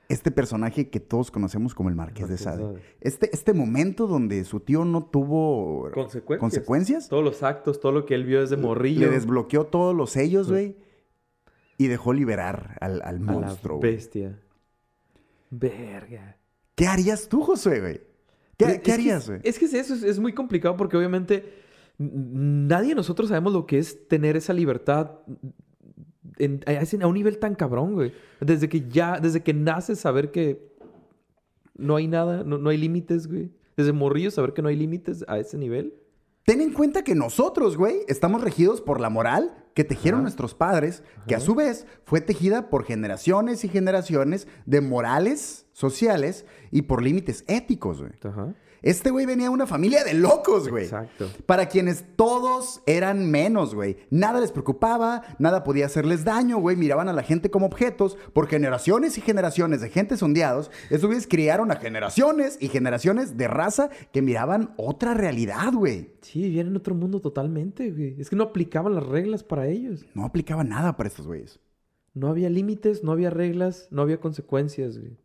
este 0.08 0.30
personaje 0.30 0.88
que 0.88 1.00
todos 1.00 1.30
conocemos 1.30 1.74
como 1.74 1.90
el 1.90 1.94
Marqués 1.94 2.28
de 2.28 2.34
Marqués 2.34 2.44
de 2.44 2.50
Sade. 2.50 2.62
Sade. 2.64 2.82
Este, 3.00 3.34
este 3.34 3.52
momento 3.52 4.06
donde 4.06 4.42
su 4.44 4.60
tío 4.60 4.84
no 4.84 5.04
tuvo 5.04 5.90
Consecuencias. 5.92 6.40
consecuencias, 6.40 7.08
Todos 7.08 7.24
los 7.24 7.42
actos, 7.42 7.78
todo 7.80 7.92
lo 7.92 8.06
que 8.06 8.14
él 8.14 8.24
vio 8.24 8.40
desde 8.40 8.56
morrillo. 8.56 9.00
le 9.00 9.10
desbloqueó 9.10 9.66
todos 9.66 9.94
los 9.94 10.10
sellos, 10.10 10.50
güey, 10.50 10.76
y 11.76 11.88
dejó 11.88 12.12
liberar 12.12 12.78
al, 12.80 13.02
al 13.02 13.16
a 13.16 13.20
monstruo. 13.20 13.76
la 13.76 13.80
güey. 13.80 13.92
bestia. 13.94 14.40
Verga. 15.50 16.36
¿Qué 16.74 16.86
harías 16.86 17.28
tú, 17.28 17.42
Josué, 17.42 17.80
güey? 17.80 18.00
¿Qué, 18.56 18.92
harías, 18.92 19.28
güey? 19.28 19.40
Es 19.44 19.58
que 19.58 19.66
es 19.66 19.74
eso, 19.74 19.94
es, 19.94 20.02
es 20.02 20.18
muy 20.18 20.32
complicado 20.32 20.76
porque 20.76 20.96
obviamente 20.96 21.44
nadie 21.98 22.90
de 22.90 22.94
nosotros 22.94 23.28
sabemos 23.28 23.52
lo 23.52 23.66
que 23.66 23.78
es 23.78 24.08
tener 24.08 24.36
esa 24.36 24.52
libertad 24.52 25.12
en- 26.38 26.60
a, 27.02 27.06
un 27.06 27.14
nivel 27.14 27.38
tan 27.38 27.54
cabrón, 27.54 27.94
güey. 27.94 28.12
Desde 28.40 28.68
que 28.68 28.88
ya, 28.88 29.18
desde 29.20 29.42
que 29.42 29.54
naces 29.54 29.98
saber 30.00 30.30
que 30.30 30.68
no 31.76 31.96
hay 31.96 32.08
nada, 32.08 32.44
no, 32.44 32.58
no 32.58 32.70
hay 32.70 32.76
límites, 32.76 33.26
güey. 33.26 33.50
Desde 33.76 33.92
morrillo 33.92 34.30
saber 34.30 34.52
que 34.54 34.62
no 34.62 34.68
hay 34.68 34.76
límites 34.76 35.24
a 35.28 35.38
ese 35.38 35.56
nivel. 35.56 35.94
Ten 36.44 36.60
en 36.60 36.72
cuenta 36.72 37.04
que 37.04 37.14
nosotros, 37.14 37.76
güey, 37.76 37.98
estamos 38.08 38.42
regidos 38.42 38.80
por 38.80 39.00
la 39.00 39.10
moral 39.10 39.54
que 39.74 39.84
tejieron 39.84 40.20
Ajá. 40.20 40.22
nuestros 40.22 40.54
padres, 40.54 41.02
que 41.28 41.34
a 41.36 41.40
su 41.40 41.54
vez 41.54 41.86
fue 42.04 42.20
tejida 42.20 42.70
por 42.70 42.84
generaciones 42.84 43.64
y 43.64 43.68
generaciones 43.68 44.48
de 44.66 44.80
morales 44.80 45.66
sociales 45.72 46.46
y 46.72 46.82
por 46.82 47.02
límites 47.02 47.44
éticos, 47.46 48.00
güey. 48.00 48.12
Ajá. 48.24 48.54
Este 48.82 49.10
güey 49.10 49.26
venía 49.26 49.46
de 49.46 49.50
una 49.50 49.66
familia 49.66 50.04
de 50.04 50.14
locos, 50.14 50.68
güey. 50.68 50.84
Exacto. 50.84 51.28
Para 51.46 51.66
quienes 51.68 52.04
todos 52.16 52.82
eran 52.86 53.30
menos, 53.30 53.74
güey. 53.74 53.96
Nada 54.10 54.40
les 54.40 54.52
preocupaba, 54.52 55.22
nada 55.38 55.64
podía 55.64 55.86
hacerles 55.86 56.24
daño, 56.24 56.58
güey. 56.58 56.76
Miraban 56.76 57.08
a 57.08 57.12
la 57.12 57.22
gente 57.22 57.50
como 57.50 57.66
objetos. 57.66 58.16
Por 58.32 58.46
generaciones 58.46 59.18
y 59.18 59.20
generaciones 59.20 59.80
de 59.80 59.90
gente 59.90 60.16
sondeados, 60.16 60.70
esos 60.90 61.06
güeyes 61.06 61.26
criaron 61.26 61.70
a 61.70 61.76
generaciones 61.76 62.56
y 62.60 62.68
generaciones 62.68 63.36
de 63.36 63.48
raza 63.48 63.90
que 64.12 64.22
miraban 64.22 64.74
otra 64.76 65.14
realidad, 65.14 65.72
güey. 65.72 66.12
Sí, 66.22 66.42
vivían 66.42 66.68
en 66.68 66.76
otro 66.76 66.94
mundo 66.94 67.20
totalmente, 67.20 67.90
güey. 67.90 68.16
Es 68.20 68.30
que 68.30 68.36
no 68.36 68.44
aplicaban 68.44 68.94
las 68.94 69.06
reglas 69.06 69.42
para 69.42 69.66
ellos. 69.66 70.04
No 70.14 70.24
aplicaba 70.24 70.64
nada 70.64 70.96
para 70.96 71.08
estos 71.08 71.26
güeyes. 71.26 71.60
No 72.14 72.28
había 72.28 72.50
límites, 72.50 73.04
no 73.04 73.12
había 73.12 73.30
reglas, 73.30 73.88
no 73.90 74.02
había 74.02 74.20
consecuencias, 74.20 74.98
güey. 74.98 75.16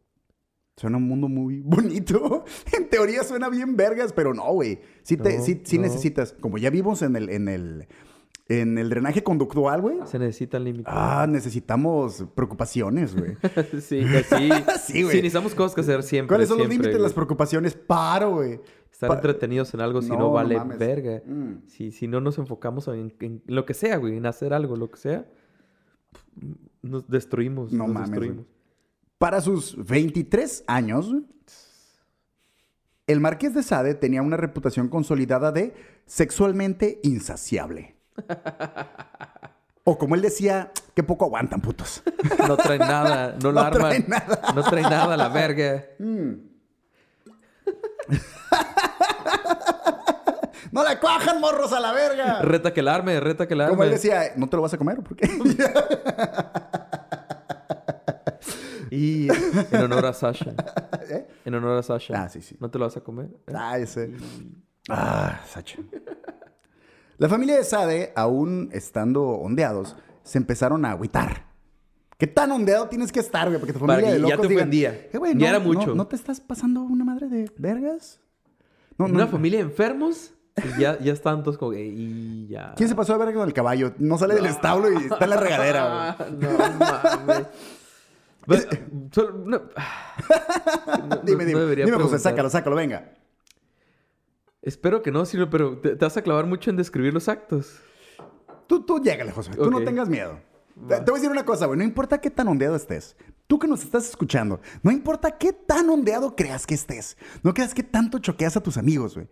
Suena 0.76 0.98
un 0.98 1.08
mundo 1.08 1.28
muy 1.28 1.62
bonito. 1.66 2.46
En 2.76 2.90
teoría 2.90 3.24
suena 3.24 3.50
bien 3.50 3.76
vergas, 3.76 4.12
pero 4.14 4.34
no, 4.34 4.52
güey. 4.54 4.80
Sí, 5.04 5.18
te- 5.18 5.38
No, 5.38 5.44
sí- 5.44 5.62
sí 5.64 5.78
no. 5.78 5.84
necesitas. 5.84 6.34
Como 6.40 6.58
ya 6.58 6.70
vimos 6.70 7.02
en 7.04 7.16
el, 7.16 7.30
en 7.30 7.48
el, 7.48 7.88
en 8.50 8.78
el 8.78 8.90
drenaje 8.90 9.24
conductual, 9.24 9.82
güey. 9.82 9.98
Se 10.06 10.18
necesitan 10.20 10.64
límites. 10.64 10.86
Ah, 10.88 11.28
necesitamos 11.30 12.26
preocupaciones, 12.36 13.16
güey. 13.16 13.38
sí, 13.82 14.04
sí. 14.04 14.04
Sí, 14.84 15.02
güey. 15.04 15.12
Sí, 15.16 15.22
necesitamos 15.22 15.54
cosas 15.56 15.76
que 15.76 15.82
hacer 15.82 16.02
siempre. 16.04 16.36
¿Cuáles 16.36 16.50
son 16.50 16.58
los 16.58 16.68
límites 16.68 16.94
de 16.94 17.00
las 17.00 17.14
preocupaciones? 17.14 17.76
Paro, 17.76 18.32
güey. 18.36 18.60
Estar 18.92 19.10
Pa- 19.10 19.16
entretenidos 19.16 19.74
en 19.74 19.82
algo 19.82 20.02
si 20.02 20.10
no, 20.10 20.16
No, 20.16 20.22
no 20.26 20.32
vale 20.34 20.56
mames. 20.56 20.78
verga. 20.78 21.22
Mm. 21.26 21.68
Si, 21.68 21.92
si 21.92 22.08
no 22.08 22.20
nos 22.22 22.38
enfocamos 22.38 22.88
en, 22.90 23.14
en 23.22 23.42
lo 23.48 23.66
que 23.66 23.74
sea, 23.74 23.98
güey, 23.98 24.18
en 24.18 24.26
hacer 24.28 24.54
algo, 24.54 24.76
lo 24.76 24.90
que 24.92 24.98
sea, 24.98 25.26
nos 26.82 27.08
destruimos. 27.08 27.72
No 27.72 27.86
nos 27.86 27.94
mames, 27.94 28.10
destruimos. 28.12 28.46
Para 29.24 29.40
sus 29.40 29.78
23 29.78 30.66
años, 30.68 31.10
el 33.08 33.22
Marqués 33.22 33.54
de 33.54 33.64
Sade 33.64 33.96
tenía 33.96 34.22
una 34.22 34.36
reputación 34.36 34.90
consolidada 34.90 35.54
de 35.54 35.74
sexualmente 36.06 37.00
insaciable. 37.04 37.96
O 39.86 39.98
como 39.98 40.16
él 40.16 40.22
decía, 40.22 40.74
que 40.94 41.04
poco 41.04 41.24
aguantan, 41.24 41.62
putos. 41.62 42.04
No 42.50 42.58
traen 42.58 42.82
nada, 42.82 43.38
no, 43.42 43.54
la 43.54 43.62
No 43.62 43.68
arman. 43.68 43.90
traen 43.92 44.06
nada. 44.10 44.42
No 44.54 44.62
traen 44.62 44.90
nada 44.90 45.14
a 45.14 45.18
la 45.18 45.30
verga. 45.30 45.86
¡No 50.74 50.84
le 50.86 51.00
cuajan, 51.00 51.40
morros, 51.40 51.72
a 51.72 51.80
la 51.80 51.94
verga! 51.94 52.42
Reta 52.42 52.74
que 52.74 52.82
la 52.82 52.94
arme, 52.96 53.18
reta 53.22 53.48
que 53.48 53.56
la 53.56 53.68
arme. 53.68 53.78
Como 53.78 53.86
él 53.86 53.92
decía, 53.92 54.34
¿no 54.36 54.50
te 54.50 54.58
lo 54.58 54.64
vas 54.64 54.74
a 54.74 54.78
comer 54.78 54.98
por 55.02 55.16
qué? 55.16 55.30
Y 58.96 59.28
en 59.72 59.82
honor 59.82 60.06
a 60.06 60.14
Sasha. 60.14 60.54
¿Eh? 61.10 61.28
En 61.46 61.56
honor 61.56 61.78
a 61.80 61.84
Sasha. 61.84 62.24
Ah, 62.24 62.30
sí, 62.30 62.42
sí. 62.42 62.56
¿No 62.60 62.70
te 62.70 62.78
lo 62.78 62.86
vas 62.86 62.96
a 62.98 63.02
comer? 63.02 63.28
¿Eh? 63.48 63.54
Ah, 63.56 63.78
ese. 63.80 64.12
Ah, 64.90 65.42
Sacha. 65.48 65.80
La 67.18 67.30
familia 67.30 67.56
de 67.58 67.64
Sade, 67.64 68.12
aún 68.16 68.70
estando 68.74 69.24
ondeados, 69.24 69.96
se 70.24 70.38
empezaron 70.38 70.84
a 70.86 70.92
agüitar. 70.92 71.46
¿Qué 72.18 72.28
tan 72.28 72.52
ondeado 72.52 72.88
tienes 72.90 73.12
que 73.12 73.20
estar, 73.20 73.48
güey? 73.48 73.60
Porque 73.60 73.74
tu 73.74 73.80
Para 73.80 73.94
familia 73.94 74.14
de 74.16 74.22
que 74.22 74.28
ya 74.30 74.36
locos 74.36 74.48
te 74.48 74.56
ofendía. 74.56 74.90
"Eh, 75.12 75.18
güey, 75.18 75.34
Ya 75.34 75.40
no, 75.40 75.46
era 75.48 75.60
no- 75.60 75.66
mucho. 75.66 75.96
¿No, 75.96 76.08
te 76.08 76.16
estás 76.16 76.40
pasando 76.40 76.82
una 76.82 77.04
madre 77.04 77.28
de 77.30 77.52
vergas? 77.58 78.20
No, 78.98 79.06
Una 79.06 79.26
no. 79.26 79.28
familia 79.32 79.60
de 79.60 79.66
enfermos 79.66 80.34
y 80.78 80.82
ya, 80.82 81.00
ya 81.00 81.14
están 81.14 81.42
todos 81.44 81.58
como 81.58 81.74
y 81.74 82.48
ya. 82.48 82.74
¿Quién 82.76 82.88
se 82.90 82.96
pasó 82.96 83.14
de 83.14 83.20
verga 83.20 83.40
con 83.40 83.48
el 83.48 83.54
caballo? 83.54 83.94
No 83.98 84.18
sale 84.18 84.36
del 84.36 84.46
establo 84.46 84.92
y 84.92 84.98
está 85.06 85.24
en 85.24 85.30
la 85.32 85.38
regadera, 85.38 86.16
güey. 86.18 86.40
No 86.40 86.58
mames. 87.28 87.48
Pero, 88.48 88.62
solo- 89.12 89.34
no. 89.46 89.62
No- 91.08 91.16
Dime, 91.24 91.46
no 91.46 91.66
dime. 91.68 91.86
Dime, 91.86 91.98
José, 91.98 92.20
sácalo, 92.20 92.50
sácalo, 92.50 92.76
venga. 92.76 93.14
Espero 94.62 95.02
que 95.02 95.12
no, 95.12 95.26
Silvio, 95.26 95.50
pero 95.50 95.78
te, 95.80 95.96
te 95.96 96.06
vas 96.06 96.16
a 96.16 96.22
clavar 96.22 96.46
mucho 96.46 96.70
en 96.70 96.78
describir 96.78 97.14
los 97.14 97.28
actos. 97.28 97.80
Tú, 98.68 98.86
tú 98.86 99.00
llégale, 99.02 99.32
José. 99.32 99.52
Tú 99.52 99.70
no 99.70 99.84
tengas 99.84 100.08
miedo. 100.08 100.40
Te, 100.88 100.96
te 100.96 101.02
voy 101.12 101.16
a 101.16 101.16
decir 101.16 101.30
una 101.30 101.46
cosa, 101.46 101.66
güey. 101.66 101.78
No 101.78 101.84
importa 101.84 102.20
qué 102.22 102.30
tan 102.30 102.48
ondeado 102.48 102.76
estés. 102.76 103.16
Tú 103.46 103.60
que 103.60 103.68
nos 103.68 103.84
estás 103.84 104.08
escuchando, 104.10 104.62
no 104.82 104.90
importa 104.92 105.38
qué 105.38 105.52
tan 105.52 105.90
ondeado 105.90 106.36
creas 106.36 106.66
que 106.66 106.74
estés. 106.76 107.18
No 107.44 107.54
creas 107.54 107.74
que 107.74 107.84
tanto 107.84 108.20
choqueas 108.20 108.56
a 108.56 108.64
tus 108.64 108.78
amigos, 108.78 109.16
güey. 109.16 109.28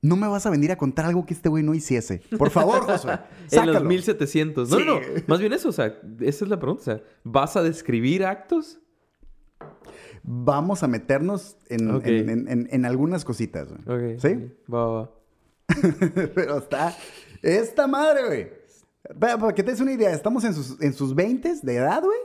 No 0.00 0.14
me 0.16 0.28
vas 0.28 0.46
a 0.46 0.50
venir 0.50 0.70
a 0.70 0.76
contar 0.78 1.06
algo 1.06 1.26
que 1.26 1.34
este 1.34 1.48
güey 1.48 1.64
no 1.64 1.74
hiciese. 1.74 2.22
Por 2.38 2.50
favor, 2.50 2.80
Josué. 2.82 3.18
En 3.44 3.50
Sácalo. 3.50 3.72
los 3.74 3.84
1700. 3.84 4.70
No, 4.70 4.78
Sí. 4.78 4.84
no, 4.86 5.00
no. 5.00 5.06
Más 5.26 5.40
bien 5.40 5.52
eso, 5.52 5.70
o 5.70 5.72
sea, 5.72 5.98
esa 6.20 6.44
es 6.44 6.48
la 6.50 6.58
pregunta. 6.58 6.80
O 6.82 6.84
sea, 6.84 7.02
¿vas 7.24 7.56
a 7.56 7.62
describir 7.62 8.24
actos? 8.24 8.78
Vamos 10.22 10.82
a 10.82 10.88
meternos 10.88 11.56
en, 11.68 11.88
en- 12.04 12.28
en- 12.30 12.48
en- 12.48 12.68
en 12.70 12.84
algunas 12.84 13.24
cositas, 13.24 13.68
güey. 13.68 14.14
Ok. 14.14 14.20
¿Sí? 14.20 14.52
Va, 14.72 14.86
va. 14.86 15.10
Pero 16.34 16.58
está... 16.58 16.94
Esta 17.42 17.86
madre, 17.86 18.26
güey. 18.26 18.52
Para, 19.18 19.38
para 19.38 19.54
que 19.54 19.62
te 19.62 19.70
des 19.70 19.80
una 19.80 19.92
idea, 19.92 20.10
estamos 20.12 20.44
en 20.44 20.54
sus, 20.54 20.80
en 20.82 20.92
sus 20.92 21.14
20 21.14 21.54
de 21.62 21.76
edad, 21.76 22.02
güey. 22.02 22.18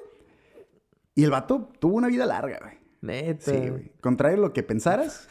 Y 1.15 1.23
el 1.23 1.29
vato 1.31 1.69
tuvo 1.79 1.95
una 1.97 2.07
vida 2.07 2.25
larga, 2.25 2.59
güey. 2.61 2.77
Neta. 3.01 3.51
Sí, 3.51 3.69
güey. 3.69 3.91
Contrario 4.01 4.37
a 4.37 4.41
lo 4.41 4.53
que 4.53 4.63
pensaras, 4.63 5.29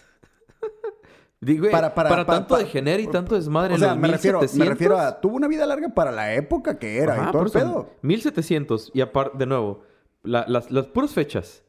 Digo, 1.44 1.68
Para- 1.72 1.92
para, 1.92 2.08
para- 2.08 2.24
pa- 2.24 2.34
tanto 2.36 2.56
de 2.56 2.66
genere 2.66 3.02
y 3.02 3.08
tanto 3.08 3.34
desmadre 3.34 3.72
O 3.72 3.76
en 3.76 3.80
los 3.82 3.96
me 3.98 4.06
refiero, 4.08 4.38
me 4.38 4.42
1700. 4.44 4.68
refiero 4.68 4.96
a... 4.96 5.20
Tuvo 5.20 5.34
una 5.36 5.48
vida 5.48 5.66
larga 5.66 5.88
para 5.88 6.12
la 6.12 6.34
época 6.34 6.78
que 6.78 6.98
era 6.98 7.14
Ajá, 7.14 7.28
y 7.28 7.32
todo 7.32 7.42
el 7.42 7.50
pedo. 7.50 7.90
1700. 8.02 8.92
Y 8.94 9.00
aparte, 9.00 9.36
de 9.38 9.46
nuevo, 9.46 9.82
la- 10.22 10.44
las, 10.46 10.70
las 10.70 10.86
puras 10.86 11.12
fechas 11.12 11.64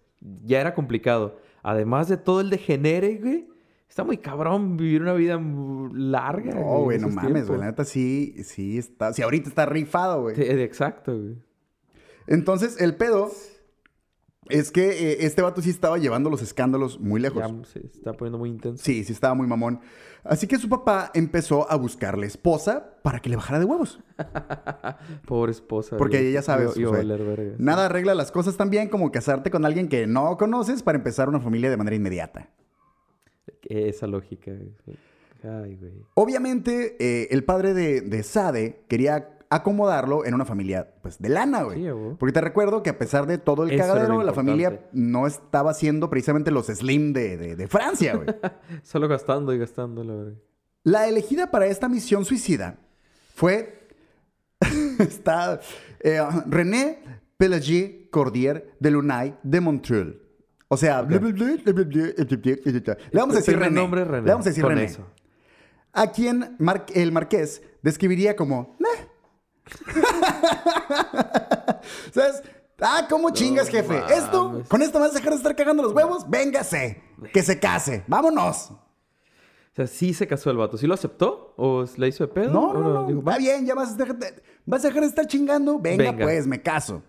ya 0.45 0.61
era 0.61 0.75
complicado. 0.75 1.37
Además 1.63 2.07
de 2.07 2.17
todo 2.17 2.39
el 2.41 2.51
degenere, 2.51 3.15
güey. 3.17 3.47
Está 3.89 4.03
muy 4.03 4.17
cabrón 4.17 4.77
vivir 4.77 5.01
una 5.01 5.13
vida 5.13 5.39
larga. 5.93 6.53
No, 6.53 6.81
güey, 6.83 6.99
no 6.99 7.09
mames, 7.09 7.47
güey. 7.47 7.59
La 7.59 7.65
neta 7.67 7.83
sí, 7.83 8.35
sí 8.43 8.77
está... 8.77 9.11
Sí, 9.13 9.23
ahorita 9.23 9.49
está 9.49 9.65
rifado, 9.65 10.21
güey. 10.21 10.35
Sí, 10.35 10.43
exacto, 10.43 11.17
güey. 11.17 11.35
Entonces, 12.27 12.79
el 12.79 12.95
pedo 12.95 13.31
es 14.49 14.71
que 14.71 14.89
eh, 14.89 15.17
este 15.21 15.41
vato 15.41 15.61
sí 15.61 15.69
estaba 15.69 15.97
llevando 15.97 16.29
los 16.29 16.41
escándalos 16.41 16.99
muy 16.99 17.21
lejos. 17.21 17.41
Ya 17.41 17.65
se 17.65 17.85
está 17.85 18.13
poniendo 18.13 18.37
muy 18.37 18.49
intenso. 18.49 18.83
Sí, 18.83 19.03
sí 19.03 19.13
estaba 19.13 19.33
muy 19.33 19.47
mamón. 19.47 19.79
Así 20.23 20.47
que 20.47 20.57
su 20.57 20.69
papá 20.69 21.11
empezó 21.13 21.69
a 21.69 21.75
buscarle 21.75 22.27
esposa 22.27 22.95
para 23.01 23.19
que 23.19 23.29
le 23.29 23.35
bajara 23.35 23.59
de 23.59 23.65
huevos. 23.65 23.99
Pobre 25.27 25.51
esposa. 25.51 25.97
Porque 25.97 26.31
ya 26.31 26.41
sabes, 26.41 26.81
valer 26.81 27.23
verga. 27.23 27.55
Nada 27.57 27.87
arregla 27.87 28.15
las 28.15 28.31
cosas 28.31 28.55
tan 28.55 28.69
bien 28.69 28.87
como 28.87 29.11
casarte 29.11 29.51
con 29.51 29.65
alguien 29.65 29.89
que 29.89 30.07
no 30.07 30.37
conoces 30.37 30.81
para 30.81 30.97
empezar 30.97 31.27
una 31.27 31.39
familia 31.39 31.69
de 31.69 31.77
manera 31.77 31.95
inmediata. 31.95 32.49
Esa 33.63 34.07
lógica. 34.07 34.51
Ay, 35.43 35.75
güey. 35.75 35.93
Obviamente, 36.13 36.95
eh, 36.99 37.27
el 37.31 37.43
padre 37.43 37.73
de, 37.73 37.99
de 38.01 38.23
Sade 38.23 38.85
quería 38.87 39.37
acomodarlo 39.55 40.25
en 40.25 40.33
una 40.33 40.45
familia, 40.45 40.93
pues, 41.01 41.19
de 41.19 41.29
lana, 41.29 41.63
güey. 41.63 41.83
Sí. 41.83 41.89
Porque 42.19 42.33
te 42.33 42.41
recuerdo 42.41 42.83
que 42.83 42.89
a 42.89 42.97
pesar 42.97 43.25
de 43.27 43.37
todo 43.37 43.63
el 43.63 43.71
Eso 43.71 43.79
cagadero, 43.87 44.23
la 44.23 44.33
familia 44.33 44.87
no 44.93 45.27
estaba 45.27 45.73
siendo 45.73 46.09
precisamente 46.09 46.51
los 46.51 46.67
slim 46.67 47.13
de, 47.13 47.37
de- 47.37 47.55
de 47.55 47.67
Francia, 47.67 48.15
güey. 48.15 48.27
Solo 48.83 49.07
gastando 49.07 49.53
y 49.53 49.59
gastando, 49.59 50.03
la 50.03 50.15
verdad. 50.15 50.33
La 50.83 51.07
elegida 51.07 51.51
para 51.51 51.67
esta 51.67 51.87
misión 51.89 52.25
suicida 52.25 52.77
fue 53.35 53.87
está, 54.99 55.59
eh, 55.99 56.19
René 56.47 56.99
Pelagier 57.37 58.09
Cordier 58.09 58.73
de 58.79 58.91
Lunay 58.91 59.35
de 59.43 59.61
Montreuil. 59.61 60.19
O 60.67 60.77
sea, 60.77 61.03
le 61.03 61.19
vamos 61.19 61.33
a 63.35 63.39
decir 63.39 63.59
René. 63.59 63.87
Le 63.87 64.21
vamos 64.21 64.45
a 64.45 64.49
decir 64.49 64.65
René. 64.65 64.85
eso. 64.85 65.05
A 65.91 66.11
quien 66.11 66.55
Mar- 66.57 66.85
el 66.95 67.11
marqués 67.11 67.61
describiría 67.83 68.35
como... 68.35 68.75
¿Sabes? 72.13 72.43
Ah, 72.81 73.07
¿cómo 73.09 73.29
chingas, 73.31 73.69
jefe? 73.69 73.99
mames. 73.99 74.17
Esto, 74.17 74.63
con 74.67 74.81
esto 74.81 74.99
vas 74.99 75.11
a 75.11 75.15
dejar 75.15 75.31
de 75.31 75.37
estar 75.37 75.55
cagando 75.55 75.83
los 75.83 75.93
huevos. 75.93 76.29
Véngase. 76.29 77.01
Que 77.33 77.43
se 77.43 77.59
case. 77.59 78.03
Vámonos. 78.07 78.71
O 78.71 79.75
sea, 79.75 79.87
sí 79.87 80.13
se 80.13 80.27
casó 80.27 80.51
el 80.51 80.57
vato. 80.57 80.77
¿Sí 80.77 80.85
lo 80.85 80.93
aceptó? 80.93 81.53
¿O 81.57 81.85
la 81.97 82.07
hizo 82.07 82.27
de 82.27 82.33
pedo? 82.33 82.51
No, 82.51 82.69
¿O 82.69 82.73
no, 82.73 83.09
no. 83.09 83.19
Está 83.19 83.31
"Va"? 83.31 83.37
bien, 83.37 83.65
ya 83.65 83.73
vas 83.73 83.93
a 83.93 83.95
dejar 83.95 84.17
de, 84.19 84.43
vas 84.65 84.83
a 84.83 84.87
dejar 84.87 85.01
de 85.03 85.07
estar 85.09 85.25
chingando. 85.27 85.79
Venga, 85.79 86.11
Venga. 86.11 86.25
pues, 86.25 86.45
me 86.45 86.61
caso. 86.61 87.01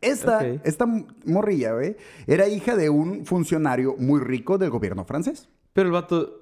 Esta, 0.00 0.38
Ok. 0.38 0.60
esta 0.64 0.86
morrilla, 1.26 1.74
güey, 1.74 1.96
era 2.26 2.48
hija 2.48 2.74
de 2.76 2.88
un 2.90 3.24
funcionario 3.26 3.94
muy 3.98 4.20
rico 4.20 4.58
del 4.58 4.70
gobierno 4.70 5.04
francés. 5.04 5.48
Pero 5.72 5.86
el 5.88 5.92
vato, 5.92 6.41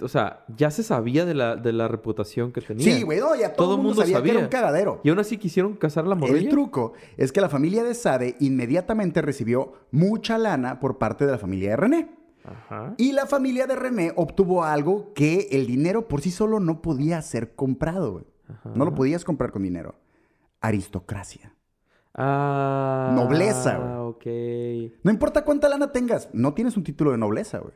o 0.00 0.08
sea, 0.08 0.44
ya 0.56 0.70
se 0.70 0.84
sabía 0.84 1.24
de 1.24 1.34
la, 1.34 1.56
de 1.56 1.72
la 1.72 1.88
reputación 1.88 2.52
que 2.52 2.60
tenía. 2.60 2.84
Sí, 2.84 3.02
güey, 3.02 3.18
no, 3.18 3.34
ya 3.34 3.52
todo, 3.54 3.74
el 3.74 3.82
mundo, 3.82 4.02
sabía, 4.02 4.22
que 4.22 4.30
era 4.30 4.38
un 4.38 4.48
cagadero. 4.48 5.00
Y 5.02 5.08
aún 5.08 5.18
así 5.18 5.38
quisieron 5.38 5.74
casar 5.74 6.04
a 6.04 6.08
la 6.08 6.14
morrilla. 6.14 6.38
El 6.38 6.48
truco 6.48 6.92
es 7.16 7.32
que 7.32 7.40
la 7.40 7.48
familia 7.48 7.82
de 7.82 7.94
Sade 7.94 8.36
inmediatamente 8.38 9.22
recibió 9.22 9.72
mucha 9.90 10.38
lana 10.38 10.78
por 10.78 10.98
parte 10.98 11.26
de 11.26 11.32
la 11.32 11.38
familia 11.38 11.70
de 11.70 11.76
René. 11.76 12.10
Ajá. 12.44 12.94
Y 12.96 13.10
la 13.10 13.26
familia 13.26 13.66
de 13.66 13.74
René 13.74 14.12
obtuvo 14.14 14.62
algo 14.62 15.12
que 15.14 15.48
el 15.50 15.66
dinero 15.66 16.06
por 16.06 16.20
sí 16.20 16.30
solo 16.30 16.60
no 16.60 16.80
podía 16.80 17.20
ser 17.22 17.56
comprado, 17.56 18.12
güey. 18.12 18.24
Ajá. 18.48 18.70
No 18.72 18.84
lo 18.84 18.94
podías 18.94 19.24
comprar 19.24 19.50
con 19.50 19.64
dinero. 19.64 19.96
Aristocracia. 20.60 21.56
Ah. 22.14 23.12
Nobleza, 23.16 23.78
güey. 23.78 24.92
ok. 24.92 24.92
No 25.02 25.10
importa 25.10 25.44
cuánta 25.44 25.68
lana 25.68 25.90
tengas, 25.90 26.28
no 26.32 26.54
tienes 26.54 26.76
un 26.76 26.84
título 26.84 27.10
de 27.10 27.18
nobleza, 27.18 27.58
güey. 27.58 27.74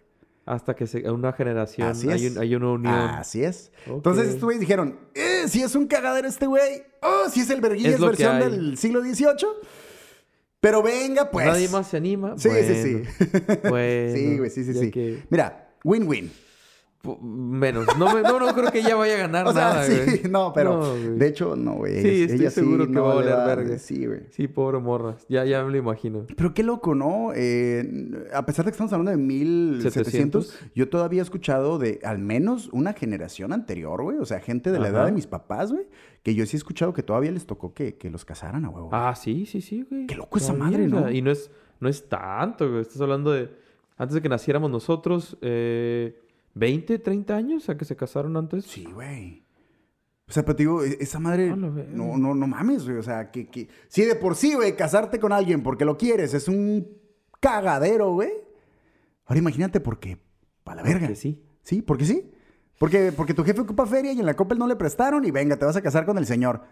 Hasta 0.52 0.74
que 0.74 0.86
se, 0.86 1.08
una 1.10 1.32
generación 1.32 1.88
Así 1.88 2.08
hay, 2.10 2.26
es. 2.26 2.32
un- 2.32 2.38
hay 2.42 2.54
una 2.54 2.70
unión. 2.72 2.94
Así 2.94 3.44
es. 3.44 3.70
Entonces 3.86 4.26
estos 4.28 4.42
güeyes 4.44 4.60
dijeron, 4.60 4.98
eh, 5.14 5.44
si 5.48 5.62
es 5.62 5.74
un 5.74 5.86
cagadero 5.86 6.26
este 6.26 6.46
güey, 6.46 6.82
oh, 7.02 7.28
si 7.30 7.40
es 7.40 7.50
el 7.50 7.60
verguillas 7.60 7.94
Es 7.94 8.00
versión 8.00 8.40
del 8.40 8.76
siglo 8.76 9.00
XVIII. 9.00 9.46
Pero 10.60 10.82
venga, 10.82 11.30
pues. 11.30 11.46
Nadie 11.46 11.68
más 11.68 11.88
se 11.88 11.96
anima. 11.96 12.34
Sí, 12.36 12.48
sí, 12.50 12.54
Bueno, 12.54 12.82
sí. 12.82 13.68
Bueno, 13.68 14.14
sí, 14.16 14.38
güey, 14.38 14.50
sí, 14.50 14.64
sí, 14.64 14.74
sí. 14.74 14.90
que- 14.90 15.22
Mira, 15.30 15.70
win-win. 15.84 16.30
Menos. 17.22 17.86
No, 17.98 18.14
me- 18.14 18.22
no, 18.22 18.38
no 18.38 18.54
creo 18.54 18.70
que 18.70 18.80
ella 18.80 18.94
vaya 18.94 19.14
a 19.14 19.18
ganar 19.18 19.46
O 19.48 19.52
sea, 19.52 19.70
nada, 19.70 19.84
sí, 19.84 19.94
güey. 20.04 20.22
no, 20.30 20.52
pero 20.52 20.72
No, 20.78 20.90
güey. 20.90 21.18
de 21.18 21.26
hecho, 21.26 21.56
no, 21.56 21.74
güey. 21.76 22.02
Sí, 22.02 22.22
estoy 22.24 22.40
ella 22.40 22.50
seguro 22.50 22.86
que 22.86 22.92
no 22.92 23.04
va 23.04 23.12
a 23.20 23.22
le 23.24 23.32
valer 23.32 23.56
verga. 23.58 23.78
Sí, 23.78 24.06
güey. 24.06 24.20
Sí, 24.30 24.48
pobre 24.48 24.78
morra. 24.80 25.16
Ya, 25.28 25.44
ya 25.44 25.64
me 25.64 25.70
lo 25.72 25.78
imagino. 25.78 26.26
Pero 26.36 26.52
qué 26.52 26.62
loco, 26.62 26.94
¿no? 26.94 27.30
Eh, 27.34 28.28
a 28.34 28.44
pesar 28.44 28.64
de 28.64 28.70
que 28.70 28.74
estamos 28.74 28.92
hablando 28.92 29.10
de 29.12 29.16
1700, 29.16 30.46
700. 30.46 30.58
yo 30.74 30.88
todavía 30.88 31.20
he 31.20 31.22
escuchado 31.22 31.78
de 31.78 32.00
al 32.04 32.18
menos 32.18 32.68
una 32.72 32.92
generación 32.92 33.52
anterior, 33.52 34.02
güey. 34.02 34.18
O 34.18 34.24
sea, 34.26 34.40
gente 34.40 34.70
de 34.70 34.78
la 34.78 34.88
edad 34.88 35.06
de 35.06 35.12
mis 35.12 35.26
papás, 35.26 35.72
güey. 35.72 35.86
Que 36.22 36.34
yo 36.34 36.44
sí 36.44 36.56
he 36.56 36.58
escuchado 36.58 36.92
que 36.92 37.02
todavía 37.02 37.30
les 37.32 37.46
tocó 37.46 37.72
que, 37.72 37.94
que 37.96 38.10
los 38.10 38.26
casaran 38.26 38.66
a 38.66 38.68
huevo. 38.68 38.90
Ah, 38.92 39.14
sí, 39.16 39.46
sí, 39.46 39.62
sí, 39.62 39.86
güey. 39.88 40.06
Qué 40.06 40.14
loco 40.16 40.36
esa 40.36 40.52
madre, 40.52 40.86
¿no? 40.86 41.10
Y 41.10 41.22
no 41.22 41.30
es, 41.30 41.50
no 41.80 41.88
es 41.88 42.08
tanto, 42.10 42.68
güey. 42.68 42.82
Estás 42.82 43.00
hablando 43.00 43.32
de... 43.32 43.48
Antes 43.96 44.14
de 44.14 44.20
que 44.22 44.28
naciéramos 44.28 44.70
nosotros, 44.70 45.36
eh, 45.42 46.18
20, 46.54 46.98
30 46.98 47.34
años 47.36 47.68
a 47.68 47.76
que 47.76 47.84
se 47.84 47.96
casaron 47.96 48.36
antes. 48.36 48.64
Sí, 48.64 48.84
güey. 48.84 49.44
O 50.28 50.32
sea, 50.32 50.44
pero 50.44 50.56
te 50.56 50.62
digo, 50.62 50.84
e- 50.84 50.96
esa 51.00 51.18
madre. 51.18 51.50
Verga. 51.54 51.90
No, 51.92 52.16
no, 52.16 52.34
no 52.34 52.46
mames, 52.46 52.84
güey. 52.84 52.98
O 52.98 53.02
sea, 53.02 53.30
que, 53.30 53.48
que. 53.48 53.68
Si 53.88 54.04
de 54.04 54.14
por 54.14 54.34
sí, 54.36 54.54
güey, 54.54 54.76
casarte 54.76 55.18
con 55.18 55.32
alguien 55.32 55.62
porque 55.62 55.84
lo 55.84 55.96
quieres 55.96 56.34
es 56.34 56.48
un 56.48 56.86
cagadero, 57.40 58.12
güey. 58.12 58.30
Ahora 59.26 59.38
imagínate 59.38 59.80
porque. 59.80 60.18
Para 60.64 60.82
la 60.82 60.88
verga. 60.88 61.08
Que 61.08 61.16
sí. 61.16 61.42
Sí, 61.62 61.82
porque 61.82 62.04
sí. 62.04 62.30
Porque, 62.78 63.12
porque 63.12 63.34
tu 63.34 63.44
jefe 63.44 63.60
ocupa 63.60 63.86
feria 63.86 64.12
y 64.12 64.20
en 64.20 64.26
la 64.26 64.34
Coppel 64.34 64.58
no 64.58 64.66
le 64.66 64.76
prestaron 64.76 65.24
y 65.24 65.30
venga, 65.30 65.56
te 65.58 65.64
vas 65.66 65.76
a 65.76 65.82
casar 65.82 66.06
con 66.06 66.16
el 66.16 66.26
señor. 66.26 66.62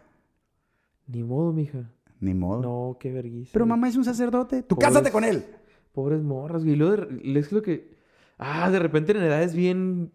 Ni 1.07 1.23
modo, 1.23 1.53
mija. 1.53 1.91
Ni 2.21 2.35
modo. 2.35 2.63
No, 2.63 2.97
qué 2.99 3.13
vergüenza. 3.13 3.51
Pero 3.53 3.67
mamá 3.67 3.89
es 3.89 3.97
un 3.97 4.05
sacerdote. 4.05 4.63
Tú 4.63 4.77
Pobres- 4.77 4.89
cásate 4.89 5.11
con 5.11 5.25
él. 5.25 5.45
Pobres 5.93 6.23
morras, 6.23 6.63
güey. 6.63 6.75
Y 6.75 6.77
luego 6.77 6.97
de- 7.07 7.39
es 7.39 7.53
lo 7.53 7.61
que... 7.63 7.98
Ah, 8.39 8.71
de 8.71 8.79
repente 8.79 9.13
en 9.13 9.19
edades 9.23 9.55
bien... 9.55 10.13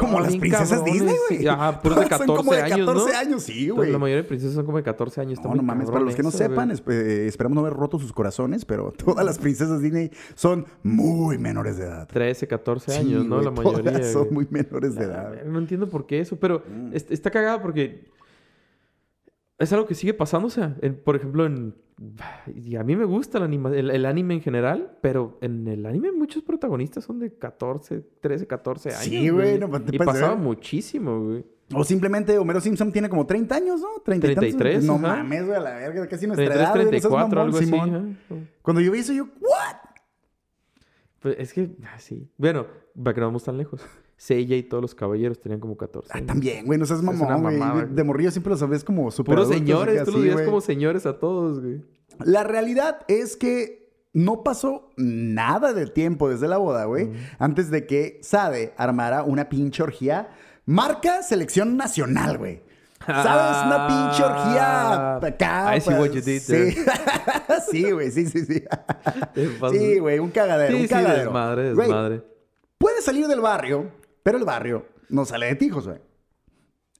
Como 0.00 0.18
Ah, 0.18 0.22
las 0.22 0.30
bien 0.30 0.40
princesas 0.40 0.80
cabrones, 0.80 0.94
Disney, 1.02 1.16
güey. 1.30 1.46
Ajá, 1.48 1.80
puros 1.80 1.96
de 2.00 2.02
Son 2.08 2.18
14 2.18 2.36
como 2.36 2.52
de 2.52 2.60
años, 2.62 2.78
14 2.86 3.12
¿no? 3.12 3.18
años, 3.18 3.42
sí, 3.44 3.68
güey. 3.68 3.92
La 3.92 3.98
mayoría 3.98 4.22
de 4.22 4.28
princesas 4.28 4.54
son 4.56 4.66
como 4.66 4.78
de 4.78 4.82
14 4.82 5.20
años. 5.20 5.38
No, 5.42 5.54
no 5.54 5.62
mames, 5.62 5.88
para 5.90 6.00
los 6.04 6.14
que 6.16 6.22
no 6.24 6.30
eso, 6.30 6.38
sepan, 6.38 6.70
esp- 6.70 6.90
eh, 6.92 7.26
esperamos 7.28 7.54
no 7.54 7.60
haber 7.60 7.72
roto 7.74 7.98
sus 7.98 8.12
corazones, 8.12 8.64
pero 8.64 8.92
todas 8.96 9.24
las 9.24 9.38
princesas 9.38 9.80
Disney 9.80 10.10
son 10.34 10.66
muy 10.82 11.38
menores 11.38 11.76
de 11.78 11.84
edad. 11.84 12.08
13, 12.08 12.48
14 12.48 12.90
Sí, 12.90 12.98
años, 12.98 13.24
¿no? 13.26 13.40
la 13.40 13.52
mayoría. 13.52 13.92
todas 13.92 14.12
son 14.12 14.34
muy 14.34 14.46
menores 14.50 14.96
de 14.96 15.04
Ah, 15.04 15.06
edad. 15.32 15.44
No 15.44 15.58
entiendo 15.60 15.88
por 15.88 16.04
qué 16.04 16.20
eso, 16.20 16.36
pero 16.36 16.62
Mm. 16.68 16.92
est- 16.92 17.12
está 17.12 17.30
cagada 17.30 17.62
porque 17.62 18.10
es 19.58 19.72
algo 19.72 19.86
que 19.86 19.94
sigue 19.94 20.14
pasando. 20.14 20.48
O 20.48 20.50
sea, 20.50 20.76
en- 20.82 20.96
por 20.96 21.16
ejemplo, 21.16 21.46
en. 21.46 21.74
Y 22.54 22.76
a 22.76 22.82
mí 22.84 22.94
me 22.94 23.06
gusta 23.06 23.38
el, 23.38 23.44
anima- 23.44 23.74
el, 23.74 23.90
el 23.90 24.04
anime 24.04 24.34
en 24.34 24.40
general, 24.42 24.98
pero 25.00 25.38
en 25.40 25.66
el 25.66 25.86
anime 25.86 26.12
muchos 26.12 26.42
protagonistas 26.42 27.04
son 27.04 27.18
de 27.18 27.32
14, 27.38 28.02
13, 28.20 28.46
14 28.46 28.90
años. 28.90 29.02
Sí, 29.04 29.28
güey, 29.30 29.58
no, 29.58 29.70
te 29.82 29.96
y 29.96 29.98
pasaba 29.98 30.34
ver. 30.34 30.38
muchísimo, 30.44 31.20
güey. 31.24 31.44
O 31.74 31.82
simplemente 31.84 32.36
Homero 32.38 32.60
Simpson 32.60 32.92
tiene 32.92 33.08
como 33.08 33.26
30 33.26 33.54
años, 33.56 33.80
¿no? 33.80 33.88
30 34.04 34.26
y 34.26 34.34
tantos. 34.34 34.56
33, 34.56 34.84
No 34.84 34.94
ajá. 34.96 35.16
mames, 35.16 35.46
güey, 35.46 35.56
a 35.56 35.60
la 35.60 35.74
verga, 35.74 36.06
casi 36.06 36.26
nuestra 36.26 36.44
33, 36.46 36.60
edad. 36.60 36.72
güey, 36.74 36.84
no 36.84 36.90
seas 36.90 37.02
34, 37.02 37.28
mamón, 37.28 37.38
algo 37.46 37.56
así. 37.58 37.66
Simón. 37.66 38.18
ajá. 38.30 38.36
Cuando 38.62 38.80
yo 38.82 38.92
vi 38.92 38.98
eso, 39.00 39.12
yo, 39.12 39.24
¿what? 39.40 39.76
Pues 41.20 41.36
es 41.38 41.52
que, 41.54 41.70
ah, 41.92 41.98
sí. 41.98 42.30
Bueno, 42.36 42.66
para 43.02 43.14
que 43.14 43.20
no 43.20 43.26
vamos 43.28 43.42
tan 43.44 43.56
lejos. 43.56 43.80
Seiya 44.16 44.56
y 44.56 44.62
todos 44.62 44.80
los 44.82 44.94
caballeros 44.94 45.40
tenían 45.40 45.60
como 45.60 45.76
14 45.76 46.10
Ah, 46.14 46.20
también, 46.26 46.64
güey, 46.66 46.78
no 46.78 46.86
seas 46.86 47.02
mamón, 47.02 47.42
güey. 47.42 47.86
De 47.94 48.02
morrillo 48.04 48.30
siempre 48.30 48.50
los 48.50 48.68
ves 48.68 48.82
como 48.84 49.10
super 49.10 49.34
Puros 49.34 49.50
adultos, 49.50 49.66
señores, 49.68 50.04
tú 50.04 50.12
los 50.12 50.22
veías 50.22 50.42
como 50.42 50.60
señores 50.60 51.04
a 51.06 51.18
todos, 51.18 51.60
güey. 51.60 51.82
La 52.24 52.42
realidad 52.44 53.00
es 53.08 53.36
que 53.36 53.86
no 54.14 54.42
pasó 54.42 54.90
nada 54.96 55.74
de 55.74 55.86
tiempo 55.88 56.30
desde 56.30 56.48
la 56.48 56.56
boda, 56.56 56.86
güey, 56.86 57.10
antes 57.38 57.70
de 57.70 57.86
que 57.86 58.18
Sade 58.22 58.72
armara 58.78 59.22
una 59.22 59.50
pinche 59.50 59.82
orgía 59.82 60.30
marca 60.64 61.22
selección 61.22 61.76
nacional, 61.76 62.38
güey. 62.38 62.62
¿Sabes? 63.04 63.66
Una 63.66 63.86
pinche 63.86 64.24
orgía 64.24 65.16
acá. 65.16 65.76
I 65.76 65.80
see 65.82 65.92
what 65.92 66.10
you 66.12 66.22
did 66.22 66.40
sí. 66.40 66.74
sí, 67.70 67.90
güey, 67.90 68.10
sí, 68.10 68.24
sí, 68.26 68.46
sí. 68.46 68.64
Sí, 69.70 69.98
güey, 69.98 70.18
un 70.18 70.30
cagadero, 70.30 70.70
Sí, 70.74 70.76
un 70.82 70.88
sí, 70.88 70.88
cagadero. 70.88 71.24
desmadre, 71.24 71.74
Güey, 71.74 71.86
desmadre. 71.86 72.22
puedes 72.78 73.04
salir 73.04 73.26
del 73.26 73.40
barrio, 73.40 73.90
pero 74.26 74.38
el 74.38 74.44
barrio 74.44 74.88
no 75.08 75.24
sale 75.24 75.46
de 75.46 75.54
ti, 75.54 75.68
Josué. 75.70 76.02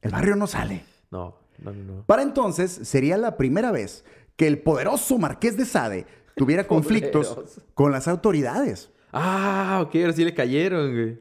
El 0.00 0.12
barrio 0.12 0.36
no 0.36 0.46
sale. 0.46 0.84
No, 1.10 1.36
no, 1.58 1.72
no. 1.72 2.04
Para 2.06 2.22
entonces 2.22 2.70
sería 2.70 3.16
la 3.16 3.36
primera 3.36 3.72
vez 3.72 4.04
que 4.36 4.46
el 4.46 4.60
poderoso 4.62 5.18
marqués 5.18 5.56
de 5.56 5.64
Sade 5.64 6.06
tuviera 6.36 6.68
conflictos 6.68 7.60
con 7.74 7.90
las 7.90 8.06
autoridades. 8.06 8.92
Ah, 9.12 9.82
ok, 9.84 9.96
ahora 9.96 10.12
sí 10.12 10.24
le 10.24 10.34
cayeron, 10.34 10.92
güey. 10.92 11.20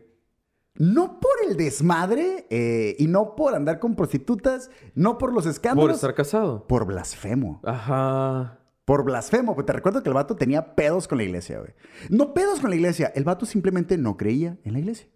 No 0.76 1.20
por 1.20 1.32
el 1.50 1.58
desmadre 1.58 2.46
eh, 2.52 2.96
y 3.00 3.08
no 3.08 3.36
por 3.36 3.56
andar 3.56 3.80
con 3.80 3.96
prostitutas, 3.96 4.70
no 4.94 5.18
por 5.18 5.34
los 5.34 5.46
Por 5.46 5.52
escándalos, 5.54 5.96
estar 5.96 6.14
casado. 6.14 6.68
por 6.68 6.86
blasfemo. 6.86 7.62
Ajá. 7.64 8.60
Por 8.86 9.06
blasfemo, 9.06 9.56
pues 9.56 9.66
te 9.66 9.74
recuerdo 9.74 10.04
que 10.04 10.10
el 10.10 10.14
vato 10.14 10.36
tenía 10.36 10.76
pedos 10.76 11.08
con 11.08 11.18
la 11.18 11.24
iglesia, 11.24 11.58
güey. 11.58 11.74
No 12.12 12.36
pedos 12.36 12.60
con 12.60 12.70
la 12.70 12.76
iglesia, 12.76 13.12
el 13.16 13.24
vato 13.24 13.48
simplemente 13.48 13.98
no 13.98 14.18
creía 14.18 14.60
en 14.64 14.74
la 14.74 14.78
iglesia. 14.78 15.08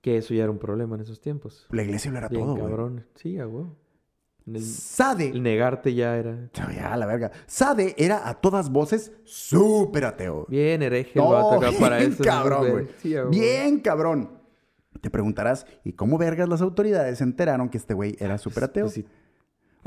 Que 0.00 0.18
eso 0.18 0.34
ya 0.34 0.42
era 0.44 0.52
un 0.52 0.58
problema 0.58 0.94
en 0.94 1.00
esos 1.02 1.20
tiempos. 1.20 1.66
La 1.70 1.82
iglesia 1.82 2.10
lo 2.12 2.18
era 2.18 2.28
Bien 2.28 2.42
todo, 2.42 2.54
güey. 2.54 2.66
cabrón. 2.66 3.06
Sí, 3.16 3.38
a 3.38 3.46
huevo. 3.46 3.76
El, 4.46 4.62
Sade, 4.62 5.30
el 5.30 5.42
negarte 5.42 5.92
ya 5.92 6.16
era... 6.16 6.48
ya, 6.52 6.96
la 6.96 7.06
verga. 7.06 7.32
Sade 7.46 7.96
era 7.98 8.28
a 8.28 8.34
todas 8.40 8.70
voces 8.70 9.10
súper 9.24 10.04
ateo. 10.04 10.46
Bien 10.48 10.82
hereje 10.82 11.18
el 11.18 11.24
No, 11.24 11.30
vato 11.32 11.54
acá 11.56 11.72
para 11.80 11.98
bien 11.98 12.12
eso. 12.12 12.22
cabrón, 12.22 12.70
güey. 12.70 12.86
Sí, 12.98 13.16
a 13.16 13.20
huevo. 13.22 13.30
Bien 13.30 13.80
cabrón. 13.80 14.30
Te 15.00 15.10
preguntarás, 15.10 15.66
¿y 15.82 15.92
cómo 15.94 16.16
vergas 16.16 16.48
las 16.48 16.62
autoridades 16.62 17.18
se 17.18 17.24
enteraron 17.24 17.68
que 17.68 17.76
este 17.78 17.92
güey 17.94 18.16
era 18.20 18.38
súper 18.38 18.64
ateo? 18.64 18.84
Pues 18.84 18.94
sí. 18.94 19.06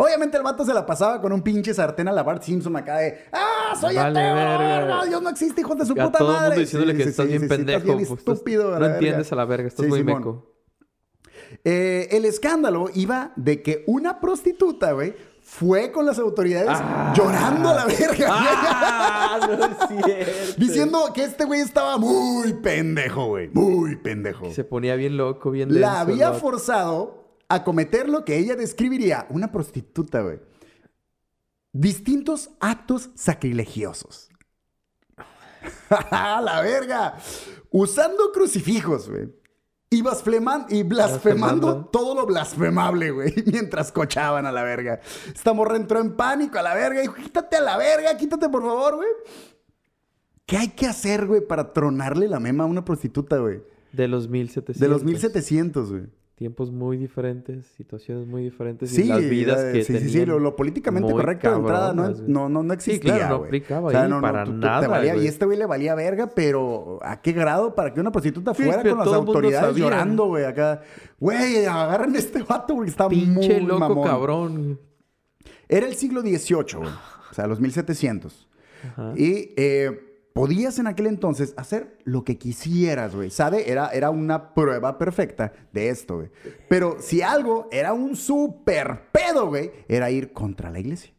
Obviamente 0.02 0.38
el 0.38 0.44
vato 0.44 0.64
se 0.64 0.74
la 0.74 0.86
pasaba 0.86 1.20
con 1.22 1.34
un 1.34 1.42
pinche 1.42 1.74
sartén 1.74 2.08
a 2.08 2.14
la 2.14 2.24
Bart 2.24 2.42
Simpson 2.42 2.74
acá 2.78 2.98
de 3.00 3.26
¡Ah, 3.34 3.74
soy 3.80 3.96
Vale, 3.96 4.20
ateo! 4.20 4.86
No, 4.88 5.06
Dios 5.06 5.22
no 5.22 5.30
existe, 5.30 5.60
hijos 5.60 5.78
de 5.78 5.86
su 5.86 5.92
A 5.94 6.06
puta 6.06 6.18
todo 6.20 6.30
el 6.30 6.34
madre! 6.36 6.48
mundo 6.50 6.62
diciéndole 6.62 6.92
Sí, 6.94 6.98
que 6.98 7.04
sí, 7.04 7.10
estás 7.10 7.26
sí, 7.26 7.30
bien 7.38 7.48
pendejo. 7.50 7.78
Estás 7.80 7.84
bien 7.86 7.98
pues, 8.08 8.20
estás- 8.20 8.34
estúpido, 8.36 8.68
a 8.70 8.74
no 8.76 8.80
verga. 8.80 8.96
entiendes 8.96 9.32
a 9.32 9.36
la 9.36 9.46
verga, 9.46 9.68
estás 9.68 9.86
muy 9.88 10.00
Simón. 10.00 10.18
meco. 10.18 10.56
Eh, 11.66 12.08
el 12.12 12.26
escándalo 12.26 12.90
iba 12.94 13.34
de 13.36 13.62
que 13.62 13.84
una 13.88 14.20
prostituta, 14.22 14.92
güey, 14.94 15.16
fue 15.42 15.92
con 15.92 16.06
las 16.06 16.20
autoridades 16.20 16.70
Ah. 16.72 17.12
llorando 17.16 17.70
a 17.70 17.74
la 17.74 17.86
verga. 17.86 18.28
¡Ah! 18.30 19.40
No 19.50 19.66
es 19.66 20.04
cierto. 20.06 20.54
Diciendo 20.60 21.00
que 21.14 21.24
este 21.24 21.46
güey 21.46 21.62
estaba 21.62 21.98
muy 21.98 22.54
pendejo, 22.54 23.28
güey. 23.28 23.50
Muy 23.54 23.96
pendejo. 23.96 24.52
Se 24.52 24.64
ponía 24.64 24.96
bien 24.96 25.18
loco, 25.18 25.50
bien 25.52 25.70
denso. 25.70 25.82
La 25.82 26.02
había 26.02 26.34
forzado 26.34 27.19
a 27.50 27.64
cometer 27.64 28.08
lo 28.08 28.24
que 28.24 28.38
ella 28.38 28.56
describiría 28.56 29.26
una 29.30 29.52
prostituta, 29.52 30.22
güey. 30.22 30.40
Distintos 31.72 32.52
actos 32.60 33.10
sacrilegiosos. 33.16 34.30
¡La 36.12 36.62
verga! 36.62 37.18
Usando 37.72 38.32
crucifijos, 38.32 39.10
güey. 39.10 39.30
Y, 39.92 40.04
blasfeman- 40.04 40.68
y 40.70 40.84
blasfemando 40.84 41.68
Blasfemando. 41.68 41.86
todo 41.86 42.14
lo 42.16 42.26
blasfemable, 42.28 43.10
güey. 43.12 43.34
Mientras 43.48 43.92
cochaban 43.92 44.46
a 44.46 44.52
la 44.52 44.64
verga. 44.64 45.00
Esta 45.34 45.52
morra 45.54 45.76
entró 45.78 46.00
en 46.00 46.16
pánico 46.16 46.60
a 46.60 46.62
la 46.62 46.76
verga. 46.76 47.02
Dijo, 47.02 47.16
quítate 47.16 47.56
a 47.56 47.62
la 47.62 47.78
verga, 47.78 48.16
quítate 48.16 48.48
por 48.50 48.62
favor, 48.62 48.96
güey. 48.98 49.10
¿Qué 50.46 50.58
hay 50.58 50.68
que 50.70 50.86
hacer, 50.88 51.26
güey, 51.28 51.42
para 51.42 51.74
tronarle 51.74 52.28
la 52.28 52.40
mema 52.40 52.64
a 52.64 52.68
una 52.68 52.86
prostituta, 52.86 53.38
güey? 53.38 53.62
De 53.92 54.08
los 54.08 54.28
1700. 54.30 54.80
De 54.80 54.88
los 54.88 55.04
1700, 55.04 55.90
güey. 55.92 56.04
Tiempos 56.40 56.72
muy 56.72 56.96
diferentes, 56.96 57.66
situaciones 57.76 58.26
muy 58.26 58.42
diferentes. 58.44 58.92
Sí, 58.92 59.02
y 59.04 59.08
las 59.10 59.20
vidas 59.30 59.60
eh, 59.60 59.72
que 59.74 59.84
sí, 59.84 59.98
sí, 60.00 60.08
sí, 60.10 60.26
lo, 60.26 60.40
lo 60.40 60.56
políticamente 60.56 61.12
correcto 61.12 61.50
de 61.52 61.58
entrada 61.58 61.94
no, 61.94 62.10
no, 62.28 62.48
no, 62.48 62.64
no 62.64 62.74
Sí, 62.76 62.92
existía, 62.92 63.18
claro, 63.18 63.40
no 63.40 63.44
aplicaba 63.44 63.90
ahí 63.92 64.22
para 64.22 64.46
tú- 64.46 64.52
tú 64.54 64.60
te 64.62 64.66
nada, 64.66 64.88
valía- 64.88 65.18
y 65.18 65.28
este 65.28 65.44
güey 65.44 65.58
le 65.58 65.66
valía 65.66 65.96
verga, 65.96 66.28
pero 66.34 66.98
¿a 67.02 67.20
qué 67.22 67.34
grado 67.34 67.76
para 67.76 67.94
que 67.94 68.00
una 68.00 68.14
prostituta 68.14 68.54
Sí, 68.54 68.64
fuera 68.64 68.82
con 68.90 69.00
las 69.00 69.08
autoridades 69.10 69.76
llorando, 69.76 70.28
güey? 70.28 70.46
Acá, 70.46 70.82
güey, 71.20 71.66
agarren 71.66 72.16
a 72.16 72.20
este 72.20 72.42
vato 72.42 72.74
porque 72.74 72.90
está 72.90 73.10
Pinche 73.10 73.60
muy 73.60 73.68
loco 73.68 73.80
mamón. 73.82 74.08
cabrón. 74.08 74.80
Era 75.68 75.88
el 75.88 75.96
siglo 75.96 76.22
XVIII, 76.22 76.78
güey. 76.78 76.90
O 77.32 77.34
sea, 77.34 77.48
los 77.48 77.60
1700. 77.60 78.48
Ajá. 78.94 79.14
Y 79.18 79.54
eh, 79.58 80.09
podías 80.40 80.80
en 80.80 80.88
aquel 80.88 81.08
entonces 81.08 81.54
hacer 81.58 81.98
lo 82.06 82.24
que 82.24 82.38
quisieras, 82.38 83.14
güey. 83.14 83.30
¿Sabe? 83.30 83.70
Era, 83.70 83.90
era 83.90 84.10
una 84.10 84.54
prueba 84.54 84.98
perfecta 84.98 85.52
de 85.74 85.90
esto, 85.90 86.16
güey. 86.16 86.30
Pero 86.70 86.96
si 87.02 87.22
algo 87.22 87.68
era 87.74 87.92
un 87.92 88.16
súper 88.16 89.12
pedo, 89.12 89.48
güey, 89.48 89.72
era 89.90 90.10
ir 90.12 90.32
contra 90.32 90.72
la 90.72 90.80
iglesia. 90.80 91.14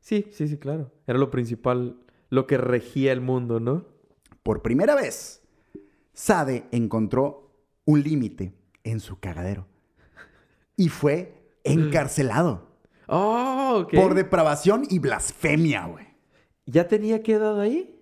Sí, 0.00 0.28
sí, 0.32 0.48
sí, 0.48 0.56
claro. 0.56 0.90
Era 1.06 1.18
lo 1.18 1.30
principal, 1.30 1.98
lo 2.30 2.46
que 2.46 2.56
regía 2.56 3.12
el 3.12 3.20
mundo, 3.20 3.60
¿no? 3.60 3.84
Por 4.42 4.62
primera 4.62 4.94
vez, 4.94 5.42
Sade 6.14 6.64
encontró 6.70 7.50
un 7.84 8.02
límite 8.02 8.54
en 8.82 8.98
su 9.00 9.20
cagadero. 9.20 9.66
Y 10.74 10.88
fue 10.88 11.34
encarcelado 11.64 12.66
Oh, 13.08 13.82
ok. 13.84 13.94
por 13.94 14.14
depravación 14.14 14.84
y 14.88 15.00
blasfemia, 15.00 15.84
güey. 15.86 16.06
¿Ya 16.64 16.88
tenía 16.88 17.22
qué 17.22 17.34
edad 17.34 17.60
ahí? 17.60 17.93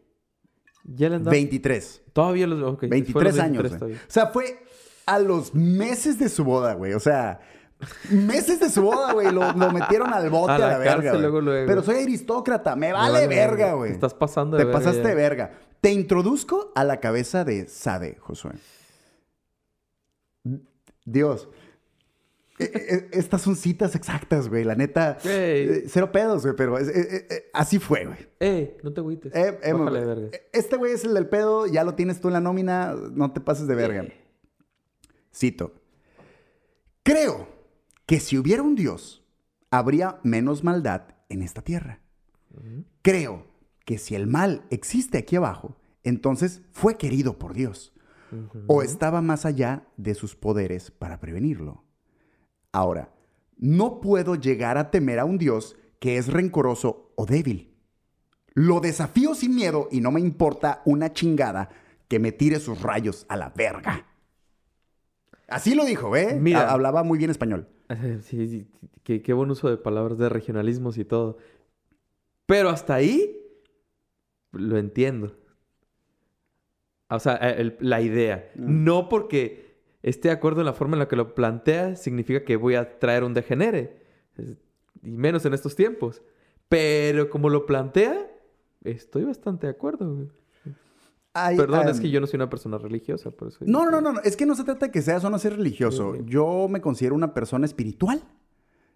Andaba... 1.17 1.31
23. 1.33 2.03
Todavía 2.13 2.47
los... 2.47 2.63
ok, 2.63 2.79
fue 2.81 2.87
a 2.89 2.91
23 2.91 3.35
los 3.35 3.45
años. 3.45 3.63
23 3.63 3.71
güey. 3.71 3.79
todavía. 3.79 3.99
O 4.09 4.11
sea, 4.13 4.27
fue 4.29 4.65
a 5.07 5.19
los 5.19 5.55
meses 5.55 6.19
de 6.19 6.29
su 6.29 6.45
boda, 6.45 6.75
güey. 6.75 6.93
O 6.95 7.01
sea, 7.01 7.41
meses 8.11 8.61
de 8.61 8.69
su 8.71 8.83
boda, 8.83 9.13
güey. 9.13 9.33
Lo, 9.33 9.53
lo 9.53 9.73
metieron 9.73 10.13
al 10.13 10.31
bote 10.31 10.53
A 10.53 10.55
a 10.57 10.59
la 10.59 10.79
verga. 10.79 10.93
cárcel 10.95 11.11
güey. 11.11 11.21
luego, 11.23 11.41
luego. 11.41 11.67
Pero 11.67 11.83
soy 11.83 12.03
aristócrata. 12.03 12.77
Me 12.77 12.89
Me 12.89 12.93
vale, 12.93 13.27
verga, 13.27 13.75
güey. 13.75 13.91
Te 13.91 13.95
estás 13.95 14.15
pasando 14.15 14.57
de 14.57 14.63
Te 14.63 14.67
verga 14.67 14.79
pasaste 14.79 15.03
ya. 15.03 15.09
de 15.09 15.15
verga. 15.15 15.51
Te 15.81 15.91
introduzco 15.93 16.71
a 16.77 16.85
la 16.85 17.01
cabeza 17.01 17.45
de 17.45 17.67
Sade, 17.67 18.17
Josué. 18.21 18.53
Dios. 21.05 21.49
E- 22.59 22.65
e- 22.65 23.19
Estas 23.19 23.43
son 23.43 23.57
citas 23.57 23.95
exactas, 23.95 24.49
güey. 24.49 24.63
La 24.65 24.75
neta. 24.75 25.19
Eh, 25.25 25.85
Cero 25.89 26.13
pedos, 26.13 26.43
güey. 26.43 26.55
Pero 26.57 26.79
es- 26.79 26.89
eh, 26.89 27.09
eh, 27.11 27.27
eh, 27.31 27.45
así 27.55 27.79
fue, 27.79 28.05
güey. 28.07 28.19
Eh, 28.41 28.77
no 28.83 28.93
te 28.93 29.01
agüites. 29.01 29.35
Eh, 29.35 29.49
eh, 29.49 29.59
eh, 29.63 29.73
verga. 29.73 30.29
Este 30.53 30.77
güey 30.77 30.93
es 30.93 31.05
el 31.05 31.15
del 31.15 31.29
pedo, 31.29 31.67
ya 31.67 31.83
lo 31.85 31.95
tienes 31.95 32.21
tú 32.21 32.29
en 32.29 32.35
la 32.35 32.41
nómina, 32.41 32.95
no 33.13 33.33
te 33.33 33.41
pases 33.41 33.67
de 33.67 33.75
verga. 33.75 34.03
Eh. 34.03 34.13
Cito. 35.35 35.73
Creo 37.03 37.49
que 38.07 38.21
si 38.21 38.39
hubiera 38.39 38.63
un 38.63 38.75
Dios, 38.75 39.25
habría 39.71 40.19
menos 40.23 40.63
maldad 40.63 41.03
en 41.29 41.43
esta 41.43 41.63
tierra. 41.63 42.01
Creo 43.01 43.47
que 43.87 43.99
si 43.99 44.15
el 44.15 44.27
mal 44.27 44.65
existe 44.71 45.19
aquí 45.19 45.37
abajo, 45.37 45.77
entonces 46.05 46.63
fue 46.73 46.97
querido 46.99 47.39
por 47.39 47.55
Dios. 47.55 47.93
O 48.67 48.83
estaba 48.83 49.21
más 49.21 49.45
allá 49.45 49.87
de 49.97 50.15
sus 50.15 50.37
poderes 50.37 50.91
para 50.91 51.19
prevenirlo. 51.21 51.85
Ahora, 52.73 53.11
no 53.59 54.01
puedo 54.01 54.35
llegar 54.35 54.79
a 54.79 54.91
temer 54.91 55.19
a 55.19 55.25
un 55.25 55.39
Dios 55.39 55.77
que 55.99 56.17
es 56.17 56.27
rencoroso 56.29 57.13
o 57.17 57.27
débil. 57.27 57.75
Lo 58.55 58.81
desafío 58.81 59.35
sin 59.35 59.55
miedo 59.55 59.89
y 59.91 60.01
no 60.01 60.11
me 60.11 60.21
importa 60.21 60.83
una 60.85 61.13
chingada 61.13 61.69
que 62.09 62.19
me 62.19 62.33
tire 62.33 62.59
sus 62.61 62.83
rayos 62.83 63.25
a 63.29 63.37
la 63.37 63.51
verga. 63.51 64.07
Así 65.49 65.75
lo 65.75 65.85
dijo, 65.85 66.17
¿eh? 66.17 66.35
Mira. 66.41 66.69
Ha- 66.69 66.73
Hablaba 66.73 67.03
muy 67.03 67.19
bien 67.19 67.31
español. 67.31 67.69
Sí, 68.23 68.49
sí, 68.49 68.69
qué, 69.03 69.21
qué 69.23 69.33
buen 69.35 69.51
uso 69.51 69.69
de 69.69 69.77
palabras 69.77 70.17
de 70.19 70.29
regionalismos 70.31 70.97
y 70.99 71.05
todo. 71.05 71.37
Pero 72.47 72.71
hasta 72.71 72.95
ahí 72.95 73.37
lo 74.53 74.79
entiendo. 74.79 75.37
O 77.09 77.19
sea, 77.19 77.37
el- 77.37 77.77
la 77.81 78.01
idea. 78.01 78.51
Mm. 78.55 78.85
No 78.85 79.09
porque 79.11 79.72
esté 80.03 80.29
de 80.29 80.35
acuerdo 80.35 80.61
en 80.61 80.67
la 80.67 80.73
forma 80.73 80.95
en 80.95 81.01
la 81.01 81.09
que 81.09 81.17
lo 81.17 81.35
plantea, 81.35 81.97
significa 81.97 82.45
que 82.45 82.57
voy 82.57 82.75
a 82.75 82.99
traer 82.99 83.25
un 83.25 83.35
degenere. 83.35 84.03
Y 85.03 85.11
menos 85.11 85.45
en 85.45 85.55
estos 85.55 85.75
tiempos. 85.75 86.23
Pero 86.69 87.29
como 87.29 87.49
lo 87.49 87.67
plantea, 87.67 88.31
estoy 88.85 89.25
bastante 89.25 89.67
de 89.67 89.73
acuerdo. 89.73 90.15
güey. 90.15 90.29
Ay, 91.35 91.57
Perdón, 91.57 91.89
es 91.89 91.99
que 92.01 92.11
yo 92.11 92.21
no 92.21 92.27
soy 92.27 92.37
una 92.37 92.51
persona 92.51 92.77
religiosa, 92.77 93.31
por 93.31 93.49
eso. 93.49 93.59
No, 93.63 93.91
no, 93.91 94.01
no, 94.03 94.13
no, 94.13 94.21
es 94.21 94.37
que 94.37 94.45
no 94.45 94.55
se 94.55 94.65
trata 94.65 94.87
de 94.87 94.93
que 94.93 95.01
seas 95.01 95.25
o 95.25 95.31
no 95.31 95.39
seas 95.39 95.57
religioso. 95.57 96.13
Sí, 96.13 96.19
sí. 96.19 96.25
Yo 96.29 96.67
me 96.69 96.81
considero 96.81 97.15
una 97.15 97.33
persona 97.33 97.65
espiritual. 97.65 98.23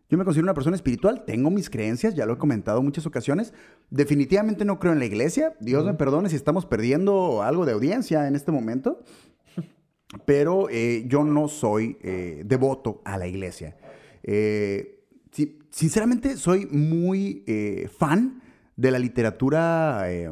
Yo 0.09 0.17
me 0.19 0.25
considero 0.25 0.45
una 0.45 0.55
persona 0.55 0.77
espiritual, 0.77 1.25
tengo 1.25 1.51
mis 1.51 1.69
creencias, 1.69 2.15
ya 2.15 2.27
lo 2.27 2.35
he 2.35 2.39
comentado 2.39 2.79
en 2.79 2.85
muchas 2.85 3.07
ocasiones. 3.07 3.53
Definitivamente 3.91 4.65
no 4.65 4.79
creo 4.79 4.93
en 4.93 5.01
la 5.01 5.05
iglesia. 5.05 5.57
Dios 5.59 5.85
me 5.85 5.95
perdone 5.95 6.29
si 6.29 6.37
estamos 6.37 6.65
perdiendo 6.65 7.43
algo 7.43 7.67
de 7.67 7.73
audiencia 7.73 8.29
en 8.29 8.37
este 8.37 8.53
momento. 8.53 9.01
Pero 10.25 10.69
eh, 10.71 11.05
yo 11.09 11.25
no 11.25 11.49
soy 11.49 11.99
eh, 12.03 12.43
devoto 12.47 13.03
a 13.05 13.19
la 13.19 13.27
iglesia. 13.27 13.77
Eh, 14.23 15.05
si- 15.33 15.59
sinceramente, 15.71 16.37
soy 16.37 16.67
muy 16.67 17.45
fan 17.99 18.43
de 18.77 18.91
la 18.91 18.99
literatura 18.99 20.05
eh, 20.11 20.31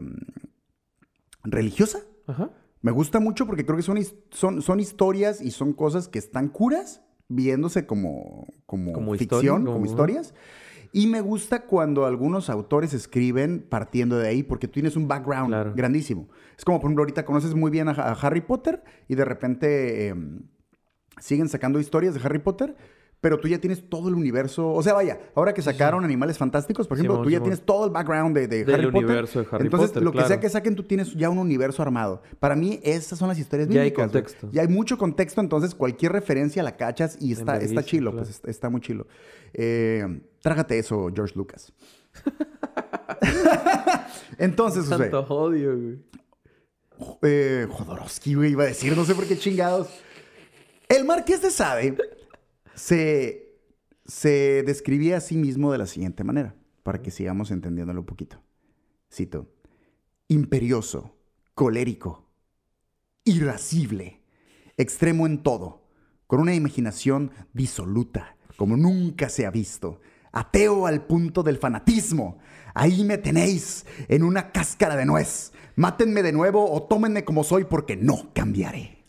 religiosa. 1.43 2.01
Ajá. 2.27 2.51
Me 2.83 2.91
gusta 2.91 3.19
mucho 3.21 3.47
porque 3.47 3.65
creo 3.65 3.77
que 3.77 3.83
son, 3.83 3.99
son, 4.31 4.63
son 4.63 4.81
historias 4.81 5.41
y 5.41 5.51
son 5.51 5.73
cosas 5.73 6.09
que 6.09 6.19
están 6.19 6.49
curas, 6.49 7.03
viéndose 7.29 7.87
como, 7.87 8.47
como, 8.67 8.93
Como 8.93 9.13
ficción, 9.15 9.39
historia, 9.41 9.51
como, 9.53 9.73
como- 9.73 9.87
historias. 9.87 10.35
Y 10.97 11.09
me 11.09 11.21
gusta 11.21 11.63
cuando 11.67 12.07
algunos 12.07 12.49
autores 12.49 12.95
escriben 12.95 13.67
partiendo 13.69 14.17
de 14.17 14.29
ahí 14.29 14.43
porque 14.45 14.69
tú 14.69 14.75
tienes 14.75 14.95
un 14.97 15.09
background 15.09 15.49
Claro. 15.49 15.73
grandísimo. 15.75 16.29
Es 16.57 16.65
como, 16.65 16.79
por 16.81 16.89
ejemplo, 16.89 17.03
ahorita 17.03 17.25
conoces 17.25 17.55
muy 17.55 17.71
bien 17.73 17.89
a, 17.89 17.93
a 17.93 18.13
Harry 18.13 18.41
Potter 18.43 18.83
y 19.09 19.17
de 19.17 19.25
repente 19.25 20.09
em, 20.09 20.43
siguen 21.21 21.49
sacando 21.49 21.81
historias 21.81 22.15
de 22.15 22.21
Harry 22.25 22.39
Potter, 22.39 22.77
pero 23.21 23.41
tú 23.41 23.49
ya 23.49 23.59
tienes 23.59 23.89
todo 23.89 24.09
el 24.09 24.15
universo. 24.15 24.71
O 24.71 24.83
sea, 24.85 24.93
vaya, 24.93 25.19
ahora 25.35 25.53
que 25.55 25.63
sacaron 25.63 26.05
Animales 26.05 26.39
Fantásticos, 26.39 26.87
por 26.87 26.97
ejemplo, 26.99 27.23
tú 27.23 27.31
ya 27.31 27.41
tienes 27.41 27.63
todo 27.63 27.87
el 27.87 27.91
background 27.91 28.37
de, 28.37 28.47
de 28.47 28.65
Del 28.65 28.75
Harry 28.75 28.85
Potter. 28.93 29.05
universo 29.07 29.41
de 29.41 29.47
Harry 29.51 29.65
Entonces, 29.65 29.89
Potter, 29.91 30.03
lo 30.05 30.13
que 30.13 30.19
sea 30.19 30.27
claro. 30.29 30.41
que 30.43 30.49
saquen, 30.51 30.75
tú 30.77 30.83
tienes 30.85 31.13
ya 31.15 31.29
un 31.31 31.39
universo 31.39 31.83
armado. 31.83 32.23
Para 32.39 32.55
mí, 32.55 32.79
esas 32.85 33.19
son 33.19 33.29
las 33.29 33.39
historias 33.39 33.69
Ya 33.69 33.81
hay 33.81 33.91
bíblicas. 33.91 34.13
güey. 34.13 34.23
contexto. 34.23 34.49
Ya 34.53 34.63
hay 34.63 34.69
mucho 34.69 34.97
contexto, 34.97 35.41
entonces 35.41 35.75
cualquier 35.75 36.13
referencia 36.13 36.63
la 36.63 36.77
cachas 36.77 37.17
y 37.21 37.33
está, 37.33 37.57
está 37.57 37.83
chilo, 37.83 38.11
claro. 38.13 38.25
pues 38.27 38.37
está, 38.37 38.51
está 38.51 38.69
muy 38.71 38.81
chilo. 38.83 39.07
Eh, 39.55 40.21
trágate 40.45 40.79
eso, 40.79 41.11
George 41.15 41.35
Lucas. 41.37 41.73
entonces, 44.39 44.87
Tanto 44.91 45.21
odio, 45.21 45.75
güey. 45.75 45.99
eh, 47.23 47.67
Jodorowsky, 47.71 48.35
güey, 48.35 48.51
iba 48.51 48.65
a 48.65 48.67
decir, 48.67 48.95
no 48.95 49.07
sé 49.07 49.15
por 49.15 49.27
qué 49.27 49.39
chingados. 49.39 49.89
El 50.87 51.07
Marqués 51.07 51.41
de 51.41 51.51
Sade 51.51 51.97
se, 52.75 53.57
se 54.05 54.63
describía 54.67 55.17
a 55.17 55.21
sí 55.23 55.39
mismo 55.39 55.73
de 55.73 55.79
la 55.79 55.87
siguiente 55.87 56.25
manera, 56.25 56.55
para 56.83 57.01
que 57.01 57.11
sigamos 57.11 57.51
entendiéndolo 57.51 58.01
un 58.01 58.07
poquito. 58.07 58.43
Cito, 59.11 59.51
imperioso, 60.29 61.17
colérico, 61.55 62.29
irascible, 63.25 64.21
extremo 64.77 65.25
en 65.25 65.43
todo, 65.43 65.89
con 66.27 66.41
una 66.41 66.55
imaginación 66.55 67.31
disoluta, 67.55 68.37
como 68.59 68.77
nunca 68.77 69.31
se 69.31 69.47
ha 69.47 69.51
visto, 69.51 70.03
ateo 70.35 70.87
al 70.87 71.03
punto 71.03 71.43
del 71.43 71.59
fanatismo. 71.59 72.39
Ahí 72.75 73.05
me 73.05 73.19
tenéis, 73.19 73.87
en 74.09 74.25
una 74.25 74.51
cáscara 74.51 74.97
de 74.97 75.07
nuez. 75.07 75.53
Mátenme 75.77 76.23
de 76.23 76.33
nuevo 76.33 76.71
o 76.71 76.83
tómenme 76.83 77.25
como 77.25 77.45
soy 77.45 77.65
porque 77.65 77.97
no 77.97 78.31
cambiaré. 78.35 79.05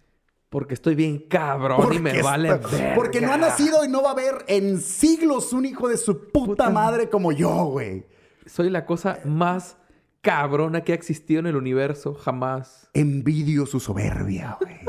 Porque 0.50 0.76
estoy 0.76 0.96
bien 0.96 1.26
cabrón 1.28 1.92
y 1.94 2.00
me 2.00 2.22
vale 2.22 2.50
verga. 2.54 2.94
Porque 2.96 3.20
no 3.20 3.34
ha 3.34 3.38
nacido 3.38 3.84
y 3.84 3.88
no 3.88 4.02
va 4.02 4.10
a 4.10 4.14
haber 4.14 4.46
en 4.48 4.80
siglos 4.80 5.52
un 5.52 5.66
hijo 5.66 5.90
de 5.90 5.98
su 5.98 6.32
puta, 6.32 6.46
Puta 6.46 6.70
madre 6.70 7.10
como 7.10 7.32
yo, 7.32 7.66
güey. 7.66 8.06
Soy 8.46 8.70
la 8.70 8.86
cosa 8.86 9.20
más 9.26 9.78
cabrona 10.22 10.82
que 10.82 10.92
ha 10.92 10.96
existido 10.96 11.40
en 11.40 11.48
el 11.48 11.56
universo 11.56 12.14
jamás. 12.14 12.90
Envidio 12.94 13.66
su 13.66 13.80
soberbia, 13.80 14.58
güey. 14.62 14.80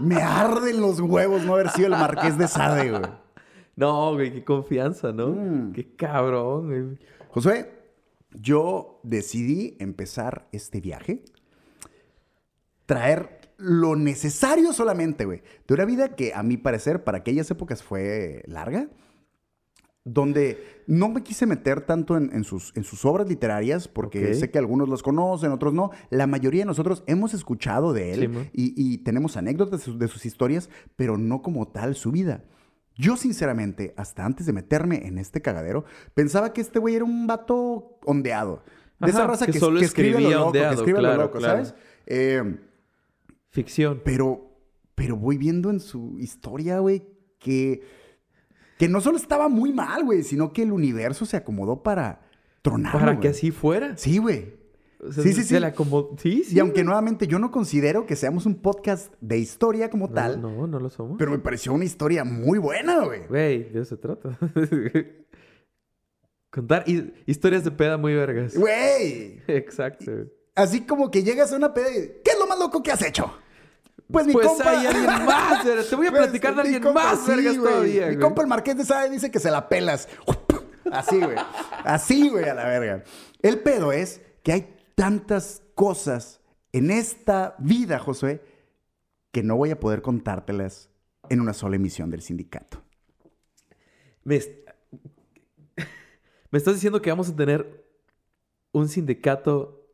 Me 0.00 0.16
arden 0.16 0.80
los 0.80 1.00
huevos 1.00 1.44
no 1.44 1.54
haber 1.54 1.70
sido 1.70 1.86
el 1.86 1.92
marqués 1.92 2.36
de 2.36 2.48
Sade, 2.48 2.90
güey. 2.90 3.23
No, 3.76 4.14
güey, 4.14 4.32
qué 4.32 4.44
confianza, 4.44 5.12
¿no? 5.12 5.28
Mm. 5.28 5.72
Qué 5.72 5.94
cabrón, 5.96 6.66
güey. 6.68 6.98
Josué, 7.30 7.70
yo 8.32 9.00
decidí 9.02 9.76
empezar 9.80 10.48
este 10.52 10.80
viaje, 10.80 11.24
traer 12.86 13.40
lo 13.56 13.96
necesario 13.96 14.72
solamente, 14.72 15.24
güey, 15.24 15.42
de 15.66 15.74
una 15.74 15.84
vida 15.84 16.16
que 16.16 16.34
a 16.34 16.42
mi 16.42 16.56
parecer 16.56 17.04
para 17.04 17.18
aquellas 17.18 17.50
épocas 17.50 17.82
fue 17.82 18.42
larga, 18.46 18.88
donde 20.04 20.82
no 20.86 21.08
me 21.08 21.22
quise 21.22 21.46
meter 21.46 21.80
tanto 21.80 22.16
en, 22.16 22.30
en 22.34 22.44
sus, 22.44 22.72
en 22.76 22.84
sus 22.84 23.04
obras 23.04 23.26
literarias, 23.28 23.88
porque 23.88 24.34
sé 24.34 24.50
que 24.50 24.58
algunos 24.58 24.88
los 24.88 25.02
conocen, 25.02 25.50
otros 25.50 25.72
no. 25.72 25.92
La 26.10 26.26
mayoría 26.26 26.60
de 26.60 26.66
nosotros 26.66 27.02
hemos 27.06 27.32
escuchado 27.32 27.94
de 27.94 28.12
él 28.12 28.30
Sí, 28.34 28.50
y, 28.52 28.94
y 28.94 28.98
tenemos 28.98 29.38
anécdotas 29.38 29.80
de 29.80 29.84
sus, 29.84 29.98
de 29.98 30.08
sus 30.08 30.26
historias, 30.26 30.68
pero 30.94 31.16
no 31.16 31.40
como 31.40 31.68
tal 31.68 31.94
su 31.94 32.12
vida. 32.12 32.44
Yo, 32.96 33.16
sinceramente, 33.16 33.92
hasta 33.96 34.24
antes 34.24 34.46
de 34.46 34.52
meterme 34.52 35.06
en 35.06 35.18
este 35.18 35.42
cagadero, 35.42 35.84
pensaba 36.14 36.52
que 36.52 36.60
este 36.60 36.78
güey 36.78 36.94
era 36.94 37.04
un 37.04 37.26
vato 37.26 37.98
ondeado. 38.04 38.62
De 39.00 39.10
esa 39.10 39.26
raza 39.26 39.46
que 39.46 39.52
que, 39.52 39.58
solo 39.58 39.80
que 39.80 39.86
escribe 39.86 40.20
lo 40.20 40.30
loco, 40.30 40.52
que 40.52 40.68
escribe 40.68 41.02
lo 41.02 41.16
loco, 41.16 41.38
claro. 41.38 41.64
¿sabes? 41.64 41.74
Eh, 42.06 42.56
Ficción. 43.50 44.00
pero, 44.04 44.56
pero 44.94 45.16
voy 45.16 45.36
viendo 45.36 45.70
en 45.70 45.80
su 45.80 46.16
historia, 46.18 46.78
güey, 46.78 47.04
que, 47.38 47.82
que 48.78 48.88
no 48.88 49.00
solo 49.00 49.16
estaba 49.16 49.48
muy 49.48 49.72
mal, 49.72 50.04
güey, 50.04 50.22
sino 50.22 50.52
que 50.52 50.62
el 50.62 50.72
universo 50.72 51.26
se 51.26 51.36
acomodó 51.36 51.82
para 51.82 52.20
tronar. 52.62 52.92
Para 52.92 53.20
que 53.20 53.28
así 53.28 53.50
fuera. 53.50 53.96
Sí, 53.96 54.18
güey. 54.18 54.63
O 55.06 55.12
sea, 55.12 55.22
Sí, 55.22 55.32
sí, 55.34 55.42
sí. 55.44 55.58
la 55.58 55.74
acomod- 55.74 56.18
Sí, 56.18 56.44
sí. 56.44 56.56
Y 56.56 56.60
aunque 56.60 56.82
nuevamente 56.84 57.26
yo 57.26 57.38
no 57.38 57.50
considero 57.50 58.06
que 58.06 58.16
seamos 58.16 58.46
un 58.46 58.54
podcast 58.56 59.12
de 59.20 59.38
historia 59.38 59.90
como 59.90 60.08
No, 60.08 60.14
tal, 60.14 60.40
No, 60.40 60.66
no 60.66 60.80
lo 60.80 60.88
somos. 60.88 61.16
pero 61.18 61.30
me 61.30 61.38
pareció 61.38 61.72
una 61.72 61.84
historia 61.84 62.24
muy 62.24 62.58
buena, 62.58 63.04
güey. 63.04 63.26
Güey, 63.26 63.70
de 63.70 63.80
eso 63.82 63.96
se 63.96 64.00
trata. 64.00 64.38
Contar 66.50 66.84
hi- 66.86 67.12
historias 67.26 67.64
de 67.64 67.70
peda 67.72 67.96
muy 67.96 68.14
vergas. 68.14 68.56
Güey. 68.56 69.42
Exacto. 69.48 70.12
Así 70.54 70.82
como 70.82 71.10
que 71.10 71.22
llegas 71.24 71.52
a 71.52 71.56
una 71.56 71.74
peda 71.74 71.90
y, 71.90 71.94
¿qué 72.24 72.30
es 72.32 72.38
lo 72.38 72.46
más 72.46 72.58
loco 72.58 72.80
que 72.82 72.92
has 72.92 73.02
hecho? 73.02 73.32
Pues 74.10 74.26
mi 74.26 74.32
pues 74.32 74.46
compa... 74.46 74.70
hay 74.70 74.86
alguien 74.86 75.06
más, 75.26 75.64
verga. 75.64 75.82
Te 75.88 75.96
voy 75.96 76.06
a 76.06 76.10
Pues, 76.10 76.22
platicar 76.22 76.54
de 76.54 76.60
alguien 76.60 76.82
compa, 76.82 77.02
más, 77.14 77.26
vergas, 77.26 77.56
todavía. 77.56 78.06
Mi 78.06 78.14
güey. 78.14 78.18
compa 78.24 78.42
el 78.42 78.48
Marqués 78.48 78.76
de 78.76 78.84
Sade 78.84 79.10
dice 79.10 79.30
que 79.30 79.40
se 79.40 79.50
la 79.50 79.68
pelas. 79.68 80.08
Así, 80.92 81.18
güey. 81.20 81.36
Así, 81.84 82.28
güey, 82.28 82.44
a 82.48 82.54
la 82.54 82.64
verga. 82.66 83.02
El 83.42 83.58
pedo 83.60 83.90
es 83.92 84.20
que 84.44 84.52
hay 84.52 84.73
tantas 84.94 85.62
cosas 85.74 86.40
en 86.72 86.90
esta 86.90 87.54
vida, 87.58 87.98
Josué, 87.98 88.42
que 89.32 89.42
no 89.42 89.56
voy 89.56 89.70
a 89.70 89.80
poder 89.80 90.02
contártelas 90.02 90.90
en 91.28 91.40
una 91.40 91.52
sola 91.54 91.76
emisión 91.76 92.10
del 92.10 92.22
sindicato. 92.22 92.82
Me, 94.24 94.36
est- 94.36 94.68
¿Me 96.50 96.58
estás 96.58 96.74
diciendo 96.74 97.02
que 97.02 97.10
vamos 97.10 97.28
a 97.28 97.36
tener 97.36 97.84
un 98.72 98.88
sindicato 98.88 99.86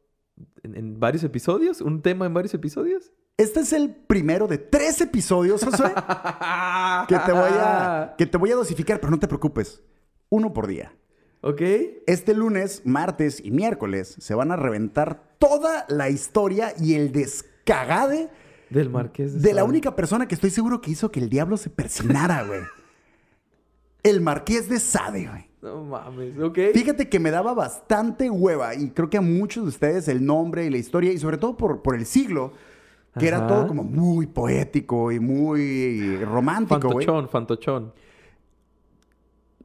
en, 0.63 0.77
en 0.77 1.01
varios 1.01 1.25
episodios? 1.25 1.81
¿Un 1.81 2.03
tema 2.03 2.27
en 2.27 2.35
varios 2.35 2.55
episodios? 2.55 3.13
Este 3.37 3.61
es 3.61 3.73
el 3.73 3.95
primero 3.95 4.47
de 4.47 4.59
tres 4.59 5.01
episodios, 5.01 5.65
Josué, 5.65 5.93
que 7.09 7.19
te 7.19 7.33
voy 7.33 7.51
a, 7.59 8.15
que 8.19 8.27
te 8.27 8.37
voy 8.37 8.51
a 8.51 8.57
dosificar, 8.57 9.01
pero 9.01 9.11
no 9.11 9.19
te 9.19 9.27
preocupes. 9.29 9.83
Uno 10.29 10.53
por 10.53 10.67
día. 10.67 10.95
¿Ok? 11.43 11.63
Este 12.07 12.35
lunes, 12.35 12.83
martes 12.85 13.41
y 13.43 13.51
miércoles 13.51 14.17
se 14.19 14.35
van 14.35 14.53
a 14.53 14.57
reventar 14.57 15.23
toda 15.39 15.87
la 15.89 16.11
historia 16.11 16.75
y 16.79 16.95
el 16.95 17.13
descagade 17.13 18.29
Del 18.69 18.91
Marqués 18.91 19.35
de 19.35 19.49
de 19.49 19.55
la 19.55 19.65
única 19.65 19.97
persona 19.97 20.29
que 20.29 20.35
estoy 20.35 20.51
seguro 20.51 20.81
que 20.81 20.91
hizo 20.91 21.11
que 21.11 21.21
el 21.21 21.31
diablo 21.31 21.57
se 21.57 21.71
persinara, 21.71 22.45
güey. 22.45 22.61
El 24.03 24.21
Marqués 24.21 24.69
de 24.69 24.79
Sade, 24.81 25.29
güey. 25.29 25.51
No 25.63 25.85
mames, 25.85 26.39
¿ok? 26.39 26.59
Fíjate 26.73 27.09
que 27.09 27.19
me 27.19 27.31
daba 27.31 27.53
bastante 27.53 28.31
hueva 28.31 28.75
y 28.75 28.91
creo 28.91 29.11
que 29.11 29.19
a 29.19 29.23
muchos 29.23 29.65
de 29.65 29.69
ustedes 29.69 30.09
el 30.09 30.25
nombre 30.25 30.65
y 30.65 30.71
la 30.71 30.79
historia 30.79 31.13
y 31.13 31.19
sobre 31.19 31.37
todo 31.37 31.57
por, 31.57 31.83
por 31.83 31.95
el 31.95 32.07
siglo, 32.07 32.53
que 33.19 33.29
era 33.29 33.47
todo 33.47 33.67
como 33.67 33.83
muy 33.83 34.27
poético 34.27 35.13
y 35.13 35.21
muy 35.21 36.17
romántico. 36.25 36.81
Fantochón, 36.81 37.29
fantochón. 37.29 37.93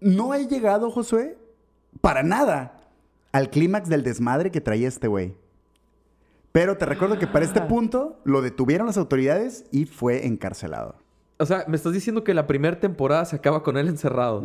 No 0.02 0.34
he 0.34 0.48
llegado, 0.48 0.92
Josué, 0.92 1.38
para 2.06 2.22
nada 2.22 2.82
al 3.32 3.50
clímax 3.50 3.90
del 3.90 4.04
desmadre 4.04 4.52
que 4.52 4.62
traía 4.62 4.88
este 4.88 5.08
güey. 5.08 5.34
Pero 6.52 6.78
te 6.78 6.86
recuerdo 6.86 7.18
que 7.18 7.26
para 7.26 7.44
este 7.44 7.62
Ah. 7.62 7.68
punto 7.68 8.20
lo 8.26 8.44
detuvieron 8.44 8.86
las 8.86 8.98
autoridades 8.98 9.66
y 9.72 9.86
fue 9.86 10.28
encarcelado. 10.28 10.98
O 11.40 11.48
sea, 11.48 11.66
me 11.68 11.76
estás 11.76 11.94
diciendo 11.94 12.24
que 12.24 12.36
la 12.36 12.46
primera 12.46 12.80
temporada 12.80 13.26
se 13.26 13.36
acaba 13.38 13.64
con 13.64 13.76
él 13.78 13.88
encerrado. 13.88 14.44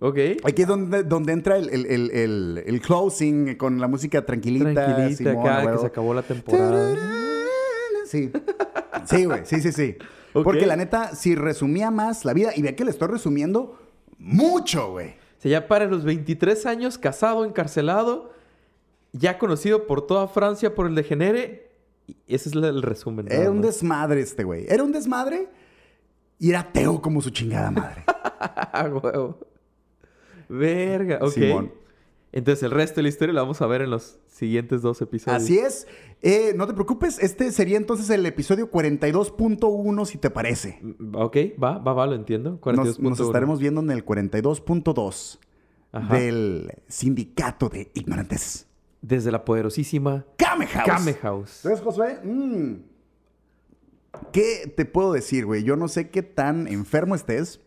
¿Ok? 0.00 0.18
Aquí 0.44 0.62
es 0.62 0.68
donde, 0.68 1.02
donde 1.04 1.34
entra 1.34 1.58
el, 1.58 1.68
el- 1.68 1.84
el- 1.86 2.10
el- 2.10 2.62
el 2.66 2.80
closing 2.80 3.56
con 3.56 3.78
la 3.78 3.86
música 3.86 4.24
tranquilita. 4.24 4.72
Tranquilita 4.72 5.30
Simón, 5.32 5.46
acá, 5.46 5.72
que 5.72 5.78
se 5.78 5.86
acabó 5.86 6.14
la 6.14 6.22
temporada. 6.22 6.96
Sí. 8.06 8.32
Sí, 9.04 9.24
güey. 9.26 9.40
Sí, 9.44 9.60
sí, 9.60 9.72
sí. 9.72 9.96
Porque 10.32 10.64
la 10.64 10.76
neta, 10.76 11.14
si 11.14 11.34
resumía 11.34 11.90
más 11.90 12.24
la 12.24 12.32
vida, 12.32 12.50
y 12.56 12.62
ve 12.62 12.74
que 12.74 12.84
le 12.86 12.90
estoy 12.92 13.08
resumiendo 13.08 13.78
mucho, 14.18 14.92
güey. 14.92 15.14
Sea, 15.46 15.60
ya 15.60 15.68
para 15.68 15.86
los 15.86 16.04
23 16.04 16.66
años, 16.66 16.98
casado, 16.98 17.44
encarcelado, 17.44 18.32
ya 19.12 19.38
conocido 19.38 19.86
por 19.86 20.06
toda 20.06 20.26
Francia 20.28 20.74
por 20.74 20.86
el 20.86 20.94
degenere. 20.94 21.70
y 22.06 22.16
Ese 22.26 22.48
es 22.48 22.54
el 22.54 22.82
resumen. 22.82 23.26
Era 23.30 23.50
un 23.50 23.62
desmadre 23.62 24.20
este 24.20 24.44
güey. 24.44 24.66
Era 24.68 24.82
un 24.82 24.92
desmadre 24.92 25.48
y 26.38 26.50
era 26.50 26.60
ateo 26.60 27.00
como 27.00 27.20
su 27.22 27.30
chingada 27.30 27.70
madre. 27.70 28.04
Huevo. 29.02 29.38
Verga, 30.48 31.18
ok. 31.22 31.30
Simón. 31.30 31.72
Entonces 32.32 32.62
el 32.64 32.70
resto 32.70 32.96
de 32.96 33.04
la 33.04 33.08
historia 33.08 33.32
la 33.34 33.42
vamos 33.42 33.62
a 33.62 33.66
ver 33.66 33.82
en 33.82 33.90
los 33.90 34.18
siguientes 34.26 34.82
dos 34.82 35.00
episodios. 35.00 35.42
Así 35.42 35.58
es. 35.58 35.86
Eh, 36.22 36.52
no 36.56 36.66
te 36.66 36.74
preocupes, 36.74 37.18
este 37.18 37.50
sería 37.52 37.76
entonces 37.78 38.10
el 38.10 38.26
episodio 38.26 38.70
42.1 38.70 40.04
si 40.06 40.18
te 40.18 40.28
parece. 40.30 40.78
Mm, 40.82 41.14
Ok, 41.16 41.36
va, 41.62 41.78
va, 41.78 41.92
va, 41.94 42.06
lo 42.06 42.14
entiendo. 42.14 42.50
Nos, 42.50 42.60
42.1. 42.60 42.98
nos 43.00 43.20
estaremos 43.20 43.60
viendo 43.60 43.80
en 43.80 43.90
el 43.90 44.04
42.2 44.04 45.38
Ajá. 45.92 46.14
del 46.18 46.72
Sindicato 46.88 47.68
de 47.68 47.90
Ignorantes. 47.94 48.66
Desde 49.00 49.30
la 49.30 49.44
poderosísima 49.44 50.26
Kame 50.36 50.66
House. 50.66 50.84
Kame 50.86 51.14
House. 51.14 51.50
¿Sabes, 51.50 51.80
Josué? 51.80 52.18
Mm. 52.24 52.74
¿Qué 54.32 54.72
te 54.76 54.84
puedo 54.84 55.12
decir, 55.12 55.46
güey? 55.46 55.62
Yo 55.62 55.76
no 55.76 55.88
sé 55.88 56.10
qué 56.10 56.22
tan 56.22 56.66
enfermo 56.66 57.14
estés. 57.14 57.60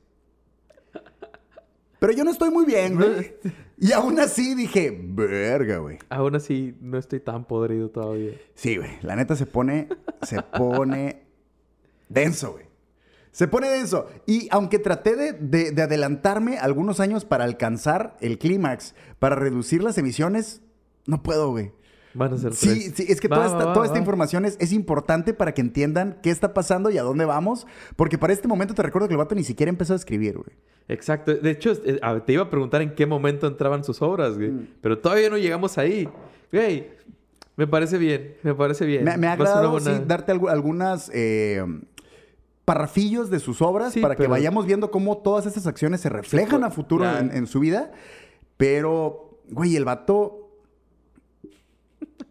Pero 2.00 2.14
yo 2.14 2.24
no 2.24 2.32
estoy 2.32 2.50
muy 2.50 2.66
bien, 2.66 2.96
güey. 2.96 3.34
Y 3.78 3.92
aún 3.92 4.20
así 4.20 4.56
dije, 4.56 4.98
verga, 5.02 5.78
güey. 5.78 5.98
Aún 6.10 6.36
así, 6.36 6.76
no 6.82 6.98
estoy 6.98 7.20
tan 7.20 7.46
podrido 7.46 7.90
todavía. 7.90 8.32
Sí, 8.56 8.78
güey. 8.78 8.90
La 9.02 9.16
neta 9.16 9.36
se 9.36 9.46
pone, 9.46 9.88
se 10.22 10.42
pone 10.42 11.24
denso, 12.08 12.54
güey. 12.54 12.66
Se 13.32 13.48
pone 13.48 13.70
denso. 13.70 14.08
Y 14.26 14.48
aunque 14.52 14.80
traté 14.80 15.16
de, 15.16 15.34
de- 15.34 15.72
de 15.72 15.82
adelantarme 15.82 16.58
algunos 16.58 17.00
años 17.00 17.26
para 17.26 17.44
alcanzar 17.44 18.18
el 18.22 18.38
clímax, 18.40 18.96
para 19.20 19.36
reducir 19.36 19.84
las 19.84 19.98
emisiones, 19.98 20.62
no 21.06 21.22
puedo, 21.22 21.52
güey. 21.52 21.72
Van 22.14 22.34
a 22.34 22.38
ser 22.38 22.54
Sí, 22.54 22.68
tres. 22.68 22.94
sí, 22.96 23.06
es 23.08 23.22
que 23.22 23.28
Va, 23.28 23.36
toda, 23.38 23.48
esta, 23.48 23.66
va, 23.66 23.74
toda 23.74 23.86
esta 23.86 23.94
va. 23.96 24.00
información 24.00 24.46
es, 24.46 24.58
es 24.60 24.72
importante 24.74 25.34
para 25.34 25.54
que 25.54 25.62
entiendan 25.62 26.18
qué 26.24 26.32
está 26.32 26.54
pasando 26.54 26.90
y 26.90 26.98
a 26.98 27.04
dónde 27.04 27.26
vamos. 27.26 27.68
Porque 27.96 28.18
para 28.18 28.34
este 28.34 28.48
momento 28.48 28.74
te 28.74 28.82
recuerdo 28.82 29.08
que 29.08 29.14
el 29.14 29.20
vato 29.20 29.36
ni 29.36 29.44
siquiera 29.44 29.70
empezó 29.70 29.94
a 29.94 29.96
escribir, 29.96 30.36
güey. 30.38 30.50
Exacto. 30.88 31.36
De 31.36 31.52
hecho, 31.52 31.72
eh, 31.86 32.00
te 32.26 32.34
iba 32.34 32.44
a 32.44 32.50
preguntar 32.50 32.82
en 32.82 32.96
qué 32.96 33.06
momento 33.06 33.46
entraban 33.46 33.84
sus 33.84 34.02
obras, 34.02 34.36
güey. 34.38 34.50
Mm. 34.50 34.68
Pero 34.82 34.98
todavía 34.98 35.30
no 35.30 35.38
llegamos 35.38 35.78
ahí. 35.78 36.10
Güey, 36.52 36.88
me 37.56 37.68
parece 37.68 38.00
bien. 38.00 38.36
Me 38.42 38.56
parece 38.56 38.86
bien. 38.88 39.04
Me, 39.04 39.16
me 39.18 39.28
ha 39.28 39.34
agradado, 39.34 39.70
buena- 39.70 39.98
sí, 39.98 40.04
darte 40.08 40.34
algu- 40.34 40.50
algunas 40.50 41.12
eh, 41.14 41.64
parrafillos 42.66 43.30
de 43.30 43.40
sus 43.40 43.62
obras 43.62 43.94
Sí, 43.94 44.00
para 44.02 44.16
que 44.16 44.26
vayamos 44.28 44.66
viendo 44.66 44.90
cómo 44.92 45.18
todas 45.20 45.46
estas 45.46 45.68
acciones 45.68 46.02
se 46.02 46.10
reflejan 46.10 46.62
Sí, 46.62 46.66
a 46.66 46.70
futuro 46.72 47.06
en, 47.18 47.32
en 47.36 47.46
su 47.46 47.60
vida. 47.60 47.92
Pero, 48.58 49.40
güey, 49.50 49.76
el 49.76 49.86
vato... 49.86 50.48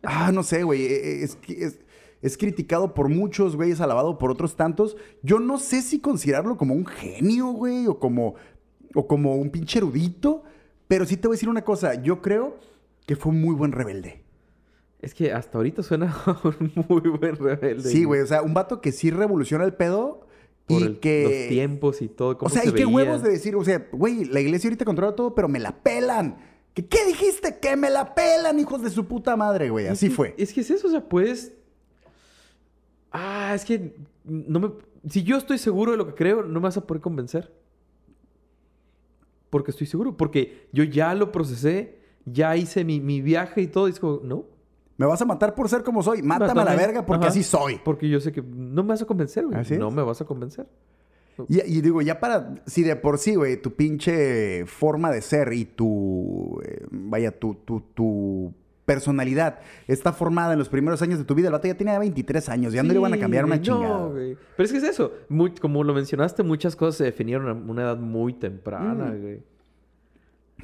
Ah, 0.03 0.30
no 0.32 0.42
sé, 0.42 0.62
güey. 0.62 0.84
eh, 0.86 1.22
Es, 1.24 1.36
que 1.36 1.64
es, 1.64 1.78
es 2.22 2.36
criticado 2.38 2.94
por 2.94 3.09
muchos, 3.09 3.57
güey. 3.57 3.70
Es 3.70 3.80
alabado 3.80 4.18
por 4.18 4.30
otros 4.30 4.57
tantos. 4.57 4.96
Yo 5.22 5.38
no 5.40 5.59
sé 5.59 5.82
si 5.82 6.01
considerarlo 6.01 6.57
como 6.57 6.74
un 6.74 6.86
genio, 6.86 7.49
güey. 7.49 7.86
O 7.86 7.99
como, 7.99 8.34
o 8.94 9.07
como 9.07 9.36
un 9.36 9.51
pinche 9.51 9.78
erudito. 9.78 10.42
Pero 10.86 11.05
sí 11.05 11.16
te 11.16 11.28
voy 11.28 11.34
a 11.34 11.36
decir 11.36 11.49
una 11.49 11.64
cosa. 11.64 11.94
Yo 12.03 12.22
creo 12.22 12.57
que 13.07 13.16
fue 13.16 13.32
un 13.32 13.40
muy 13.40 13.55
buen 13.55 13.72
rebelde. 13.72 14.22
Es 15.01 15.14
que 15.14 15.32
hasta 15.32 15.59
ahorita 15.59 15.82
suena 15.82 16.14
un 16.61 16.72
muy 16.88 17.01
buen 17.11 17.36
rebelde. 17.36 17.88
Sí, 17.90 18.05
güey. 18.05 18.20
O 18.22 18.26
sea, 18.26 18.42
un 18.42 18.55
vato 18.55 18.80
que 18.80 18.92
sí 18.92 19.11
revoluciona 19.11 19.64
el 19.64 19.74
pedo. 19.74 20.26
Por 20.66 20.80
y 20.82 20.84
el- 20.84 21.01
que... 21.01 21.22
los 21.22 21.49
tiempos 21.49 22.03
y 22.03 22.09
todo. 22.09 22.36
O 22.40 22.49
sea, 22.49 22.62
se 22.62 22.68
y 22.68 22.72
qué 22.72 22.84
veía. 22.84 22.94
huevos 22.94 23.22
de 23.22 23.30
decir, 23.30 23.55
o 23.57 23.64
sea, 23.64 23.86
güey, 23.92 24.24
la 24.26 24.40
iglesia 24.40 24.68
ahorita 24.68 24.84
controla 24.84 25.14
todo, 25.14 25.34
pero 25.34 25.49
me 25.49 25.59
la 25.61 25.82
pelan. 25.82 26.36
¿Qué, 26.82 26.86
qué 26.86 27.06
dijiste? 27.06 27.58
Que 27.58 27.76
me 27.76 27.90
la 27.90 28.14
pelan, 28.14 28.58
hijos 28.60 28.82
de 28.82 28.90
su 28.90 29.06
puta 29.06 29.36
madre, 29.36 29.68
güey. 29.70 29.86
Así 29.88 30.06
Es 30.06 30.10
que- 30.10 30.16
fue. 30.16 30.34
Es 30.38 30.52
que 30.52 30.60
es 30.60 30.70
eso, 30.70 30.86
o 30.86 30.90
sea, 30.90 31.08
puedes. 31.08 31.52
Ah, 33.10 33.52
es 33.54 33.64
que 33.64 33.96
no 34.24 34.60
me. 34.60 34.70
Si 35.08 35.22
yo 35.24 35.36
estoy 35.38 35.58
seguro 35.58 35.92
de 35.92 35.98
lo 35.98 36.06
que 36.06 36.14
creo, 36.14 36.42
no 36.42 36.60
me 36.60 36.64
vas 36.64 36.76
a 36.76 36.86
poder 36.86 37.00
convencer. 37.00 37.52
Porque 39.50 39.70
estoy 39.70 39.86
seguro. 39.86 40.16
Porque 40.16 40.68
yo 40.72 40.84
ya 40.84 41.14
lo 41.14 41.32
procesé, 41.32 41.98
ya 42.26 42.54
hice 42.56 42.84
mi, 42.84 43.00
mi 43.00 43.20
viaje 43.22 43.62
y 43.62 43.66
todo. 43.66 43.88
Y 43.88 43.92
es 43.92 44.00
como, 44.00 44.20
no. 44.22 44.44
Me 44.98 45.06
vas 45.06 45.22
a 45.22 45.24
matar 45.24 45.54
por 45.54 45.68
ser 45.68 45.82
como 45.84 46.02
soy. 46.02 46.22
Mátame 46.22 46.60
a 46.60 46.64
la 46.64 46.74
verga 46.76 47.06
porque 47.06 47.24
Ajá. 47.26 47.30
así 47.30 47.42
soy. 47.42 47.80
Porque 47.84 48.08
yo 48.08 48.20
sé 48.20 48.32
que 48.32 48.42
no 48.42 48.82
me 48.82 48.90
vas 48.90 49.02
a 49.02 49.06
convencer, 49.06 49.46
güey. 49.46 49.58
Así 49.58 49.74
es. 49.74 49.80
No 49.80 49.90
me 49.90 50.02
vas 50.02 50.20
a 50.20 50.24
convencer. 50.24 50.66
Y, 51.49 51.61
y 51.61 51.80
digo, 51.80 52.03
ya 52.03 52.18
para, 52.20 52.55
si 52.66 52.82
de 52.82 52.97
por 52.97 53.18
sí, 53.18 53.34
güey, 53.34 53.61
tu 53.61 53.74
pinche 53.74 54.64
forma 54.66 55.11
de 55.11 55.20
ser 55.22 55.53
y 55.53 55.64
tu, 55.64 56.61
eh, 56.64 56.86
vaya, 56.91 57.30
tu, 57.39 57.55
tu, 57.55 57.80
tu 57.95 58.53
personalidad 58.84 59.59
está 59.86 60.12
formada 60.14 60.55
en 60.55 60.59
los 60.59 60.68
primeros 60.70 61.03
años 61.03 61.18
de 61.18 61.24
tu 61.26 61.34
vida. 61.34 61.49
El 61.49 61.53
vato 61.53 61.68
ya 61.68 61.76
tenía 61.76 61.99
23 61.99 62.49
años, 62.49 62.72
ya 62.72 62.82
no 62.82 62.89
le 62.93 62.99
iban 62.99 63.12
a 63.12 63.18
cambiar 63.18 63.45
una 63.45 63.57
Sí, 63.57 63.62
chingada. 63.62 63.99
No, 63.99 64.11
güey. 64.12 64.36
Pero 64.57 64.64
es 64.64 64.72
que 64.72 64.78
es 64.78 64.84
eso. 64.84 65.12
Muy- 65.28 65.51
como 65.53 65.84
lo 65.84 65.93
mencionaste, 65.93 66.43
muchas 66.43 66.74
cosas 66.74 66.97
se 66.97 67.05
definieron 67.05 67.49
a 67.49 67.53
una 67.53 67.82
edad 67.82 67.99
muy 67.99 68.32
temprana, 68.32 69.12
Mm. 69.14 69.20
güey. 69.20 69.43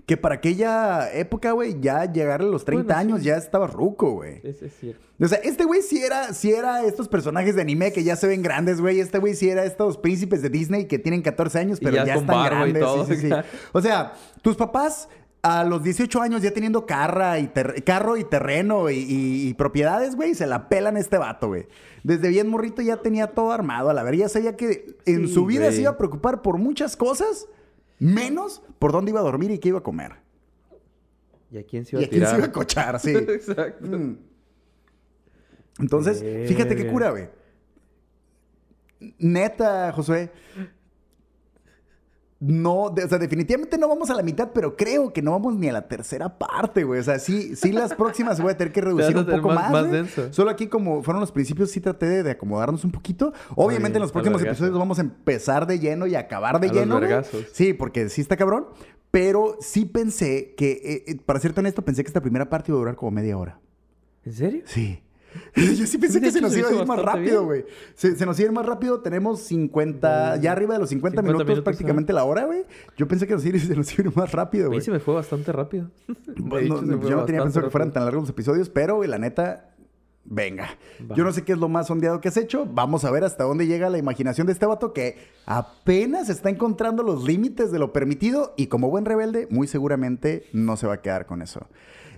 Que 0.06 0.16
para 0.18 0.34
aquella 0.34 1.10
época, 1.14 1.52
güey, 1.52 1.80
ya 1.80 2.04
llegar 2.12 2.42
a 2.42 2.44
los 2.44 2.64
30 2.64 2.84
Bueno, 2.84 3.00
sí. 3.00 3.00
años 3.12 3.24
ya 3.24 3.36
estaba 3.36 3.66
ruco, 3.66 4.10
güey. 4.12 4.40
Es, 4.44 4.60
es 4.60 4.72
cierto. 4.78 5.00
O 5.18 5.26
sea, 5.28 5.38
este 5.38 5.64
güey 5.64 5.80
sí 5.80 6.02
era, 6.02 6.34
sí 6.34 6.52
era 6.52 6.84
estos 6.84 7.08
personajes 7.08 7.54
de 7.54 7.62
anime 7.62 7.92
que 7.92 8.04
ya 8.04 8.14
se 8.16 8.26
ven 8.26 8.42
grandes, 8.42 8.80
güey. 8.80 9.00
Este 9.00 9.18
güey 9.18 9.34
sí 9.34 9.48
era 9.48 9.64
estos 9.64 9.96
príncipes 9.96 10.42
de 10.42 10.50
Disney 10.50 10.86
que 10.86 10.98
tienen 10.98 11.22
14 11.22 11.58
años, 11.58 11.78
Y 11.80 11.84
pero 11.84 12.04
ya 12.04 12.16
están 12.16 12.44
grandes. 12.44 12.82
todo, 12.82 13.06
sí, 13.06 13.14
sí, 13.14 13.20
sí. 13.22 13.28
ya. 13.28 13.44
O 13.72 13.80
sea, 13.80 14.12
tus 14.42 14.56
papás 14.56 15.08
a 15.42 15.62
los 15.64 15.82
18 15.82 16.20
años 16.20 16.42
ya 16.42 16.50
teniendo 16.52 16.84
carra 16.86 17.38
y 17.38 17.46
ter- 17.48 17.82
carro 17.84 18.16
y 18.16 18.24
terreno 18.24 18.90
y, 18.90 18.96
y- 18.96 19.48
y 19.48 19.54
propiedades, 19.54 20.16
güey, 20.16 20.34
se 20.34 20.46
la 20.46 20.68
pelan 20.68 20.96
este 20.96 21.16
vato, 21.16 21.48
güey. 21.48 21.66
Desde 22.02 22.28
bien 22.28 22.48
morrito 22.48 22.82
ya 22.82 22.96
tenía 22.98 23.28
todo 23.28 23.52
armado. 23.52 23.88
A 23.90 23.94
la 23.94 24.02
verga 24.02 24.20
ya 24.20 24.28
sabía 24.28 24.56
que 24.56 24.96
en 25.06 25.28
su 25.28 25.46
vida 25.46 25.70
se 25.72 25.82
iba 25.82 25.90
a 25.90 25.96
preocupar 25.98 26.42
por 26.42 26.58
muchas 26.58 26.96
cosas, 26.96 27.46
menos 27.98 28.62
por 28.78 28.92
dónde 28.92 29.10
iba 29.10 29.20
a 29.20 29.24
dormir 29.24 29.50
y 29.50 29.58
qué 29.58 29.68
iba 29.68 29.78
a 29.78 29.82
comer. 29.82 30.12
¿Y 31.50 31.58
a 31.58 31.64
quién 31.64 31.84
se 31.84 31.96
iba 31.96 32.02
Y 32.02 32.04
a 32.04 32.06
a 32.06 32.10
quién 32.10 32.26
se 32.26 32.36
iba 32.36 32.46
a 32.46 32.52
cochar, 32.52 33.00
sí. 33.00 33.10
Exacto. 33.16 33.86
Mm. 33.86 34.18
Entonces, 35.80 36.48
fíjate 36.48 36.76
qué 36.76 36.86
cura, 36.86 37.10
güey. 37.10 37.28
Neta, 39.18 39.92
Josué. 39.92 40.30
No, 42.46 42.90
de- 42.90 43.04
o 43.04 43.08
sea, 43.08 43.16
definitivamente 43.18 43.78
no 43.78 43.88
vamos 43.88 44.10
a 44.10 44.14
la 44.14 44.22
mitad, 44.22 44.50
pero 44.52 44.76
creo 44.76 45.12
que 45.12 45.22
no 45.22 45.30
vamos 45.30 45.54
ni 45.56 45.68
a 45.68 45.72
la 45.72 45.88
tercera 45.88 46.36
parte, 46.38 46.84
güey. 46.84 47.00
O 47.00 47.02
sea, 47.02 47.18
sí, 47.18 47.56
sí 47.56 47.72
las 47.72 47.94
próximas 47.94 48.38
voy 48.40 48.52
a 48.52 48.56
tener 48.58 48.72
que 48.72 48.82
reducir 48.82 49.16
un 49.16 49.24
poco 49.24 49.48
más- 49.48 49.72
más. 49.72 49.90
denso. 49.90 50.30
Solo 50.32 50.50
aquí, 50.50 50.66
como 50.66 51.02
fueron 51.02 51.20
los 51.20 51.32
principios, 51.32 51.70
sí 51.70 51.80
traté 51.80 52.22
de, 52.22 52.30
acomodarnos 52.30 52.84
un 52.84 52.90
poquito. 52.90 53.32
Obviamente, 53.56 53.96
en 53.96 54.02
los 54.02 54.12
próximos 54.12 54.42
episodios 54.42 54.78
vamos 54.78 54.98
a 54.98 55.02
empezar 55.02 55.66
de 55.66 55.78
lleno 55.78 56.06
y 56.06 56.14
acabar 56.16 56.60
de 56.60 56.68
A 56.68 56.72
lleno. 56.72 56.94
Sí, 57.52 57.72
porque 57.72 58.08
sí 58.10 58.20
está 58.20 58.36
cabrón. 58.36 58.66
Pero 59.10 59.56
sí 59.60 59.84
pensé 59.86 60.54
que, 60.56 60.72
eh, 60.72 61.04
eh, 61.06 61.16
para 61.24 61.38
serte 61.40 61.60
honesto, 61.60 61.82
pensé 61.84 62.02
que 62.02 62.08
esta 62.08 62.20
primera 62.20 62.50
parte 62.50 62.72
iba 62.72 62.78
a 62.78 62.80
durar 62.80 62.96
como 62.96 63.12
media 63.12 63.38
hora. 63.38 63.60
¿En 64.24 64.32
serio? 64.32 64.62
Sí. 64.66 65.00
Yo 65.56 65.86
sí 65.86 65.98
pensé 65.98 66.20
De 66.20 66.26
que 66.26 66.32
se 66.32 66.40
nos 66.40 66.56
iba 66.56 66.68
a 66.68 66.72
ir 66.74 66.86
más 66.86 67.02
rápido, 67.02 67.44
güey. 67.44 67.64
Se, 67.94 68.16
se 68.16 68.24
nos 68.26 68.38
iba 68.38 68.48
a 68.48 68.50
ir 68.50 68.54
más 68.54 68.66
rápido. 68.66 69.00
Tenemos 69.00 69.40
50, 69.40 70.36
ya 70.36 70.52
arriba 70.52 70.74
de 70.74 70.80
los 70.80 70.88
50, 70.90 71.16
50 71.20 71.22
minutos, 71.22 71.46
minutos, 71.46 71.64
prácticamente 71.64 72.12
la 72.12 72.24
hora, 72.24 72.44
güey. 72.44 72.62
Yo 72.96 73.08
pensé 73.08 73.26
que 73.26 73.34
nos 73.34 73.44
iba- 73.44 73.58
se 73.60 73.74
nos 73.76 73.92
iba 73.92 74.04
a 74.04 74.10
ir 74.10 74.16
más 74.16 74.32
rápido, 74.32 74.66
A 74.66 74.68
mí 74.68 74.76
güey. 74.76 74.84
se 74.84 74.90
me 74.90 75.00
fue 75.00 75.14
bastante 75.14 75.52
rápido. 75.52 75.90
Hecho, 76.60 76.84
yo 76.84 77.16
no 77.16 77.24
tenía 77.24 77.42
pensado 77.42 77.66
que 77.66 77.70
fueran 77.70 77.92
tan 77.92 78.04
largos 78.04 78.22
los 78.24 78.30
episodios, 78.30 78.68
pero, 78.68 78.96
güey, 78.96 79.08
la 79.08 79.18
neta, 79.18 79.70
venga. 80.24 80.68
Va. 81.10 81.14
Yo 81.16 81.24
no 81.24 81.32
sé 81.32 81.42
qué 81.42 81.52
es 81.52 81.58
lo 81.58 81.68
más 81.68 81.88
sondeado 81.88 82.20
que 82.20 82.28
has 82.28 82.36
hecho. 82.36 82.66
Vamos 82.72 83.04
a 83.04 83.10
ver 83.10 83.24
hasta 83.24 83.44
dónde 83.44 83.66
llega 83.66 83.90
la 83.90 83.98
imaginación 83.98 84.46
de 84.46 84.52
este 84.52 84.66
vato 84.66 84.92
que 84.92 85.18
apenas 85.46 86.28
está 86.28 86.48
encontrando 86.50 87.02
los 87.02 87.24
límites 87.24 87.70
de 87.72 87.78
lo 87.78 87.92
permitido 87.92 88.54
y 88.56 88.68
como 88.68 88.88
buen 88.90 89.04
rebelde, 89.04 89.46
muy 89.50 89.66
seguramente 89.66 90.44
no 90.52 90.76
se 90.76 90.86
va 90.86 90.94
a 90.94 91.02
quedar 91.02 91.26
con 91.26 91.42
eso. 91.42 91.66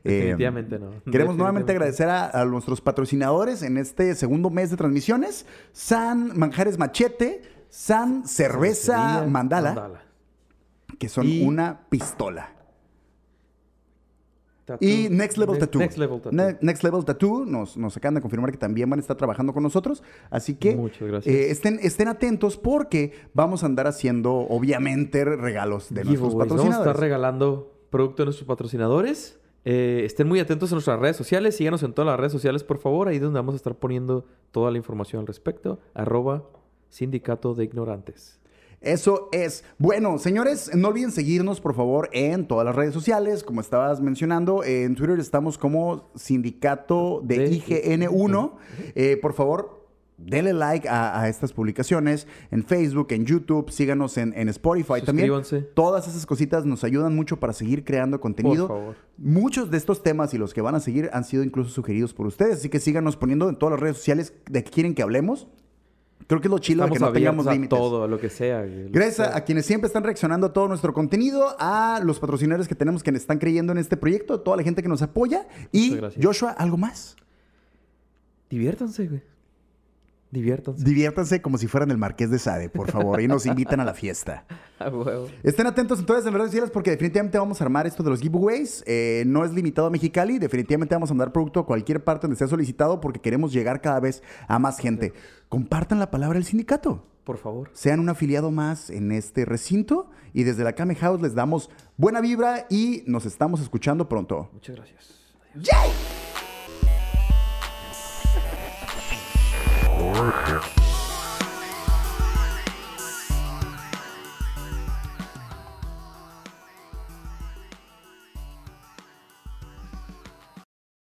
Eh, 0.06 0.18
Definitivamente 0.18 0.78
no. 0.78 0.90
Queremos 1.10 1.36
nuevamente 1.36 1.72
agradecer 1.72 2.08
a, 2.08 2.30
a 2.30 2.44
nuestros 2.44 2.80
patrocinadores 2.80 3.62
en 3.62 3.76
este 3.76 4.14
segundo 4.14 4.50
mes 4.50 4.70
de 4.70 4.76
transmisiones. 4.76 5.46
San 5.72 6.38
Manjares 6.38 6.78
Machete, 6.78 7.42
San 7.68 8.26
Cerveza 8.26 9.26
Mandala, 9.28 10.02
que 10.98 11.08
son 11.08 11.26
Y- 11.26 11.44
una 11.46 11.80
pistola. 11.88 12.52
Tattoo. 14.64 14.88
Y 14.88 15.08
Next 15.10 15.38
Level 15.38 15.58
Tattoo. 15.58 15.78
Next 15.80 15.96
Level 15.96 16.20
Tattoo. 16.20 16.32
Ne- 16.32 16.58
Next 16.60 16.82
Level 16.82 17.04
Tattoo 17.04 17.44
nos, 17.46 17.76
nos 17.76 17.96
acaban 17.96 18.16
de 18.16 18.20
confirmar 18.20 18.50
que 18.50 18.58
también 18.58 18.90
van 18.90 18.98
a 18.98 19.00
estar 19.00 19.16
trabajando 19.16 19.52
con 19.52 19.62
nosotros. 19.62 20.02
Así 20.28 20.56
que 20.56 20.74
Muchas 20.74 21.06
gracias. 21.06 21.32
eh, 21.32 21.50
estén, 21.52 21.78
estén 21.82 22.08
atentos 22.08 22.56
porque 22.56 23.12
vamos 23.32 23.62
a 23.62 23.66
andar 23.66 23.86
haciendo, 23.86 24.34
obviamente, 24.34 25.24
regalos 25.24 25.88
de 25.90 26.02
nuestros 26.04 26.16
Giveaways. 26.16 26.34
Vamos 26.34 26.34
a 26.34 26.48
patrocinadores. 26.48 26.88
estar 26.90 27.00
regalando 27.00 27.72
producto 27.90 28.22
de 28.22 28.26
nuestros 28.26 28.48
patrocinadores. 28.48 29.38
Eh, 29.68 30.02
estén 30.04 30.28
muy 30.28 30.38
atentos 30.38 30.70
a 30.70 30.76
nuestras 30.76 31.00
redes 31.00 31.16
sociales. 31.16 31.56
Síganos 31.56 31.82
en 31.82 31.92
todas 31.92 32.06
las 32.06 32.18
redes 32.20 32.32
sociales, 32.32 32.62
por 32.62 32.78
favor. 32.78 33.08
Ahí 33.08 33.16
es 33.16 33.22
donde 33.22 33.38
vamos 33.40 33.54
a 33.54 33.56
estar 33.56 33.74
poniendo 33.74 34.24
toda 34.52 34.70
la 34.70 34.78
información 34.78 35.20
al 35.20 35.26
respecto. 35.26 35.80
Arroba 35.92 36.44
Sindicato 36.88 37.52
de 37.54 37.64
Ignorantes. 37.64 38.38
Eso 38.80 39.28
es. 39.32 39.64
Bueno, 39.78 40.18
señores, 40.18 40.70
no 40.74 40.88
olviden 40.88 41.10
seguirnos, 41.10 41.60
por 41.60 41.74
favor, 41.74 42.08
en 42.12 42.46
todas 42.46 42.64
las 42.64 42.76
redes 42.76 42.94
sociales. 42.94 43.42
Como 43.42 43.60
estabas 43.60 44.00
mencionando, 44.00 44.62
en 44.62 44.94
Twitter 44.94 45.18
estamos 45.18 45.58
como 45.58 46.10
Sindicato 46.14 47.20
de 47.24 47.38
De- 47.38 47.50
IGN1. 47.50 48.52
Eh, 48.94 49.16
por 49.20 49.32
favor, 49.32 49.85
denle 50.18 50.52
like 50.52 50.88
a, 50.88 51.20
a 51.20 51.28
estas 51.28 51.52
publicaciones 51.52 52.26
en 52.50 52.64
Facebook, 52.64 53.08
en 53.10 53.26
YouTube, 53.26 53.70
síganos 53.70 54.16
en, 54.16 54.32
en 54.36 54.48
Spotify 54.48 55.02
también. 55.04 55.30
Todas 55.74 56.08
esas 56.08 56.26
cositas 56.26 56.64
nos 56.64 56.84
ayudan 56.84 57.14
mucho 57.14 57.38
para 57.38 57.52
seguir 57.52 57.84
creando 57.84 58.20
contenido. 58.20 58.68
Por 58.68 58.78
favor. 58.78 58.96
Muchos 59.18 59.70
de 59.70 59.76
estos 59.76 60.02
temas 60.02 60.32
y 60.34 60.38
los 60.38 60.54
que 60.54 60.60
van 60.60 60.74
a 60.74 60.80
seguir 60.80 61.10
han 61.12 61.24
sido 61.24 61.42
incluso 61.42 61.70
sugeridos 61.70 62.14
por 62.14 62.26
ustedes, 62.26 62.56
así 62.56 62.68
que 62.68 62.80
síganos 62.80 63.16
poniendo 63.16 63.48
en 63.48 63.56
todas 63.56 63.72
las 63.72 63.80
redes 63.80 63.96
sociales 63.98 64.32
de 64.50 64.64
que 64.64 64.70
quieren 64.70 64.94
que 64.94 65.02
hablemos. 65.02 65.48
Creo 66.26 66.40
que 66.40 66.48
es 66.48 66.50
lo 66.50 66.58
chido 66.58 66.84
de 66.84 66.90
que 66.90 66.98
no 66.98 67.12
tengamos 67.12 67.46
límites. 67.46 67.78
todo, 67.78 68.08
lo 68.08 68.18
que 68.18 68.30
sea. 68.30 68.62
lo 68.62 68.90
Gracias 68.90 69.20
a, 69.20 69.30
sea. 69.30 69.36
a 69.36 69.44
quienes 69.44 69.64
siempre 69.64 69.86
están 69.86 70.02
reaccionando 70.02 70.48
a 70.48 70.52
todo 70.52 70.66
nuestro 70.66 70.92
contenido, 70.92 71.54
a 71.60 72.00
los 72.02 72.18
patrocinadores 72.18 72.66
que 72.66 72.74
tenemos 72.74 73.04
que 73.04 73.10
están 73.10 73.38
creyendo 73.38 73.70
en 73.70 73.78
este 73.78 73.96
proyecto, 73.96 74.34
a 74.34 74.42
toda 74.42 74.56
la 74.56 74.64
gente 74.64 74.82
que 74.82 74.88
nos 74.88 75.02
apoya. 75.02 75.46
Y. 75.70 76.00
Joshua, 76.20 76.50
¿algo 76.50 76.78
más? 76.78 77.16
Diviértanse, 78.50 79.06
güey. 79.06 79.35
Diviértanse. 80.36 80.84
Diviértanse 80.84 81.40
como 81.40 81.56
si 81.56 81.66
fueran 81.66 81.90
el 81.90 81.96
Marqués 81.96 82.30
de 82.30 82.38
Sade, 82.38 82.68
por 82.68 82.90
favor, 82.90 83.22
y 83.22 83.26
nos 83.26 83.46
invitan 83.46 83.80
a 83.80 83.86
la 83.86 83.94
fiesta. 83.94 84.44
A 84.78 84.90
huevo. 84.90 85.28
Estén 85.42 85.66
atentos 85.66 85.98
entonces 85.98 86.26
en 86.26 86.32
las 86.32 86.40
redes 86.40 86.50
sociales 86.50 86.70
porque 86.70 86.90
definitivamente 86.90 87.38
vamos 87.38 87.58
a 87.62 87.64
armar 87.64 87.86
esto 87.86 88.02
de 88.02 88.10
los 88.10 88.20
giveaways. 88.20 88.84
Eh, 88.86 89.24
no 89.26 89.46
es 89.46 89.54
limitado 89.54 89.86
a 89.86 89.90
Mexicali, 89.90 90.38
definitivamente 90.38 90.94
vamos 90.94 91.10
a 91.10 91.14
mandar 91.14 91.32
producto 91.32 91.60
a 91.60 91.64
cualquier 91.64 92.04
parte 92.04 92.26
donde 92.26 92.36
sea 92.36 92.48
solicitado 92.48 93.00
porque 93.00 93.18
queremos 93.18 93.54
llegar 93.54 93.80
cada 93.80 93.98
vez 93.98 94.22
a 94.46 94.58
más 94.58 94.78
gente. 94.78 95.14
Compartan 95.48 95.98
la 95.98 96.10
palabra 96.10 96.34
del 96.34 96.44
sindicato. 96.44 97.06
Por 97.24 97.38
favor. 97.38 97.70
sean 97.72 97.98
un 97.98 98.10
afiliado 98.10 98.50
más 98.50 98.90
en 98.90 99.10
este 99.10 99.46
recinto 99.46 100.10
y 100.34 100.44
desde 100.44 100.62
la 100.62 100.74
Kame 100.74 100.94
House 100.96 101.22
les 101.22 101.34
damos 101.34 101.70
buena 101.96 102.20
vibra 102.20 102.66
y 102.68 103.02
nos 103.06 103.24
estamos 103.24 103.62
escuchando 103.62 104.08
pronto. 104.08 104.50
Muchas 104.52 104.76
gracias. 104.76 105.14
Adiós. 105.54 105.66
¡Yay! 105.66 106.25
Warrior. 110.16 110.75